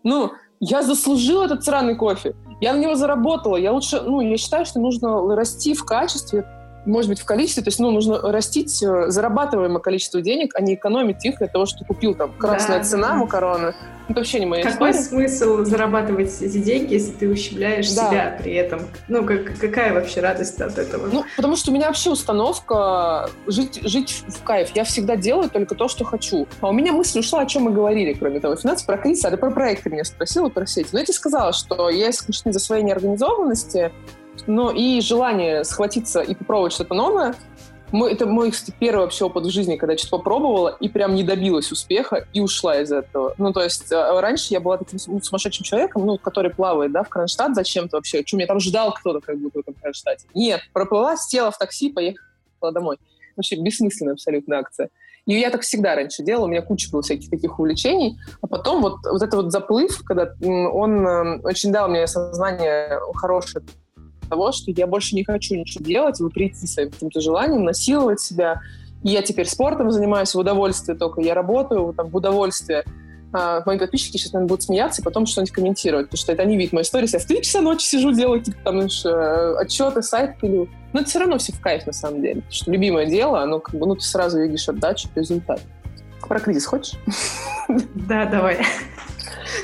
Ну, 0.02 0.32
я 0.60 0.82
заслужила 0.82 1.44
этот 1.44 1.62
сраный 1.62 1.94
кофе. 1.94 2.34
Я 2.60 2.72
на 2.72 2.78
него 2.78 2.94
заработала. 2.94 3.56
Я 3.56 3.72
лучше, 3.72 4.00
ну, 4.00 4.20
я 4.22 4.36
считаю, 4.38 4.64
что 4.64 4.80
нужно 4.80 5.36
расти 5.36 5.74
в 5.74 5.84
качестве, 5.84 6.44
может 6.86 7.10
быть, 7.10 7.20
в 7.20 7.24
количестве, 7.24 7.62
то 7.62 7.68
есть, 7.68 7.78
ну, 7.78 7.90
нужно 7.90 8.20
растить 8.20 8.82
э, 8.82 9.10
зарабатываемое 9.10 9.80
количество 9.80 10.22
денег, 10.22 10.54
а 10.54 10.60
не 10.60 10.74
экономить 10.74 11.24
их 11.24 11.38
для 11.38 11.48
того, 11.48 11.66
что 11.66 11.84
купил 11.84 12.14
там 12.14 12.32
красная 12.32 12.78
да, 12.78 12.84
цена 12.84 13.08
да. 13.08 13.14
макароны. 13.16 13.74
Это 14.08 14.20
вообще 14.20 14.38
не 14.38 14.46
моя 14.46 14.62
Какой 14.62 14.92
история. 14.92 15.28
смысл 15.28 15.64
зарабатывать 15.64 16.40
эти 16.40 16.58
деньги, 16.58 16.94
если 16.94 17.10
ты 17.10 17.28
ущемляешь 17.28 17.92
да. 17.92 18.08
себя 18.08 18.38
при 18.40 18.54
этом? 18.54 18.82
Ну, 19.08 19.24
как, 19.24 19.58
какая 19.58 19.92
вообще 19.92 20.20
радость 20.20 20.60
от 20.60 20.78
этого? 20.78 21.08
Ну, 21.12 21.24
потому 21.36 21.56
что 21.56 21.72
у 21.72 21.74
меня 21.74 21.88
вообще 21.88 22.10
установка 22.10 23.28
жить, 23.48 23.80
жить 23.82 24.22
в 24.28 24.44
кайф. 24.44 24.70
Я 24.76 24.84
всегда 24.84 25.16
делаю 25.16 25.50
только 25.50 25.74
то, 25.74 25.88
что 25.88 26.04
хочу. 26.04 26.46
А 26.60 26.68
у 26.68 26.72
меня 26.72 26.92
мысль 26.92 27.18
ушла, 27.18 27.40
о 27.40 27.46
чем 27.46 27.64
мы 27.64 27.72
говорили, 27.72 28.12
кроме 28.12 28.38
того. 28.38 28.54
Финансы 28.54 28.86
про 28.86 28.96
кризис, 28.96 29.24
а 29.24 29.30
ты 29.30 29.36
про 29.36 29.50
проекты 29.50 29.90
меня 29.90 30.04
спросила, 30.04 30.48
про 30.50 30.66
сеть. 30.66 30.92
Но 30.92 31.00
я 31.00 31.04
тебе 31.04 31.14
сказала, 31.14 31.52
что 31.52 31.90
я 31.90 32.10
исключительно 32.10 32.52
за 32.52 32.60
своей 32.60 32.84
неорганизованности 32.84 33.90
но 34.46 34.70
и 34.70 35.00
желание 35.00 35.64
схватиться 35.64 36.20
и 36.20 36.34
попробовать 36.34 36.72
что-то 36.72 36.94
новое. 36.94 37.34
Мой, 37.92 38.12
это 38.12 38.26
мой, 38.26 38.50
кстати, 38.50 38.74
первый 38.78 39.02
вообще 39.02 39.26
опыт 39.26 39.44
в 39.44 39.50
жизни, 39.50 39.76
когда 39.76 39.92
я 39.92 39.98
что-то 39.98 40.18
попробовала 40.18 40.76
и 40.80 40.88
прям 40.88 41.14
не 41.14 41.22
добилась 41.22 41.70
успеха 41.70 42.26
и 42.32 42.40
ушла 42.40 42.80
из 42.80 42.90
этого. 42.90 43.34
Ну, 43.38 43.52
то 43.52 43.62
есть 43.62 43.92
э, 43.92 44.20
раньше 44.20 44.54
я 44.54 44.60
была 44.60 44.76
таким 44.78 44.98
сумасшедшим 44.98 45.62
человеком, 45.62 46.04
ну, 46.04 46.18
который 46.18 46.50
плавает, 46.50 46.90
да, 46.90 47.04
в 47.04 47.08
Кронштадт 47.08 47.54
зачем-то 47.54 47.96
вообще. 47.96 48.24
Что, 48.26 48.36
меня 48.36 48.48
там 48.48 48.58
ждал 48.58 48.92
кто-то 48.92 49.20
как 49.20 49.38
будто 49.38 49.58
в 49.58 49.60
этом 49.60 49.74
Кронштадте? 49.74 50.26
Нет, 50.34 50.62
проплыла, 50.72 51.16
села 51.16 51.52
в 51.52 51.58
такси, 51.58 51.92
поехала 51.92 52.72
домой. 52.72 52.98
Вообще 53.36 53.54
бессмысленная 53.54 54.14
абсолютно 54.14 54.58
акция. 54.58 54.88
И 55.26 55.34
я 55.38 55.50
так 55.50 55.62
всегда 55.62 55.94
раньше 55.96 56.22
делала, 56.22 56.46
у 56.46 56.48
меня 56.48 56.62
куча 56.62 56.90
было 56.90 57.02
всяких 57.02 57.30
таких 57.30 57.58
увлечений. 57.58 58.16
А 58.40 58.46
потом 58.46 58.80
вот, 58.80 58.98
вот 59.04 59.22
это 59.22 59.36
вот 59.36 59.52
заплыв, 59.52 60.02
когда 60.04 60.32
он 60.40 61.06
э, 61.06 61.40
очень 61.42 61.72
дал 61.72 61.88
мне 61.88 62.06
сознание 62.06 62.98
хорошее 63.14 63.64
того, 64.26 64.52
что 64.52 64.70
я 64.70 64.86
больше 64.86 65.14
не 65.14 65.24
хочу 65.24 65.54
ничего 65.54 65.84
делать, 65.84 66.20
выприйти 66.20 66.66
своим 66.66 66.90
каким-то 66.90 67.20
желанием, 67.20 67.64
насиловать 67.64 68.20
себя. 68.20 68.60
И 69.02 69.10
я 69.10 69.22
теперь 69.22 69.46
спортом 69.46 69.90
занимаюсь 69.90 70.34
в 70.34 70.38
удовольствие 70.38 70.96
только, 70.96 71.20
я 71.20 71.34
работаю 71.34 71.92
там, 71.94 72.08
в 72.08 72.16
удовольствие. 72.16 72.84
А, 73.32 73.62
мои 73.66 73.78
подписчики 73.78 74.16
сейчас, 74.16 74.32
наверное, 74.32 74.48
будут 74.48 74.62
смеяться 74.62 75.02
и 75.02 75.04
потом 75.04 75.26
что-нибудь 75.26 75.52
комментировать, 75.52 76.06
потому 76.06 76.18
что 76.18 76.32
это 76.32 76.42
они 76.42 76.56
видят 76.56 76.72
мои 76.72 76.82
истории. 76.82 77.08
Я 77.12 77.18
в 77.18 77.24
3 77.24 77.42
часа 77.42 77.60
ночи 77.60 77.84
сижу, 77.84 78.12
делаю 78.12 78.38
какие-то 78.38 78.60
там 78.62 78.76
знаешь, 78.76 79.04
э, 79.04 79.56
отчеты, 79.58 80.02
сайт 80.02 80.38
пилю. 80.38 80.68
Но 80.92 81.00
это 81.00 81.10
все 81.10 81.18
равно 81.18 81.36
все 81.38 81.52
в 81.52 81.60
кайф, 81.60 81.86
на 81.86 81.92
самом 81.92 82.22
деле. 82.22 82.36
Потому 82.36 82.52
что 82.52 82.70
любимое 82.70 83.06
дело, 83.06 83.42
оно 83.42 83.60
как 83.60 83.74
бы, 83.74 83.86
ну, 83.86 83.94
ты 83.94 84.02
сразу 84.02 84.40
видишь 84.40 84.68
отдачу, 84.68 85.08
результат. 85.14 85.60
Про 86.26 86.40
кризис 86.40 86.66
хочешь? 86.66 86.94
Да, 87.94 88.24
давай. 88.26 88.58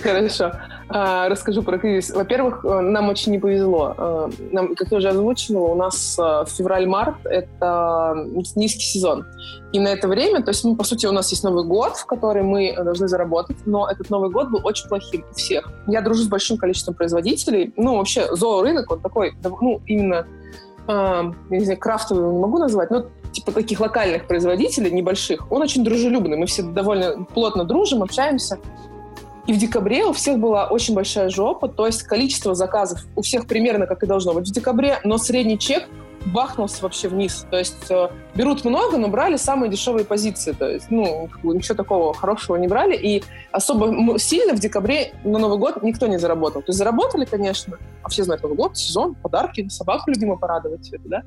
Хорошо. 0.02 0.52
А, 0.94 1.28
расскажу 1.30 1.62
про 1.62 1.78
кризис. 1.78 2.14
Во-первых, 2.14 2.64
э, 2.64 2.80
нам 2.80 3.08
очень 3.08 3.32
не 3.32 3.38
повезло. 3.38 3.94
Э, 3.96 4.30
нам, 4.50 4.74
как 4.74 4.90
я 4.90 4.98
уже 4.98 5.08
озвучивала, 5.08 5.68
у 5.68 5.74
нас 5.74 6.18
э, 6.18 6.44
февраль-март— 6.46 7.14
это 7.24 8.14
низкий 8.56 8.84
сезон. 8.84 9.24
И 9.72 9.80
на 9.80 9.88
это 9.88 10.06
время, 10.06 10.42
то 10.42 10.50
есть, 10.50 10.64
ну, 10.64 10.76
по 10.76 10.84
сути, 10.84 11.06
у 11.06 11.12
нас 11.12 11.30
есть 11.30 11.44
Новый 11.44 11.64
год, 11.64 11.96
в 11.96 12.04
который 12.04 12.42
мы 12.42 12.74
должны 12.74 13.08
заработать, 13.08 13.56
но 13.64 13.88
этот 13.88 14.10
Новый 14.10 14.28
год 14.28 14.50
был 14.50 14.60
очень 14.64 14.86
плохим 14.86 15.24
у 15.30 15.34
всех. 15.34 15.70
Я 15.86 16.02
дружу 16.02 16.24
с 16.24 16.28
большим 16.28 16.58
количеством 16.58 16.94
производителей. 16.94 17.72
Ну, 17.78 17.96
вообще, 17.96 18.26
зоорынок, 18.36 18.90
он 18.92 19.00
такой, 19.00 19.32
ну, 19.42 19.80
именно, 19.86 20.26
я 20.86 21.32
не 21.48 21.64
знаю, 21.64 21.78
крафтовый 21.78 22.34
не 22.34 22.38
могу 22.38 22.58
назвать, 22.58 22.90
но 22.90 23.06
типа 23.32 23.52
таких 23.52 23.80
локальных 23.80 24.26
производителей, 24.26 24.90
небольших, 24.90 25.50
он 25.50 25.62
очень 25.62 25.84
дружелюбный. 25.84 26.36
Мы 26.36 26.44
все 26.44 26.62
довольно 26.62 27.24
плотно 27.24 27.64
дружим, 27.64 28.02
общаемся. 28.02 28.58
И 29.46 29.52
в 29.52 29.58
декабре 29.58 30.04
у 30.04 30.12
всех 30.12 30.38
была 30.38 30.68
очень 30.68 30.94
большая 30.94 31.28
жопа, 31.28 31.68
то 31.68 31.86
есть 31.86 32.04
количество 32.04 32.54
заказов 32.54 33.04
у 33.16 33.22
всех 33.22 33.46
примерно 33.46 33.86
как 33.86 34.02
и 34.02 34.06
должно 34.06 34.34
быть 34.34 34.48
в 34.48 34.52
декабре, 34.52 34.98
но 35.02 35.18
средний 35.18 35.58
чек 35.58 35.88
бахнулся 36.26 36.82
вообще 36.82 37.08
вниз. 37.08 37.46
То 37.50 37.58
есть 37.58 37.90
э, 37.90 38.08
берут 38.34 38.64
много, 38.64 38.96
но 38.98 39.08
брали 39.08 39.36
самые 39.36 39.70
дешевые 39.70 40.04
позиции. 40.04 40.52
То 40.52 40.68
есть, 40.68 40.90
ну, 40.90 41.28
ничего 41.42 41.74
такого 41.74 42.14
хорошего 42.14 42.56
не 42.56 42.68
брали. 42.68 42.96
И 42.96 43.24
особо 43.50 44.18
сильно 44.18 44.54
в 44.54 44.60
декабре 44.60 45.12
на 45.24 45.38
Новый 45.38 45.58
год 45.58 45.82
никто 45.82 46.06
не 46.06 46.18
заработал. 46.18 46.62
То 46.62 46.70
есть 46.70 46.78
заработали, 46.78 47.24
конечно, 47.24 47.78
а 48.02 48.08
все 48.08 48.24
знают 48.24 48.42
Новый 48.42 48.56
год, 48.56 48.76
сезон, 48.76 49.14
подарки, 49.14 49.68
собаку 49.68 50.10
любимо 50.10 50.36
порадовать, 50.36 50.88
это, 50.92 51.08
да. 51.08 51.22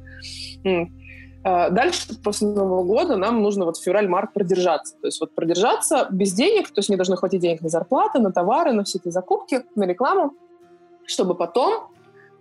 А, 1.48 1.70
дальше, 1.70 2.08
после 2.24 2.48
Нового 2.48 2.84
года, 2.84 3.18
нам 3.18 3.44
нужно 3.44 3.66
вот 3.66 3.78
февраль-март 3.78 4.34
продержаться. 4.34 4.96
То 5.00 5.06
есть 5.06 5.22
вот 5.22 5.36
продержаться 5.36 6.08
без 6.10 6.34
денег, 6.34 6.70
то 6.70 6.80
есть 6.80 6.90
мне 6.90 6.98
должно 6.98 7.18
хватить 7.18 7.40
денег 7.40 7.62
на 7.62 7.70
зарплаты, 7.70 8.18
на 8.18 8.32
товары, 8.32 8.74
на 8.74 8.84
все 8.84 8.98
эти 8.98 9.10
закупки, 9.10 9.64
на 9.76 9.84
рекламу, 9.84 10.34
чтобы 11.06 11.36
потом 11.36 11.92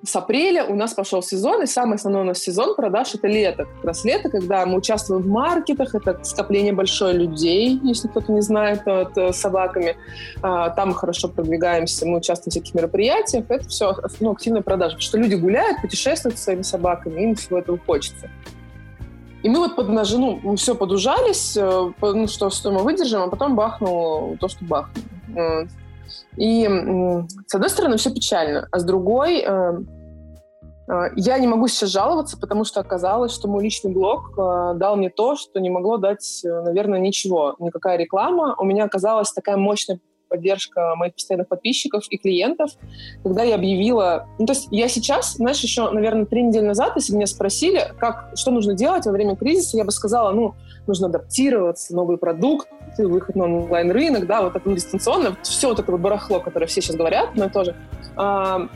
с 0.03 0.17
апреля 0.17 0.64
у 0.64 0.75
нас 0.75 0.95
пошел 0.95 1.23
сезон, 1.23 1.62
и 1.62 1.67
самый 1.67 1.97
основной 1.97 2.23
у 2.23 2.25
нас 2.25 2.38
сезон 2.38 2.75
продаж— 2.75 3.14
это 3.14 3.27
лето. 3.27 3.67
Как 3.67 3.85
раз 3.85 4.05
лето, 4.07 4.31
когда 4.31 4.64
мы 4.64 4.79
участвуем 4.79 5.23
в 5.23 5.27
маркетах, 5.27 5.95
это 5.95 6.25
скопление 6.25 6.73
большое 6.73 7.12
людей, 7.12 7.79
если 7.83 8.09
кто-то 8.09 8.33
не 8.33 8.40
знает, 8.40 8.88
от, 8.88 9.17
с 9.17 9.37
собаками. 9.37 9.97
А, 10.43 10.71
там 10.71 10.90
мы 10.90 10.95
хорошо 10.95 11.29
продвигаемся, 11.29 12.07
мы 12.07 12.19
участвуем 12.19 12.53
в 12.53 12.55
всяких 12.55 12.75
мероприятиях. 12.75 13.45
Это 13.51 13.69
все 13.69 13.97
ну, 14.21 14.33
активная 14.33 14.62
продажа, 14.62 14.97
потому 14.97 15.03
что 15.03 15.19
люди 15.19 15.35
гуляют, 15.35 15.83
путешествуют 15.83 16.38
со 16.38 16.45
своими 16.45 16.62
собаками, 16.62 17.21
им 17.21 17.35
всего 17.35 17.59
этого 17.59 17.79
хочется. 17.79 18.31
И 19.45 19.49
мы 19.51 19.59
вот 19.59 19.77
под 19.77 19.91
на 19.91 20.05
жену 20.05 20.41
мы 20.43 20.57
все 20.57 20.75
подужались, 20.75 21.55
э, 21.55 21.93
ну, 22.01 22.27
что, 22.27 22.49
что 22.49 22.73
мы 22.73 22.83
выдержим, 22.83 23.21
а 23.21 23.29
потом 23.29 23.55
бахнул 23.55 24.39
то, 24.41 24.49
что 24.49 24.65
бахнул. 24.65 25.05
И 26.39 26.67
с 27.47 27.55
одной 27.55 27.69
стороны, 27.69 27.99
все 27.99 28.11
печально, 28.11 28.67
а 28.73 28.79
с 28.79 28.85
другой, 28.85 29.45
э, 29.47 29.73
э, 30.89 31.03
я 31.17 31.39
не 31.39 31.47
могу 31.47 31.69
сейчас 31.69 31.91
жаловаться, 31.91 32.39
потому 32.41 32.65
что 32.65 32.81
оказалось, 32.81 33.33
что 33.33 33.47
мой 33.47 33.63
личный 33.63 33.93
блог 33.93 34.35
дал 34.35 34.97
мне 34.97 35.11
то, 35.11 35.37
что 35.37 35.61
не 35.61 35.69
могло 35.69 35.99
дать, 35.99 36.41
наверное, 36.43 36.99
ничего. 36.99 37.55
Никакая 37.59 37.99
реклама. 37.99 38.57
У 38.59 38.65
меня 38.65 38.85
оказалась 38.85 39.31
такая 39.31 39.59
мощная 39.59 40.01
поддержка 40.29 40.95
моих 40.97 41.15
постоянных 41.15 41.49
подписчиков 41.49 42.05
и 42.11 42.19
клиентов, 42.19 42.71
когда 43.23 43.43
я 43.43 43.55
объявила... 43.55 44.29
Ну, 44.39 44.47
то 44.47 44.53
есть 44.53 44.69
я 44.71 44.89
сейчас, 44.89 45.35
знаешь, 45.35 45.61
еще, 45.61 45.91
наверное, 45.91 46.27
три 46.27 46.43
недели 46.43 46.65
назад, 46.65 46.93
если 46.97 47.15
меня 47.15 47.27
спросили, 47.27 47.93
как, 47.99 48.33
что 48.35 48.51
нужно 48.51 48.75
делать 48.75 49.07
во 49.07 49.13
время 49.13 49.37
кризиса, 49.37 49.77
я 49.77 49.85
бы 49.85 49.91
сказала, 49.91 50.33
ну, 50.33 50.55
нужно 50.87 51.09
адаптироваться, 51.09 51.95
новый 51.95 52.19
продукт, 52.19 52.69
выход 52.99 53.37
на 53.37 53.45
онлайн-рынок, 53.45 54.27
да, 54.27 54.43
вот 54.43 54.65
ну, 54.65 54.75
дистанционно, 54.75 55.37
все 55.43 55.69
вот 55.69 55.81
это 55.81 55.91
вот 55.91 56.01
барахло, 56.01 56.41
которое 56.41 56.67
все 56.67 56.81
сейчас 56.81 56.97
говорят, 56.97 57.31
но 57.35 57.49
тоже, 57.49 57.75
а, 58.17 58.69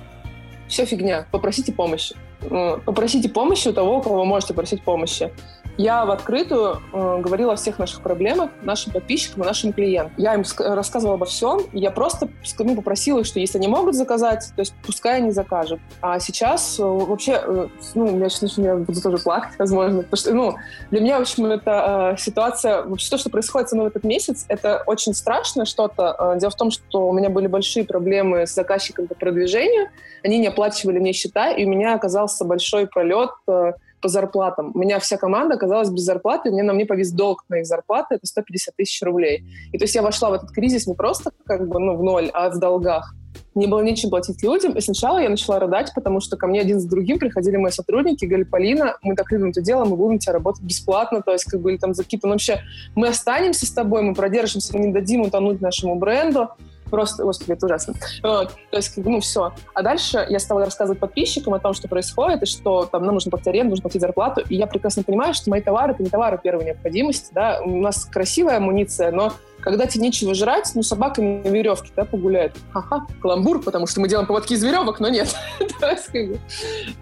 все 0.68 0.84
фигня, 0.84 1.26
попросите 1.30 1.72
помощи. 1.72 2.14
Попросите 2.40 3.28
помощи 3.28 3.68
у 3.68 3.72
того, 3.72 3.98
у 3.98 4.02
кого 4.02 4.24
можете 4.24 4.54
просить 4.54 4.82
помощи. 4.82 5.32
Я 5.78 6.04
в 6.04 6.10
открытую 6.10 6.82
э, 6.92 7.20
говорила 7.20 7.52
о 7.52 7.56
всех 7.56 7.78
наших 7.78 8.02
проблемах 8.02 8.50
нашим 8.62 8.92
подписчикам 8.92 9.44
и 9.44 9.46
нашим 9.46 9.72
клиентам. 9.72 10.12
Я 10.16 10.34
им 10.34 10.42
рассказывала 10.58 11.14
обо 11.14 11.24
всем. 11.24 11.60
Я 11.72 11.92
просто 11.92 12.28
ну, 12.58 12.74
попросила, 12.74 13.22
что 13.22 13.38
если 13.38 13.58
они 13.58 13.68
могут 13.68 13.94
заказать, 13.94 14.50
то 14.56 14.60
есть 14.60 14.74
пускай 14.84 15.18
они 15.18 15.30
закажут. 15.30 15.78
А 16.00 16.18
сейчас 16.18 16.80
э, 16.80 16.82
вообще, 16.82 17.40
э, 17.40 17.68
ну, 17.94 18.18
я 18.18 18.28
сейчас 18.28 18.58
я 18.58 18.74
буду 18.74 19.00
тоже 19.00 19.18
плакать, 19.18 19.52
возможно, 19.56 20.02
потому 20.02 20.16
что, 20.16 20.34
ну, 20.34 20.56
для 20.90 21.00
меня, 21.00 21.18
в 21.18 21.22
общем, 21.22 21.46
эта 21.46 22.14
э, 22.14 22.20
ситуация, 22.20 22.82
вообще 22.82 23.10
то, 23.10 23.18
что 23.18 23.30
происходит 23.30 23.68
со 23.68 23.76
мной 23.76 23.86
в 23.86 23.90
этот 23.90 24.02
месяц, 24.02 24.46
это 24.48 24.82
очень 24.84 25.14
страшно 25.14 25.64
что-то. 25.64 26.16
Э, 26.18 26.38
дело 26.40 26.50
в 26.50 26.56
том, 26.56 26.72
что 26.72 27.08
у 27.08 27.12
меня 27.12 27.30
были 27.30 27.46
большие 27.46 27.84
проблемы 27.84 28.48
с 28.48 28.54
заказчиком 28.54 29.06
по 29.06 29.14
продвижению, 29.14 29.90
они 30.24 30.38
не 30.38 30.48
оплачивали 30.48 30.98
мне 30.98 31.12
счета, 31.12 31.52
и 31.52 31.64
у 31.64 31.68
меня 31.68 31.94
оказался 31.94 32.44
большой 32.44 32.88
пролет 32.88 33.30
э, 33.46 33.74
по 34.00 34.08
зарплатам. 34.08 34.72
У 34.74 34.78
меня 34.78 34.98
вся 34.98 35.16
команда 35.16 35.54
оказалась 35.54 35.90
без 35.90 36.02
зарплаты, 36.02 36.50
мне 36.50 36.62
на 36.62 36.72
мне 36.72 36.86
повис 36.86 37.12
долг 37.12 37.44
на 37.48 37.56
их 37.56 37.66
зарплаты, 37.66 38.16
это 38.16 38.26
150 38.26 38.76
тысяч 38.76 39.02
рублей. 39.02 39.44
И 39.72 39.78
то 39.78 39.84
есть 39.84 39.94
я 39.94 40.02
вошла 40.02 40.30
в 40.30 40.34
этот 40.34 40.50
кризис 40.50 40.86
не 40.86 40.94
просто 40.94 41.30
как 41.44 41.68
бы 41.68 41.78
ну, 41.78 41.96
в 41.96 42.02
ноль, 42.02 42.30
а 42.32 42.50
в 42.50 42.58
долгах. 42.58 43.14
Не 43.54 43.66
было 43.66 43.80
нечем 43.80 44.10
платить 44.10 44.42
людям, 44.42 44.72
и 44.74 44.80
сначала 44.80 45.18
я 45.18 45.28
начала 45.28 45.58
рыдать, 45.58 45.92
потому 45.94 46.20
что 46.20 46.36
ко 46.36 46.46
мне 46.46 46.60
один 46.60 46.80
за 46.80 46.88
другим 46.88 47.18
приходили 47.18 47.56
мои 47.56 47.72
сотрудники, 47.72 48.24
говорили, 48.24 48.48
Полина, 48.48 48.96
мы 49.02 49.16
так 49.16 49.30
любим 49.32 49.50
это 49.50 49.60
дело, 49.60 49.84
мы 49.84 49.96
будем 49.96 50.18
тебя 50.18 50.34
работать 50.34 50.62
бесплатно, 50.62 51.22
то 51.22 51.32
есть 51.32 51.44
как 51.44 51.60
бы 51.60 51.72
или 51.72 51.78
там 51.78 51.92
за 51.94 52.04
какие-то, 52.04 52.28
ну 52.28 52.34
вообще, 52.34 52.60
мы 52.94 53.08
останемся 53.08 53.66
с 53.66 53.70
тобой, 53.70 54.02
мы 54.02 54.14
продержимся, 54.14 54.76
мы 54.76 54.86
не 54.86 54.92
дадим 54.92 55.22
утонуть 55.22 55.60
нашему 55.60 55.96
бренду, 55.96 56.50
Просто, 56.90 57.24
господи, 57.24 57.52
это 57.52 57.66
ужасно. 57.66 57.94
Вот. 58.22 58.52
То 58.70 58.76
есть, 58.76 58.96
ну, 58.96 59.20
все. 59.20 59.52
А 59.74 59.82
дальше 59.82 60.26
я 60.28 60.38
стала 60.38 60.64
рассказывать 60.64 61.00
подписчикам 61.00 61.54
о 61.54 61.58
том, 61.58 61.74
что 61.74 61.88
происходит, 61.88 62.42
и 62.42 62.46
что 62.46 62.84
там 62.86 63.04
нам 63.04 63.14
нужно 63.14 63.30
платить 63.30 63.48
аренду, 63.48 63.70
нужно 63.70 63.82
платить 63.82 64.00
зарплату. 64.00 64.42
И 64.48 64.56
я 64.56 64.66
прекрасно 64.66 65.02
понимаю, 65.02 65.34
что 65.34 65.50
мои 65.50 65.60
товары— 65.60 65.92
это 65.94 66.02
не 66.02 66.08
товары 66.08 66.38
первой 66.42 66.64
необходимости, 66.64 67.30
да. 67.32 67.60
У 67.62 67.80
нас 67.80 68.04
красивая 68.04 68.56
амуниция, 68.58 69.10
но 69.10 69.32
когда 69.60 69.86
тебе 69.86 70.04
нечего 70.04 70.34
жрать, 70.34 70.70
ну, 70.74 70.82
собаками 70.82 71.42
на 71.44 71.48
веревке, 71.48 71.90
да, 71.96 72.04
погуляют. 72.04 72.54
Ха-ха, 72.72 73.06
каламбур, 73.20 73.62
потому 73.62 73.86
что 73.86 74.00
мы 74.00 74.08
делаем 74.08 74.26
поводки 74.26 74.54
из 74.54 74.62
веревок, 74.62 75.00
но 75.00 75.08
нет. 75.08 75.34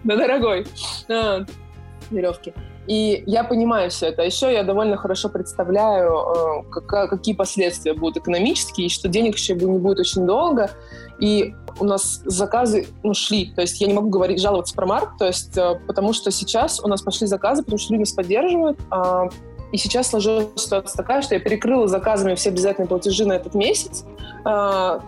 Да, 0.03 0.15
дорогой. 0.15 0.67
А, 1.09 1.45
веревки. 2.09 2.53
И 2.87 3.23
я 3.27 3.43
понимаю 3.43 3.89
все 3.89 4.07
это. 4.07 4.21
А 4.21 4.25
еще 4.25 4.51
я 4.51 4.63
довольно 4.63 4.95
хорошо 4.95 5.27
представляю, 5.29 6.63
э, 6.65 6.81
как, 6.81 7.09
какие 7.09 7.35
последствия 7.35 7.93
будут 7.93 8.17
экономические, 8.17 8.87
и 8.87 8.89
что 8.89 9.09
денег 9.09 9.35
еще 9.35 9.55
не 9.55 9.77
будет 9.77 9.99
очень 9.99 10.25
долго. 10.25 10.71
И 11.19 11.53
у 11.79 11.85
нас 11.85 12.21
заказы 12.25 12.87
ну, 13.03 13.13
шли. 13.13 13.51
То 13.53 13.61
есть 13.61 13.81
я 13.81 13.87
не 13.87 13.93
могу 13.93 14.09
говорить, 14.09 14.39
жаловаться 14.39 14.73
про 14.73 14.85
март, 14.85 15.17
то 15.19 15.25
есть, 15.25 15.57
э, 15.57 15.79
потому 15.85 16.13
что 16.13 16.31
сейчас 16.31 16.79
у 16.79 16.87
нас 16.87 17.01
пошли 17.01 17.27
заказы, 17.27 17.63
потому 17.63 17.77
что 17.77 17.93
люди 17.93 18.01
нас 18.01 18.13
поддерживают. 18.13 18.79
А, 18.89 19.27
и 19.71 19.77
сейчас 19.77 20.09
сложилась 20.09 20.47
ситуация 20.55 20.95
такая, 20.95 21.21
что 21.21 21.35
я 21.35 21.41
перекрыла 21.41 21.87
заказами 21.87 22.35
все 22.35 22.49
обязательные 22.49 22.87
платежи 22.87 23.25
на 23.25 23.33
этот 23.33 23.53
месяц, 23.53 24.05
а, 24.45 25.01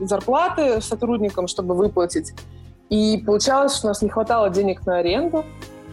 зарплаты 0.00 0.80
сотрудникам, 0.80 1.46
чтобы 1.46 1.74
выплатить. 1.74 2.32
И 2.88 3.22
получалось, 3.26 3.76
что 3.76 3.88
у 3.88 3.90
нас 3.90 4.00
не 4.00 4.08
хватало 4.08 4.48
денег 4.48 4.86
на 4.86 4.98
аренду, 4.98 5.44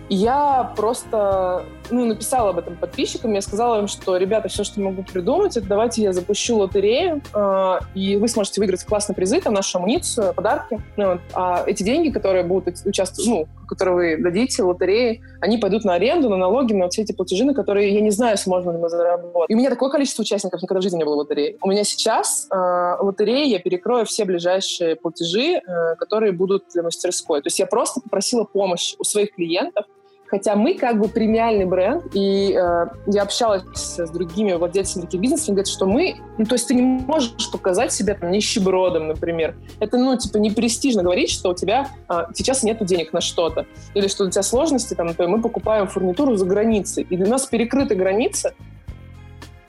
я 0.10 0.74
просто 0.76 1.66
ну, 1.90 2.06
написала 2.06 2.50
об 2.50 2.60
этом 2.60 2.76
подписчикам, 2.76 3.34
я 3.34 3.42
сказала 3.42 3.80
им, 3.80 3.88
что, 3.88 4.18
ребята, 4.18 4.48
все, 4.48 4.64
что 4.64 4.80
могу 4.82 5.04
придумать, 5.04 5.58
это 5.58 5.68
давайте 5.68 6.02
я 6.02 6.14
запущу 6.14 6.58
лотерею, 6.58 7.22
э, 7.34 7.80
и 7.94 8.18
вы 8.18 8.28
сможете 8.28 8.62
выиграть 8.62 8.84
классные 8.84 9.16
призы, 9.16 9.42
там, 9.42 9.54
нашу 9.54 9.78
амуницию, 9.78 10.34
подарки. 10.34 10.82
Ну, 10.98 11.14
вот. 11.14 11.22
А 11.34 11.64
эти 11.66 11.84
деньги, 11.84 12.10
которые 12.10 12.44
будут 12.44 12.78
участвовать, 12.86 13.30
ну, 13.30 13.48
которые 13.68 14.18
вы 14.18 14.24
дадите 14.24 14.64
в 14.64 14.68
лотерее, 14.68 15.22
они 15.42 15.58
пойдут 15.58 15.84
на 15.84 15.96
аренду, 15.96 16.30
на 16.30 16.38
налоги, 16.38 16.74
на 16.74 16.90
все 16.90 17.04
эти 17.04 17.12
платежи, 17.12 17.44
на 17.44 17.54
которые 17.54 17.94
я 17.94 18.02
не 18.02 18.12
знаю, 18.12 18.38
сможем 18.38 18.74
ли 18.74 18.78
мы 18.78 18.90
заработать. 18.90 19.50
И 19.50 19.56
у 19.56 19.58
меня 19.58 19.70
такое 19.70 19.90
количество 19.90 20.22
участников 20.22 20.62
никогда 20.62 20.80
в 20.80 20.84
жизни 20.84 20.98
не 20.98 21.06
было 21.06 21.16
в 21.16 21.20
лотерее. 21.20 21.58
У 21.62 21.70
меня 21.70 21.84
сейчас 21.84 22.48
э, 22.52 22.56
лотерея, 23.00 23.46
я 23.46 23.60
перекрою 23.60 24.06
все 24.06 24.26
ближайшие 24.26 24.96
платежи, 24.96 25.56
э, 25.56 25.96
которые 25.98 26.32
будут 26.32 26.66
для 26.74 26.84
мастерской. 26.84 27.42
То 27.42 27.48
есть 27.48 27.60
я 27.60 27.66
просто 27.66 28.02
попросила 28.02 28.44
помощь 28.44 28.96
у 29.00 29.04
своих 29.04 29.34
клиентов, 29.34 29.86
Хотя 30.28 30.56
мы 30.56 30.74
как 30.74 31.00
бы 31.00 31.08
премиальный 31.08 31.66
бренд, 31.66 32.04
и 32.14 32.52
э, 32.52 32.86
я 33.08 33.22
общалась 33.22 33.64
с 33.76 34.10
другими 34.10 34.54
владельцами 34.54 35.04
таких 35.04 35.22
бизнесов, 35.22 35.50
они 35.50 35.56
говорят, 35.56 35.68
что 35.68 35.86
мы, 35.86 36.16
ну, 36.38 36.46
то 36.46 36.56
есть 36.56 36.68
ты 36.68 36.74
не 36.74 36.82
можешь 36.82 37.52
показать 37.52 37.92
себя 37.92 38.16
там 38.16 38.32
нищебродом, 38.32 39.08
например. 39.08 39.56
Это, 39.80 39.98
ну, 39.98 40.18
типа, 40.18 40.38
не 40.38 40.50
престижно 40.50 41.04
говорить, 41.04 41.30
что 41.30 41.52
у 41.52 41.56
тебя 41.56 41.90
э, 42.10 42.14
сейчас 42.34 42.64
нет 42.64 42.84
денег 42.84 43.14
на 43.14 43.22
что-то, 43.22 43.68
или 43.94 44.08
что 44.08 44.26
у 44.26 44.30
тебя 44.30 44.42
сложности, 44.42 44.96
там, 44.96 45.08
например, 45.08 45.38
мы 45.38 45.42
покупаем 45.42 45.88
фурнитуру 45.88 46.36
за 46.36 46.46
границей, 46.46 47.06
и 47.08 47.18
для 47.18 47.28
нас 47.28 47.46
перекрыта 47.46 47.94
граница, 47.94 48.54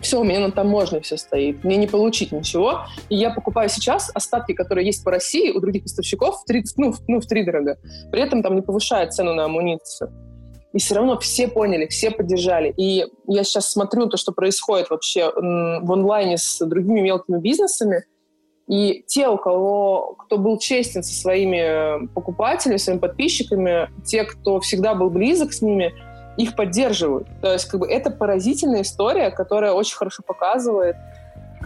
все, 0.01 0.21
у 0.21 0.25
меня 0.25 0.41
на 0.41 0.53
таможне 0.53 1.01
все 1.01 1.17
стоит, 1.17 1.65
мне 1.65 1.77
не 1.77 1.87
получить 1.87 2.31
ничего. 2.31 2.87
И 3.09 3.17
я 3.17 3.31
покупаю 3.31 3.69
сейчас 3.69 4.11
остатки, 4.15 4.53
которые 4.53 4.87
есть 4.87 5.03
по 5.03 5.11
России 5.11 5.51
у 5.51 5.61
других 5.61 5.83
поставщиков 5.83 6.43
в 6.43 6.45
три, 6.45 6.65
ну, 6.77 6.93
в, 6.93 7.01
ну, 7.09 7.21
в 7.21 7.27
три 7.27 7.45
дорого. 7.45 7.79
При 8.13 8.23
этом 8.23 8.43
там 8.43 8.55
не 8.55 8.63
повышает 8.63 9.13
цену 9.15 9.35
на 9.35 9.47
амуницию. 9.47 10.13
И 10.77 10.79
все 10.79 10.97
равно 10.97 11.19
все 11.19 11.49
поняли, 11.49 11.87
все 11.87 12.11
поддержали. 12.11 12.71
И 12.77 13.07
я 13.27 13.45
сейчас 13.45 13.71
смотрю 13.71 14.09
то, 14.09 14.19
что 14.19 14.33
происходит 14.33 14.91
вообще 14.91 15.33
в 15.35 15.91
онлайне 15.91 16.37
с 16.37 16.63
другими 16.67 17.01
мелкими 17.01 17.39
бизнесами, 17.39 18.05
и 18.69 19.03
те, 19.07 19.29
у 19.29 19.39
кого, 19.39 20.17
кто 20.19 20.37
был 20.37 20.59
честен 20.59 21.03
со 21.03 21.15
своими 21.15 22.07
покупателями, 22.09 22.77
своими 22.77 23.01
подписчиками, 23.01 23.89
те, 24.05 24.25
кто 24.25 24.61
всегда 24.61 24.95
был 24.95 25.09
близок 25.09 25.55
с 25.55 25.63
ними, 25.63 25.95
их 26.37 26.55
поддерживают. 26.55 27.27
То 27.41 27.55
есть 27.55 27.65
как 27.65 27.81
бы 27.81 27.89
это 27.89 28.11
поразительная 28.11 28.83
история, 28.83 29.31
которая 29.31 29.73
очень 29.73 29.97
хорошо 29.97 30.23
показывает, 30.27 30.97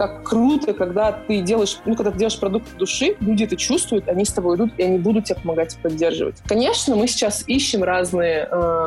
как 0.00 0.22
круто, 0.22 0.72
когда 0.72 1.12
ты 1.12 1.42
делаешь, 1.42 1.78
ну, 1.84 1.94
когда 1.94 2.10
ты 2.10 2.16
делаешь 2.16 2.40
продукт 2.40 2.74
души, 2.78 3.16
люди 3.20 3.44
это 3.44 3.54
чувствуют, 3.54 4.08
они 4.08 4.24
с 4.24 4.32
тобой 4.32 4.56
идут, 4.56 4.70
и 4.78 4.82
они 4.82 4.96
будут 4.96 5.26
тебя 5.26 5.38
помогать 5.38 5.74
и 5.74 5.78
поддерживать. 5.78 6.36
Конечно, 6.46 6.96
мы 6.96 7.06
сейчас 7.06 7.44
ищем 7.46 7.84
разные 7.84 8.48
э, 8.50 8.86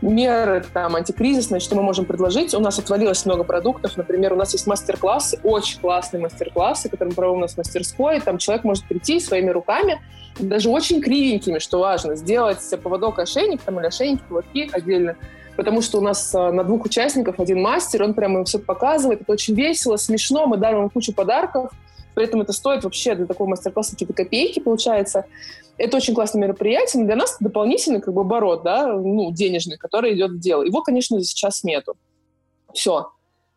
меры 0.00 0.64
там, 0.72 0.96
антикризисные, 0.96 1.60
что 1.60 1.76
мы 1.76 1.82
можем 1.82 2.06
предложить. 2.06 2.54
У 2.54 2.60
нас 2.60 2.78
отвалилось 2.78 3.26
много 3.26 3.44
продуктов. 3.44 3.98
Например, 3.98 4.32
у 4.32 4.36
нас 4.36 4.54
есть 4.54 4.66
мастер-классы, 4.66 5.38
очень 5.42 5.78
классные 5.78 6.22
мастер-классы, 6.22 6.88
которые 6.88 7.10
мы 7.10 7.16
проводим 7.16 7.40
у 7.40 7.42
нас 7.42 7.52
в 7.52 7.58
мастерской. 7.58 8.18
Там 8.22 8.38
человек 8.38 8.64
может 8.64 8.84
прийти 8.84 9.20
своими 9.20 9.50
руками, 9.50 10.00
даже 10.38 10.70
очень 10.70 11.02
кривенькими, 11.02 11.58
что 11.58 11.80
важно, 11.80 12.16
сделать 12.16 12.66
поводок-ошейник 12.82 13.60
там, 13.60 13.78
или 13.78 13.88
ошейники-поводки 13.88 14.70
отдельно, 14.72 15.16
потому 15.56 15.82
что 15.82 15.98
у 15.98 16.00
нас 16.00 16.34
а, 16.34 16.52
на 16.52 16.64
двух 16.64 16.84
участников 16.84 17.40
один 17.40 17.60
мастер, 17.60 18.02
он 18.02 18.14
прямо 18.14 18.40
им 18.40 18.44
все 18.44 18.58
показывает, 18.58 19.22
это 19.22 19.32
очень 19.32 19.54
весело, 19.54 19.96
смешно, 19.96 20.46
мы 20.46 20.56
дарим 20.56 20.82
им 20.82 20.90
кучу 20.90 21.12
подарков, 21.12 21.70
при 22.14 22.24
этом 22.24 22.40
это 22.40 22.52
стоит 22.52 22.84
вообще 22.84 23.14
для 23.14 23.26
такого 23.26 23.48
мастер-класса 23.48 23.92
какие-то 23.92 24.14
копейки, 24.14 24.60
получается. 24.60 25.26
Это 25.78 25.96
очень 25.96 26.14
классное 26.14 26.42
мероприятие, 26.42 27.00
но 27.00 27.06
для 27.06 27.16
нас 27.16 27.36
дополнительный 27.40 28.00
как 28.00 28.12
бы 28.12 28.22
оборот, 28.22 28.62
да, 28.62 28.86
ну, 28.86 29.32
денежный, 29.32 29.78
который 29.78 30.14
идет 30.14 30.32
в 30.32 30.38
дело. 30.38 30.62
Его, 30.62 30.82
конечно, 30.82 31.22
сейчас 31.22 31.64
нету. 31.64 31.94
Все. 32.74 33.10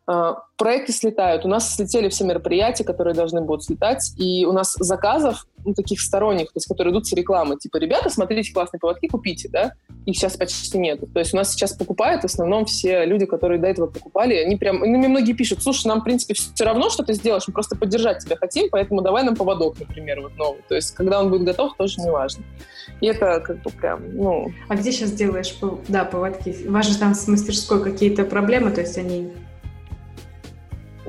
А, 0.05 0.35
проекты 0.57 0.91
слетают. 0.91 1.45
У 1.45 1.47
нас 1.47 1.75
слетели 1.75 2.09
все 2.09 2.25
мероприятия, 2.25 2.83
которые 2.83 3.13
должны 3.13 3.41
будут 3.41 3.63
слетать, 3.63 4.13
и 4.17 4.45
у 4.45 4.51
нас 4.51 4.75
заказов 4.77 5.47
ну, 5.65 5.73
таких 5.73 6.01
сторонних, 6.01 6.47
то 6.47 6.57
есть 6.57 6.67
которые 6.67 6.91
идут 6.91 7.07
с 7.07 7.13
рекламы. 7.13 7.57
Типа, 7.57 7.77
ребята, 7.77 8.09
смотрите 8.09 8.51
классные 8.53 8.81
поводки, 8.81 9.07
купите, 9.07 9.47
да? 9.47 9.71
Их 10.05 10.17
сейчас 10.17 10.35
почти 10.35 10.77
нет. 10.77 10.99
То 11.13 11.19
есть 11.19 11.33
у 11.33 11.37
нас 11.37 11.53
сейчас 11.53 11.73
покупают 11.73 12.23
в 12.23 12.25
основном 12.25 12.65
все 12.65 13.05
люди, 13.05 13.25
которые 13.25 13.61
до 13.61 13.67
этого 13.67 13.87
покупали, 13.87 14.35
они 14.35 14.57
прям, 14.57 14.79
ну, 14.79 14.97
мне 14.97 15.07
многие 15.07 15.33
пишут, 15.33 15.63
слушай, 15.63 15.87
нам, 15.87 16.01
в 16.01 16.03
принципе, 16.03 16.33
все 16.33 16.65
равно, 16.65 16.89
что 16.89 17.03
ты 17.03 17.13
сделаешь, 17.13 17.47
мы 17.47 17.53
просто 17.53 17.77
поддержать 17.77 18.23
тебя 18.23 18.35
хотим, 18.35 18.67
поэтому 18.69 19.01
давай 19.01 19.23
нам 19.23 19.37
поводок, 19.37 19.79
например, 19.79 20.19
вот 20.19 20.35
новый. 20.35 20.61
То 20.67 20.75
есть 20.75 20.93
когда 20.93 21.21
он 21.21 21.29
будет 21.29 21.43
готов, 21.43 21.77
тоже 21.77 22.01
не 22.01 22.11
важно. 22.11 22.43
И 22.99 23.07
это 23.07 23.39
как 23.39 23.61
бы 23.61 23.69
прям, 23.69 24.13
ну... 24.15 24.51
А 24.67 24.75
где 24.75 24.91
сейчас 24.91 25.13
делаешь, 25.13 25.55
да, 25.87 26.03
поводки? 26.03 26.53
У 26.67 26.73
вас 26.73 26.87
же 26.87 26.97
там 26.97 27.15
с 27.15 27.25
мастерской 27.29 27.81
какие-то 27.81 28.25
проблемы, 28.25 28.71
то 28.71 28.81
есть 28.81 28.97
они 28.97 29.31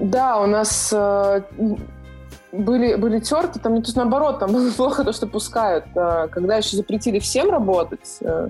да, 0.04 0.38
у 0.38 0.46
нас 0.46 0.92
э, 0.94 1.40
были, 2.52 2.94
были 2.94 3.20
терки, 3.20 3.58
там, 3.58 3.76
то 3.76 3.86
есть 3.86 3.96
наоборот, 3.96 4.38
там 4.38 4.52
было 4.52 4.70
плохо 4.76 5.04
то, 5.04 5.12
что 5.12 5.26
пускают. 5.26 5.86
Э, 5.94 6.28
когда 6.30 6.56
еще 6.56 6.76
запретили 6.76 7.18
всем 7.18 7.50
работать, 7.50 8.18
э, 8.20 8.48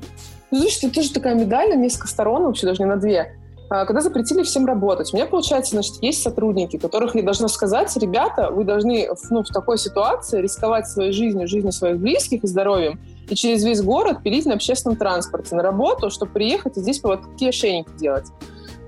ну, 0.50 0.60
слушай, 0.60 0.86
это 0.86 0.94
тоже 0.96 1.12
такая 1.12 1.34
медаль 1.34 1.70
на 1.70 1.76
несколько 1.76 2.08
сторон, 2.08 2.44
вообще 2.44 2.66
даже 2.66 2.82
не 2.82 2.88
на 2.88 2.96
две. 2.96 3.36
Э, 3.70 3.84
когда 3.86 4.00
запретили 4.00 4.42
всем 4.42 4.66
работать, 4.66 5.12
у 5.12 5.16
меня, 5.16 5.26
получается, 5.26 5.72
значит, 5.72 6.02
есть 6.02 6.22
сотрудники, 6.22 6.76
которых 6.76 7.14
я 7.14 7.22
должна 7.22 7.48
сказать, 7.48 7.96
ребята, 7.96 8.50
вы 8.50 8.64
должны 8.64 9.08
ну, 9.30 9.42
в 9.42 9.48
такой 9.48 9.78
ситуации 9.78 10.40
рисковать 10.40 10.88
своей 10.88 11.12
жизнью, 11.12 11.46
жизнью 11.46 11.72
своих 11.72 11.98
близких 11.98 12.42
и 12.42 12.46
здоровьем, 12.46 13.00
и 13.28 13.34
через 13.34 13.64
весь 13.64 13.80
город 13.80 14.22
пилить 14.22 14.44
на 14.46 14.54
общественном 14.54 14.96
транспорте 14.96 15.54
на 15.54 15.62
работу, 15.62 16.10
чтобы 16.10 16.32
приехать 16.32 16.76
и 16.76 16.80
здесь 16.80 17.02
вот 17.02 17.22
такие 17.22 17.50
ошейники 17.50 17.90
делать. 17.96 18.26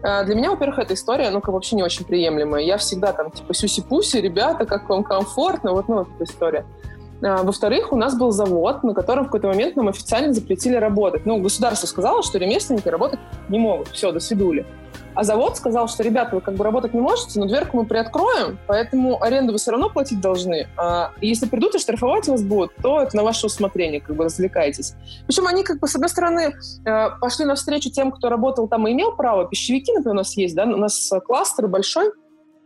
Э, 0.07 0.25
для 0.25 0.37
меня, 0.37 0.51
во-первых, 0.51 0.79
эта 0.79 0.95
история, 0.95 1.31
ну, 1.31 1.41
как 1.41 1.53
вообще 1.53 1.75
не 1.75 1.83
очень 1.83 2.05
приемлемая. 2.05 2.63
Я 2.63 2.77
всегда 2.77 3.13
там, 3.13 3.33
типа, 3.33 3.53
сюси-пуси, 3.55 4.19
ребята, 4.19 4.65
как 4.65 4.89
вам 4.89 5.03
комфортно, 5.03 5.73
вот, 5.73 5.89
ну, 5.89 5.97
вот 5.97 6.09
эта 6.15 6.25
история. 6.25 6.65
Э, 7.23 7.43
во-вторых, 7.43 7.93
у 7.93 7.97
нас 7.97 8.17
был 8.17 8.31
завод, 8.31 8.83
на 8.83 8.95
котором 8.95 9.25
в 9.25 9.27
какой-то 9.27 9.49
момент 9.49 9.77
нам 9.77 9.89
официально 9.89 10.33
запретили 10.33 10.77
работать. 10.77 11.27
Ну, 11.27 11.39
государство 11.39 11.87
сказало, 11.87 12.23
что 12.23 12.39
ремесленники 12.39 12.89
работать 12.89 13.21
не 13.49 13.59
могут. 13.59 13.89
Все, 13.89 14.12
до 14.12 14.21
свидули. 14.21 14.67
А 15.14 15.25
завод 15.25 15.57
сказал, 15.57 15.89
что, 15.89 16.03
ребята, 16.03 16.35
вы 16.35 16.43
как 16.43 16.55
бы 16.55 16.62
работать 16.62 16.93
не 16.93 17.01
можете, 17.01 17.41
но 17.41 17.47
дверку 17.47 17.79
мы 17.79 17.87
приоткроем, 17.87 18.59
поэтому 18.67 19.23
аренду 19.23 19.53
вы 19.53 19.59
все 19.59 19.71
равно 19.71 19.89
платить 19.89 20.21
должны. 20.21 20.69
А 20.77 21.12
если 21.23 21.47
придут 21.47 21.75
и 21.75 21.79
штрафовать 21.79 22.29
вас 22.29 22.43
будут, 22.43 22.73
то 22.83 23.01
это 23.01 23.17
на 23.17 23.23
ваше 23.23 23.47
усмотрение, 23.47 24.03
как 24.03 24.14
бы 24.14 24.25
развлекайтесь. 24.25 24.95
Причем 25.27 25.47
они, 25.47 25.62
как 25.62 25.81
бы, 25.81 25.89
с 25.89 25.95
одной 25.95 26.11
стороны, 26.11 26.53
э, 26.85 27.09
пошли 27.19 27.47
навстречу 27.47 27.91
тем, 27.91 28.12
кто 28.12 28.29
работал 28.29 28.69
там 28.69 28.87
и 28.87 28.93
имел 28.93 29.12
право. 29.12 29.47
Пищевики, 29.47 29.91
например, 29.91 30.17
у 30.17 30.19
нас 30.19 30.37
есть, 30.37 30.55
да, 30.55 30.64
у 30.64 30.77
нас 30.77 31.11
кластер 31.25 31.67
большой, 31.67 32.11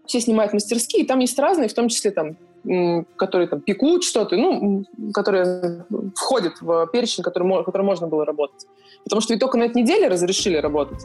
все 0.06 0.20
снимают 0.20 0.52
мастерские, 0.52 1.04
и 1.04 1.06
там 1.06 1.20
есть 1.20 1.38
разные, 1.38 1.68
в 1.68 1.74
том 1.74 1.88
числе 1.88 2.10
там 2.10 2.36
которые 3.16 3.48
там 3.48 3.60
пекут 3.60 4.04
что-то, 4.04 4.36
ну, 4.36 4.84
которые 5.14 5.84
входят 6.14 6.60
в 6.60 6.86
перечень, 6.92 7.22
который, 7.22 7.64
который 7.64 7.82
можно 7.82 8.06
было 8.06 8.24
работать. 8.24 8.66
Потому 9.04 9.20
что 9.22 9.32
ведь 9.32 9.40
только 9.40 9.58
на 9.58 9.64
этой 9.64 9.82
неделе 9.82 10.08
разрешили 10.08 10.56
работать. 10.56 11.04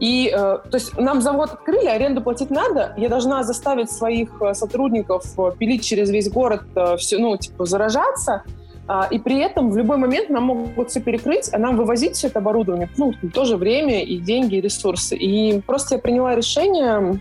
И, 0.00 0.32
э, 0.34 0.34
то 0.36 0.74
есть, 0.74 0.98
нам 0.98 1.20
завод 1.20 1.50
открыли, 1.52 1.86
аренду 1.86 2.22
платить 2.22 2.50
надо. 2.50 2.92
Я 2.96 3.08
должна 3.08 3.44
заставить 3.44 3.88
своих 3.88 4.30
э, 4.42 4.52
сотрудников 4.52 5.38
э, 5.38 5.52
пилить 5.56 5.84
через 5.84 6.10
весь 6.10 6.28
город 6.28 6.62
все, 6.98 7.18
ну, 7.18 7.36
типа, 7.36 7.66
заражаться. 7.66 8.42
А, 8.88 9.06
и 9.08 9.20
при 9.20 9.38
этом 9.38 9.70
в 9.70 9.76
любой 9.76 9.96
момент 9.96 10.28
нам 10.28 10.44
могут 10.44 10.90
все 10.90 11.00
перекрыть, 11.00 11.48
а 11.52 11.58
нам 11.58 11.76
вывозить 11.76 12.16
все 12.16 12.26
это 12.26 12.40
оборудование, 12.40 12.88
ну, 12.96 13.14
тоже 13.32 13.56
время 13.56 14.02
и 14.02 14.18
деньги, 14.18 14.56
и 14.56 14.60
ресурсы. 14.60 15.16
И 15.16 15.60
просто 15.60 15.94
я 15.94 16.00
приняла 16.00 16.34
решение 16.34 17.20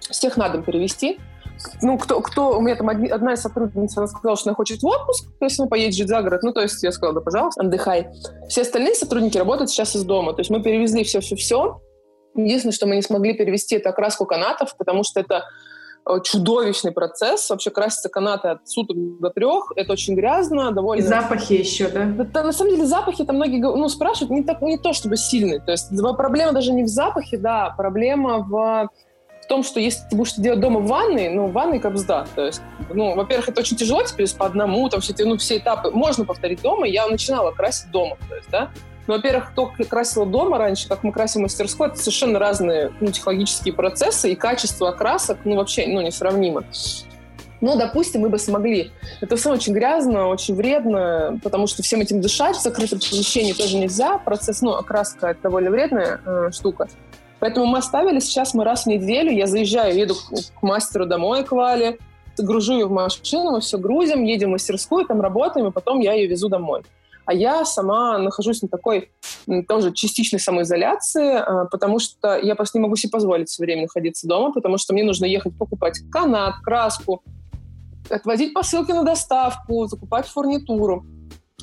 всех 0.00 0.36
на 0.36 0.48
дом 0.48 0.64
перевести. 0.64 1.20
Ну, 1.82 1.98
кто, 1.98 2.20
кто, 2.20 2.58
у 2.58 2.60
меня 2.60 2.76
там 2.76 2.88
одна 2.88 3.32
из 3.32 3.40
сотрудниц, 3.40 3.96
она 3.96 4.06
сказала, 4.06 4.36
что 4.36 4.50
она 4.50 4.54
хочет 4.54 4.82
в 4.82 4.86
отпуск, 4.86 5.26
то 5.38 5.44
есть 5.44 5.58
она 5.58 5.68
поедет 5.68 5.94
жить 5.94 6.08
за 6.08 6.22
город. 6.22 6.42
Ну, 6.42 6.52
то 6.52 6.60
есть 6.60 6.82
я 6.82 6.92
сказала, 6.92 7.14
да, 7.14 7.20
пожалуйста, 7.20 7.62
отдыхай. 7.62 8.08
Все 8.48 8.62
остальные 8.62 8.94
сотрудники 8.94 9.38
работают 9.38 9.70
сейчас 9.70 9.96
из 9.96 10.04
дома. 10.04 10.34
То 10.34 10.40
есть 10.40 10.50
мы 10.50 10.62
перевезли 10.62 11.04
все-все-все, 11.04 11.80
Единственное, 12.34 12.72
что 12.72 12.86
мы 12.86 12.96
не 12.96 13.02
смогли 13.02 13.34
перевести, 13.34 13.76
это 13.76 13.90
окраску 13.90 14.24
канатов, 14.24 14.76
потому 14.76 15.02
что 15.02 15.18
это 15.20 15.44
э, 16.08 16.20
чудовищный 16.22 16.92
процесс. 16.92 17.50
Вообще 17.50 17.70
краситься 17.70 18.08
канаты 18.08 18.48
от 18.48 18.68
суток 18.68 18.96
до 19.20 19.30
трех. 19.30 19.72
Это 19.74 19.92
очень 19.92 20.14
грязно, 20.14 20.70
довольно... 20.70 21.02
И 21.02 21.06
запахи 21.06 21.54
еще, 21.54 21.88
да? 21.88 22.04
Это, 22.22 22.44
на 22.44 22.52
самом 22.52 22.70
деле 22.72 22.86
запахи 22.86 23.24
там 23.24 23.36
многие 23.36 23.60
ну, 23.60 23.88
спрашивают, 23.88 24.30
не, 24.30 24.44
так, 24.44 24.62
не 24.62 24.78
то 24.78 24.92
чтобы 24.92 25.16
сильные. 25.16 25.60
То 25.60 25.72
есть 25.72 25.88
проблема 26.16 26.52
даже 26.52 26.72
не 26.72 26.84
в 26.84 26.88
запахе, 26.88 27.38
да, 27.38 27.74
проблема 27.76 28.38
в 28.38 28.88
в 28.88 29.07
том, 29.48 29.64
что 29.64 29.80
если 29.80 30.02
ты 30.08 30.16
будешь 30.16 30.34
делать 30.34 30.60
дома 30.60 30.80
в 30.80 30.86
ванной, 30.86 31.30
ну, 31.30 31.46
в 31.46 31.52
ванной 31.52 31.80
капсда. 31.80 32.26
То 32.34 32.46
есть, 32.46 32.60
ну, 32.92 33.16
во-первых, 33.16 33.48
это 33.48 33.60
очень 33.60 33.76
тяжело 33.76 34.02
теперь 34.04 34.32
по 34.36 34.46
одному, 34.46 34.88
там 34.88 35.00
все, 35.00 35.14
ну, 35.24 35.36
все 35.38 35.56
этапы 35.56 35.90
можно 35.90 36.24
повторить 36.24 36.62
дома. 36.62 36.86
Я 36.86 37.08
начинала 37.08 37.50
красить 37.50 37.90
дома, 37.90 38.16
то 38.28 38.36
есть, 38.36 38.48
да. 38.50 38.70
Ну, 39.06 39.14
во-первых, 39.14 39.52
то, 39.54 39.66
как 39.66 39.78
я 39.78 39.84
красила 39.86 40.26
дома 40.26 40.58
раньше, 40.58 40.86
как 40.86 41.02
мы 41.02 41.12
красим 41.12 41.42
мастерской, 41.42 41.88
это 41.88 41.96
совершенно 41.96 42.38
разные 42.38 42.92
ну, 43.00 43.10
технологические 43.10 43.72
процессы, 43.72 44.30
и 44.30 44.36
качество 44.36 44.90
окрасок, 44.90 45.38
ну, 45.44 45.56
вообще, 45.56 45.86
ну, 45.86 46.02
несравнимо. 46.02 46.64
Ну, 47.60 47.76
допустим, 47.76 48.20
мы 48.20 48.28
бы 48.28 48.38
смогли. 48.38 48.92
Это 49.20 49.36
все 49.36 49.50
очень 49.50 49.72
грязно, 49.72 50.28
очень 50.28 50.54
вредно, 50.54 51.40
потому 51.42 51.66
что 51.66 51.82
всем 51.82 52.00
этим 52.00 52.20
дышать 52.20 52.56
в 52.56 52.62
закрытом 52.62 53.00
помещении 53.00 53.52
тоже 53.52 53.78
нельзя. 53.78 54.18
Процесс, 54.18 54.60
ну, 54.60 54.74
окраска— 54.74 55.26
это 55.28 55.44
довольно 55.44 55.70
вредная 55.70 56.20
э, 56.24 56.50
штука. 56.52 56.88
Поэтому 57.40 57.66
мы 57.66 57.78
оставили, 57.78 58.18
сейчас 58.18 58.54
мы 58.54 58.64
раз 58.64 58.84
в 58.84 58.86
неделю, 58.86 59.30
я 59.30 59.46
заезжаю, 59.46 59.96
еду 59.96 60.14
к, 60.14 60.62
мастеру 60.62 61.06
домой, 61.06 61.44
к 61.44 61.52
Вале, 61.52 61.98
гружу 62.36 62.74
ее 62.74 62.86
в 62.86 62.92
машину, 62.92 63.52
мы 63.52 63.60
все 63.60 63.78
грузим, 63.78 64.22
едем 64.22 64.48
в 64.48 64.52
мастерскую, 64.52 65.04
там 65.04 65.20
работаем, 65.20 65.66
и 65.66 65.72
потом 65.72 66.00
я 66.00 66.12
ее 66.12 66.28
везу 66.28 66.48
домой 66.48 66.82
а 67.28 67.34
я 67.34 67.66
сама 67.66 68.16
нахожусь 68.16 68.62
на 68.62 68.68
такой 68.68 69.10
тоже 69.68 69.92
частичной 69.92 70.40
самоизоляции, 70.40 71.34
а, 71.34 71.66
потому 71.66 71.98
что 71.98 72.38
я 72.38 72.54
просто 72.54 72.78
не 72.78 72.82
могу 72.82 72.96
себе 72.96 73.10
позволить 73.10 73.50
все 73.50 73.62
время 73.62 73.82
находиться 73.82 74.26
дома, 74.26 74.50
потому 74.50 74.78
что 74.78 74.94
мне 74.94 75.04
нужно 75.04 75.26
ехать 75.26 75.52
покупать 75.58 76.00
канат, 76.10 76.54
краску, 76.62 77.22
отвозить 78.08 78.54
посылки 78.54 78.92
на 78.92 79.02
доставку, 79.02 79.84
закупать 79.88 80.26
фурнитуру. 80.26 81.04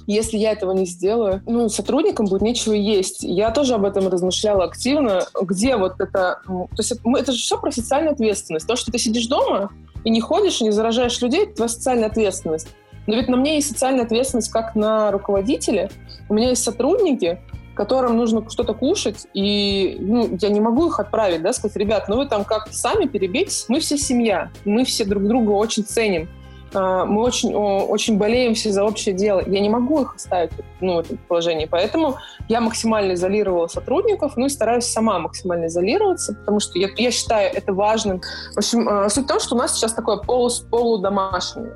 Если 0.08 0.38
я 0.38 0.52
этого 0.52 0.72
не 0.72 0.86
сделаю, 0.86 1.42
ну, 1.46 1.70
сотрудникам 1.70 2.28
будет 2.28 2.42
нечего 2.42 2.74
есть. 2.74 3.24
Я 3.24 3.52
тоже 3.52 3.76
об 3.76 3.86
этом 3.86 4.08
размышляла 4.08 4.66
активно. 4.66 5.26
Где 5.42 5.78
вот 5.78 6.00
это... 6.00 6.42
То 6.46 6.68
есть 6.78 6.92
это, 6.92 7.02
это 7.18 7.32
же 7.32 7.40
все 7.40 7.60
про 7.60 7.72
социальную 7.72 8.14
ответственность. 8.14 8.68
То, 8.68 8.76
что 8.76 8.92
ты 8.92 8.98
сидишь 8.98 9.28
дома 9.28 9.72
и 10.04 10.10
не 10.10 10.22
ходишь, 10.22 10.62
не 10.62 10.72
заражаешь 10.72 11.20
людей, 11.22 11.44
это 11.44 11.56
твоя 11.56 11.70
социальная 11.70 12.08
ответственность. 12.08 12.68
Но 13.08 13.16
ведь 13.16 13.28
на 13.28 13.38
мне 13.38 13.56
есть 13.56 13.70
социальная 13.70 14.06
ответственность 14.06 14.52
как 14.52 14.76
на 14.76 15.12
руководителя. 15.12 15.90
У 16.30 16.34
меня 16.34 16.50
есть 16.50 16.64
сотрудники, 16.64 17.40
которым 17.76 18.18
нужно 18.18 18.50
что-то 18.50 18.74
кушать, 18.74 19.28
и 19.34 19.98
ну, 20.00 20.38
я 20.40 20.50
не 20.50 20.60
могу 20.60 20.88
их 20.88 21.00
отправить, 21.00 21.42
да, 21.42 21.54
сказать, 21.54 21.76
ребят, 21.78 22.08
ну 22.08 22.16
вы 22.16 22.26
там 22.26 22.46
как-то 22.46 22.74
сами 22.74 23.06
перебейтесь, 23.06 23.66
мы 23.68 23.82
все 23.82 23.98
семья, 23.98 24.50
мы 24.64 24.86
все 24.86 25.04
друг 25.04 25.28
друга 25.28 25.52
очень 25.52 25.84
ценим, 25.84 26.30
мы 26.76 27.22
очень, 27.22 27.54
очень 27.54 28.18
болеем 28.18 28.54
все 28.54 28.72
за 28.72 28.84
общее 28.84 29.16
дело. 29.16 29.42
Я 29.46 29.60
не 29.60 29.70
могу 29.70 30.02
их 30.02 30.16
оставить 30.16 30.52
ну, 30.82 30.96
в 30.96 31.00
этом 31.00 31.18
положении, 31.28 31.66
поэтому 31.66 32.18
я 32.50 32.62
максимально 32.62 33.14
изолировала 33.14 33.68
сотрудников, 33.68 34.38
ну 34.38 34.46
и 34.46 34.50
стараюсь 34.50 34.86
сама 34.86 35.20
максимально 35.20 35.68
изолироваться, 35.68 36.34
потому 36.34 36.60
что 36.60 36.78
я, 36.78 36.90
я 36.98 37.12
считаю 37.12 37.52
это 37.54 37.74
важным. 37.74 38.22
В 38.54 38.58
общем, 38.58 38.88
а, 38.88 39.10
суть 39.10 39.26
в 39.26 39.28
том, 39.28 39.40
что 39.40 39.56
у 39.56 39.58
нас 39.58 39.76
сейчас 39.76 39.94
такое 39.94 40.18
полу, 40.18 40.50
полудомашнее 40.70 41.72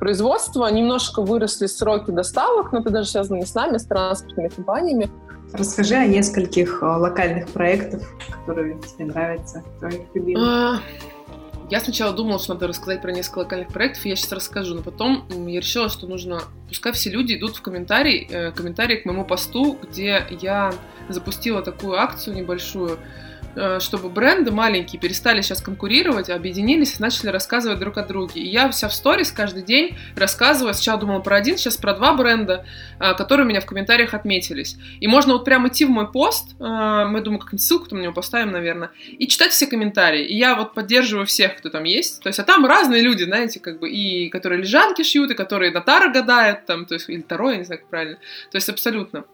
производства. 0.00 0.66
Немножко 0.66 1.22
выросли 1.22 1.66
сроки 1.66 2.10
доставок, 2.10 2.72
но 2.72 2.80
это 2.80 2.90
даже 2.90 3.10
связано 3.10 3.36
не 3.36 3.46
с 3.46 3.54
нами, 3.54 3.76
а 3.76 3.78
с 3.78 3.84
транспортными 3.84 4.48
компаниями. 4.48 5.10
Расскажи 5.52 5.94
о 5.94 6.06
нескольких 6.06 6.82
э, 6.82 6.86
локальных 6.86 7.48
проектах, 7.48 8.02
которые 8.30 8.78
тебе 8.80 9.06
нравятся, 9.06 9.62
твоих 9.78 10.02
любимых. 10.14 10.80
Я 11.70 11.78
сначала 11.78 12.12
думала, 12.12 12.40
что 12.40 12.54
надо 12.54 12.66
рассказать 12.66 13.00
про 13.00 13.12
несколько 13.12 13.38
локальных 13.38 13.68
проектов, 13.68 14.04
я 14.04 14.16
сейчас 14.16 14.32
расскажу, 14.32 14.74
но 14.74 14.82
потом 14.82 15.24
я 15.46 15.60
решила, 15.60 15.88
что 15.88 16.08
нужно, 16.08 16.42
пускай 16.68 16.92
все 16.92 17.10
люди 17.10 17.34
идут 17.34 17.56
в 17.56 17.62
комментарий, 17.62 18.26
э, 18.28 18.50
комментарии 18.50 18.96
к 18.96 19.04
моему 19.04 19.24
посту, 19.24 19.78
где 19.80 20.26
я 20.40 20.74
запустила 21.08 21.62
такую 21.62 21.94
акцию 21.94 22.34
небольшую, 22.34 22.98
чтобы 23.78 24.08
бренды 24.10 24.50
маленькие 24.50 25.00
перестали 25.00 25.40
сейчас 25.40 25.60
конкурировать, 25.60 26.30
объединились 26.30 26.98
и 26.98 27.02
начали 27.02 27.28
рассказывать 27.28 27.78
друг 27.78 27.98
о 27.98 28.02
друге. 28.02 28.40
И 28.40 28.48
я 28.48 28.70
вся 28.70 28.88
в 28.88 28.94
сторис 28.94 29.32
каждый 29.32 29.62
день 29.62 29.96
рассказываю, 30.16 30.74
сначала 30.74 31.00
думала 31.00 31.20
про 31.20 31.36
один, 31.36 31.56
сейчас 31.56 31.76
про 31.76 31.94
два 31.94 32.14
бренда, 32.14 32.64
э, 32.98 33.14
которые 33.14 33.46
у 33.46 33.48
меня 33.48 33.60
в 33.60 33.66
комментариях 33.66 34.14
отметились. 34.14 34.76
И 35.00 35.06
можно 35.06 35.32
вот 35.32 35.44
прям 35.44 35.66
идти 35.68 35.84
в 35.84 35.90
мой 35.90 36.10
пост, 36.10 36.50
э, 36.58 37.04
мы, 37.06 37.20
думаю, 37.20 37.40
как-нибудь 37.40 37.62
ссылку 37.62 37.88
там 37.88 37.98
на 37.98 38.02
него 38.04 38.12
поставим, 38.12 38.52
наверное, 38.52 38.90
и 39.18 39.26
читать 39.26 39.52
все 39.52 39.66
комментарии. 39.66 40.24
И 40.24 40.36
я 40.36 40.54
вот 40.54 40.74
поддерживаю 40.74 41.26
всех, 41.26 41.56
кто 41.56 41.70
там 41.70 41.84
есть. 41.84 42.22
То 42.22 42.28
есть, 42.28 42.38
а 42.38 42.44
там 42.44 42.66
разные 42.66 43.02
люди, 43.02 43.24
знаете, 43.24 43.60
как 43.60 43.80
бы, 43.80 43.90
и 43.90 44.28
которые 44.28 44.60
лежанки 44.60 45.02
шьют, 45.02 45.30
и 45.30 45.34
которые 45.34 45.72
на 45.72 45.80
таро 45.80 46.10
гадают, 46.12 46.66
там, 46.66 46.86
то 46.86 46.94
есть, 46.94 47.08
или 47.08 47.22
таро, 47.22 47.50
я 47.50 47.58
не 47.58 47.64
знаю, 47.64 47.80
как 47.80 47.88
правильно. 47.88 48.16
То 48.50 48.56
есть, 48.56 48.68
абсолютно. 48.68 49.24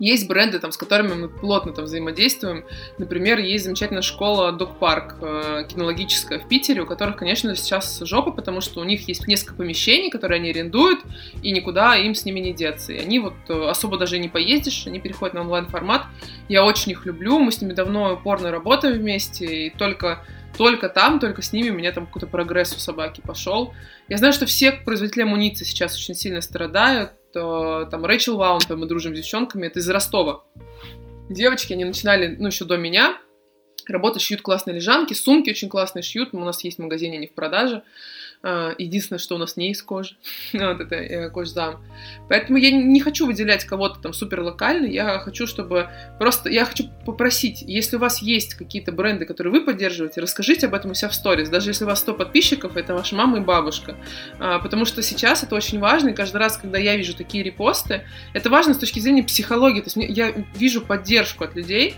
Есть 0.00 0.28
бренды, 0.28 0.58
там, 0.58 0.72
с 0.72 0.78
которыми 0.78 1.12
мы 1.12 1.28
плотно 1.28 1.74
там 1.74 1.84
взаимодействуем. 1.84 2.64
Например, 2.96 3.38
есть 3.38 3.64
замечательная 3.64 4.02
школа 4.02 4.50
Dog 4.50 4.78
Park 4.80 5.16
э, 5.20 5.64
кинологическая 5.68 6.38
в 6.38 6.48
Питере, 6.48 6.80
у 6.80 6.86
которых, 6.86 7.16
конечно, 7.16 7.54
сейчас 7.54 8.00
жопа, 8.00 8.32
потому 8.32 8.62
что 8.62 8.80
у 8.80 8.84
них 8.84 9.06
есть 9.08 9.28
несколько 9.28 9.54
помещений, 9.54 10.10
которые 10.10 10.40
они 10.40 10.50
арендуют, 10.50 11.00
и 11.42 11.52
никуда 11.52 11.96
им 11.96 12.14
с 12.14 12.24
ними 12.24 12.40
не 12.40 12.54
деться. 12.54 12.94
И 12.94 12.98
они 12.98 13.18
вот 13.18 13.34
э, 13.48 13.68
особо 13.68 13.98
даже 13.98 14.18
не 14.18 14.30
поездишь, 14.30 14.86
они 14.86 15.00
переходят 15.00 15.34
на 15.34 15.42
онлайн-формат. 15.42 16.06
Я 16.48 16.64
очень 16.64 16.92
их 16.92 17.04
люблю, 17.04 17.38
мы 17.38 17.52
с 17.52 17.60
ними 17.60 17.74
давно 17.74 18.14
упорно 18.14 18.50
работаем 18.50 18.98
вместе, 18.98 19.66
и 19.66 19.70
только 19.70 20.24
только 20.56 20.88
там, 20.88 21.20
только 21.20 21.42
с 21.42 21.52
ними 21.52 21.70
у 21.70 21.74
меня 21.74 21.92
там 21.92 22.06
какой-то 22.06 22.26
прогресс 22.26 22.74
у 22.74 22.78
собаки 22.78 23.20
пошел. 23.20 23.72
Я 24.08 24.16
знаю, 24.18 24.32
что 24.32 24.46
все 24.46 24.72
производители 24.72 25.22
амуниции 25.22 25.64
сейчас 25.64 25.94
очень 25.94 26.14
сильно 26.14 26.40
страдают, 26.40 27.12
там 27.32 28.04
Рэйчел 28.04 28.36
Ваун, 28.36 28.60
мы 28.68 28.86
дружим 28.86 29.14
с 29.14 29.18
девчонками, 29.18 29.66
это 29.66 29.78
из 29.78 29.88
Ростова. 29.88 30.44
Девочки, 31.28 31.72
они 31.72 31.84
начинали, 31.84 32.36
ну, 32.38 32.48
еще 32.48 32.64
до 32.64 32.76
меня, 32.76 33.18
работать, 33.86 34.22
шьют 34.22 34.42
классные 34.42 34.74
лежанки, 34.74 35.14
сумки 35.14 35.50
очень 35.50 35.68
классные 35.68 36.02
шьют, 36.02 36.30
у 36.32 36.40
нас 36.40 36.62
есть 36.64 36.78
в 36.78 36.82
магазине, 36.82 37.18
они 37.18 37.26
в 37.26 37.34
продаже. 37.34 37.82
А, 38.42 38.74
единственное, 38.78 39.18
что 39.18 39.34
у 39.34 39.38
нас 39.38 39.56
не 39.56 39.70
из 39.70 39.82
кожи. 39.82 40.16
вот 40.52 40.80
это 40.80 40.94
э, 40.94 41.30
кожзам. 41.30 41.84
Поэтому 42.28 42.58
я 42.58 42.70
не 42.70 43.00
хочу 43.00 43.26
выделять 43.26 43.64
кого-то 43.64 44.00
там 44.00 44.12
супер 44.14 44.40
локально. 44.40 44.86
Я 44.86 45.18
хочу, 45.18 45.46
чтобы 45.46 45.90
просто... 46.18 46.48
Я 46.48 46.64
хочу 46.64 46.84
попросить, 47.04 47.62
если 47.62 47.96
у 47.96 47.98
вас 47.98 48.22
есть 48.22 48.54
какие-то 48.54 48.92
бренды, 48.92 49.26
которые 49.26 49.52
вы 49.52 49.64
поддерживаете, 49.64 50.22
расскажите 50.22 50.66
об 50.66 50.74
этом 50.74 50.92
у 50.92 50.94
себя 50.94 51.10
в 51.10 51.14
сторис. 51.14 51.50
Даже 51.50 51.70
если 51.70 51.84
у 51.84 51.86
вас 51.86 52.00
100 52.00 52.14
подписчиков, 52.14 52.76
это 52.76 52.94
ваша 52.94 53.14
мама 53.14 53.38
и 53.38 53.40
бабушка. 53.40 53.96
А, 54.38 54.58
потому 54.58 54.86
что 54.86 55.02
сейчас 55.02 55.42
это 55.42 55.54
очень 55.54 55.78
важно. 55.78 56.08
И 56.08 56.14
каждый 56.14 56.38
раз, 56.38 56.56
когда 56.56 56.78
я 56.78 56.96
вижу 56.96 57.14
такие 57.14 57.44
репосты, 57.44 58.04
это 58.32 58.48
важно 58.48 58.72
с 58.72 58.78
точки 58.78 59.00
зрения 59.00 59.22
психологии. 59.22 59.82
То 59.82 59.90
есть 59.94 60.16
я 60.16 60.32
вижу 60.54 60.80
поддержку 60.80 61.44
от 61.44 61.54
людей. 61.56 61.96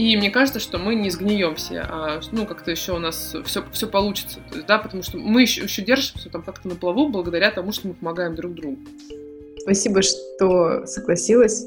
И 0.00 0.16
мне 0.16 0.30
кажется, 0.30 0.60
что 0.60 0.78
мы 0.78 0.94
не 0.94 1.10
сгнием 1.10 1.56
все, 1.56 1.80
а 1.80 2.20
ну 2.32 2.46
как-то 2.46 2.70
еще 2.70 2.92
у 2.92 2.98
нас 2.98 3.36
все, 3.44 3.62
все 3.70 3.86
получится. 3.86 4.40
Есть, 4.50 4.66
да, 4.66 4.78
потому 4.78 5.02
что 5.02 5.18
мы 5.18 5.42
еще, 5.42 5.64
еще 5.64 5.82
держимся 5.82 6.30
там 6.30 6.42
как-то 6.42 6.68
на 6.68 6.74
плаву 6.74 7.10
благодаря 7.10 7.50
тому, 7.50 7.70
что 7.70 7.88
мы 7.88 7.94
помогаем 7.94 8.34
друг 8.34 8.54
другу. 8.54 8.78
Спасибо, 9.58 10.00
что 10.00 10.86
согласилась. 10.86 11.66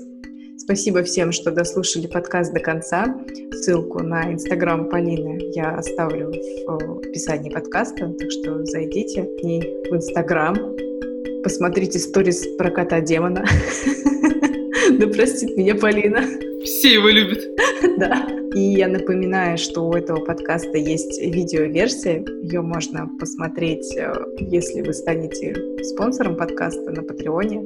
Спасибо 0.58 1.04
всем, 1.04 1.32
что 1.32 1.52
дослушали 1.52 2.08
подкаст 2.08 2.52
до 2.54 2.60
конца. 2.60 3.16
Ссылку 3.52 4.02
на 4.02 4.34
инстаграм 4.34 4.90
Полины 4.90 5.40
я 5.54 5.76
оставлю 5.76 6.34
в 6.66 7.08
описании 7.08 7.52
подкаста, 7.52 8.12
так 8.18 8.32
что 8.32 8.66
зайдите 8.66 9.26
к 9.26 9.44
ней 9.44 9.62
в 9.62 9.96
инстаграм, 9.96 10.56
посмотрите 11.44 12.00
сторис 12.00 12.48
про 12.58 12.72
кота 12.72 13.00
демона. 13.00 13.46
Да 15.00 15.08
простит 15.08 15.56
меня 15.58 15.76
Полина. 15.76 16.24
Все 16.64 16.94
его 16.94 17.10
любят. 17.10 17.42
Да. 17.98 18.28
И 18.56 18.60
я 18.60 18.88
напоминаю, 18.88 19.58
что 19.58 19.82
у 19.82 19.94
этого 19.94 20.20
подкаста 20.20 20.78
есть 20.78 21.20
видеоверсия. 21.20 22.24
Ее 22.44 22.62
можно 22.62 23.10
посмотреть, 23.20 23.96
э, 23.96 24.14
если 24.40 24.82
вы 24.82 24.94
станете 24.94 25.56
спонсором 25.84 26.38
подкаста 26.38 26.92
на 26.92 27.04
Патреоне. 27.04 27.64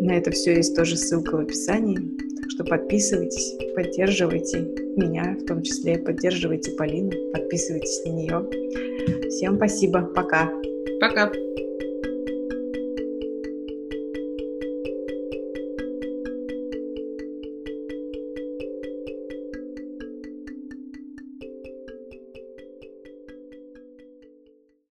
На 0.00 0.16
это 0.18 0.30
все 0.30 0.56
есть 0.56 0.76
тоже 0.76 0.96
ссылка 0.96 1.36
в 1.36 1.40
описании. 1.40 1.98
Так 2.40 2.50
что 2.50 2.64
подписывайтесь, 2.64 3.56
поддерживайте 3.74 4.60
меня, 4.96 5.36
в 5.40 5.46
том 5.46 5.62
числе 5.62 5.98
поддерживайте 5.98 6.72
Полину, 6.72 7.12
подписывайтесь 7.32 8.04
на 8.04 8.10
нее. 8.10 9.28
Всем 9.28 9.56
спасибо, 9.56 10.02
пока. 10.02 10.52
Пока. 11.00 11.32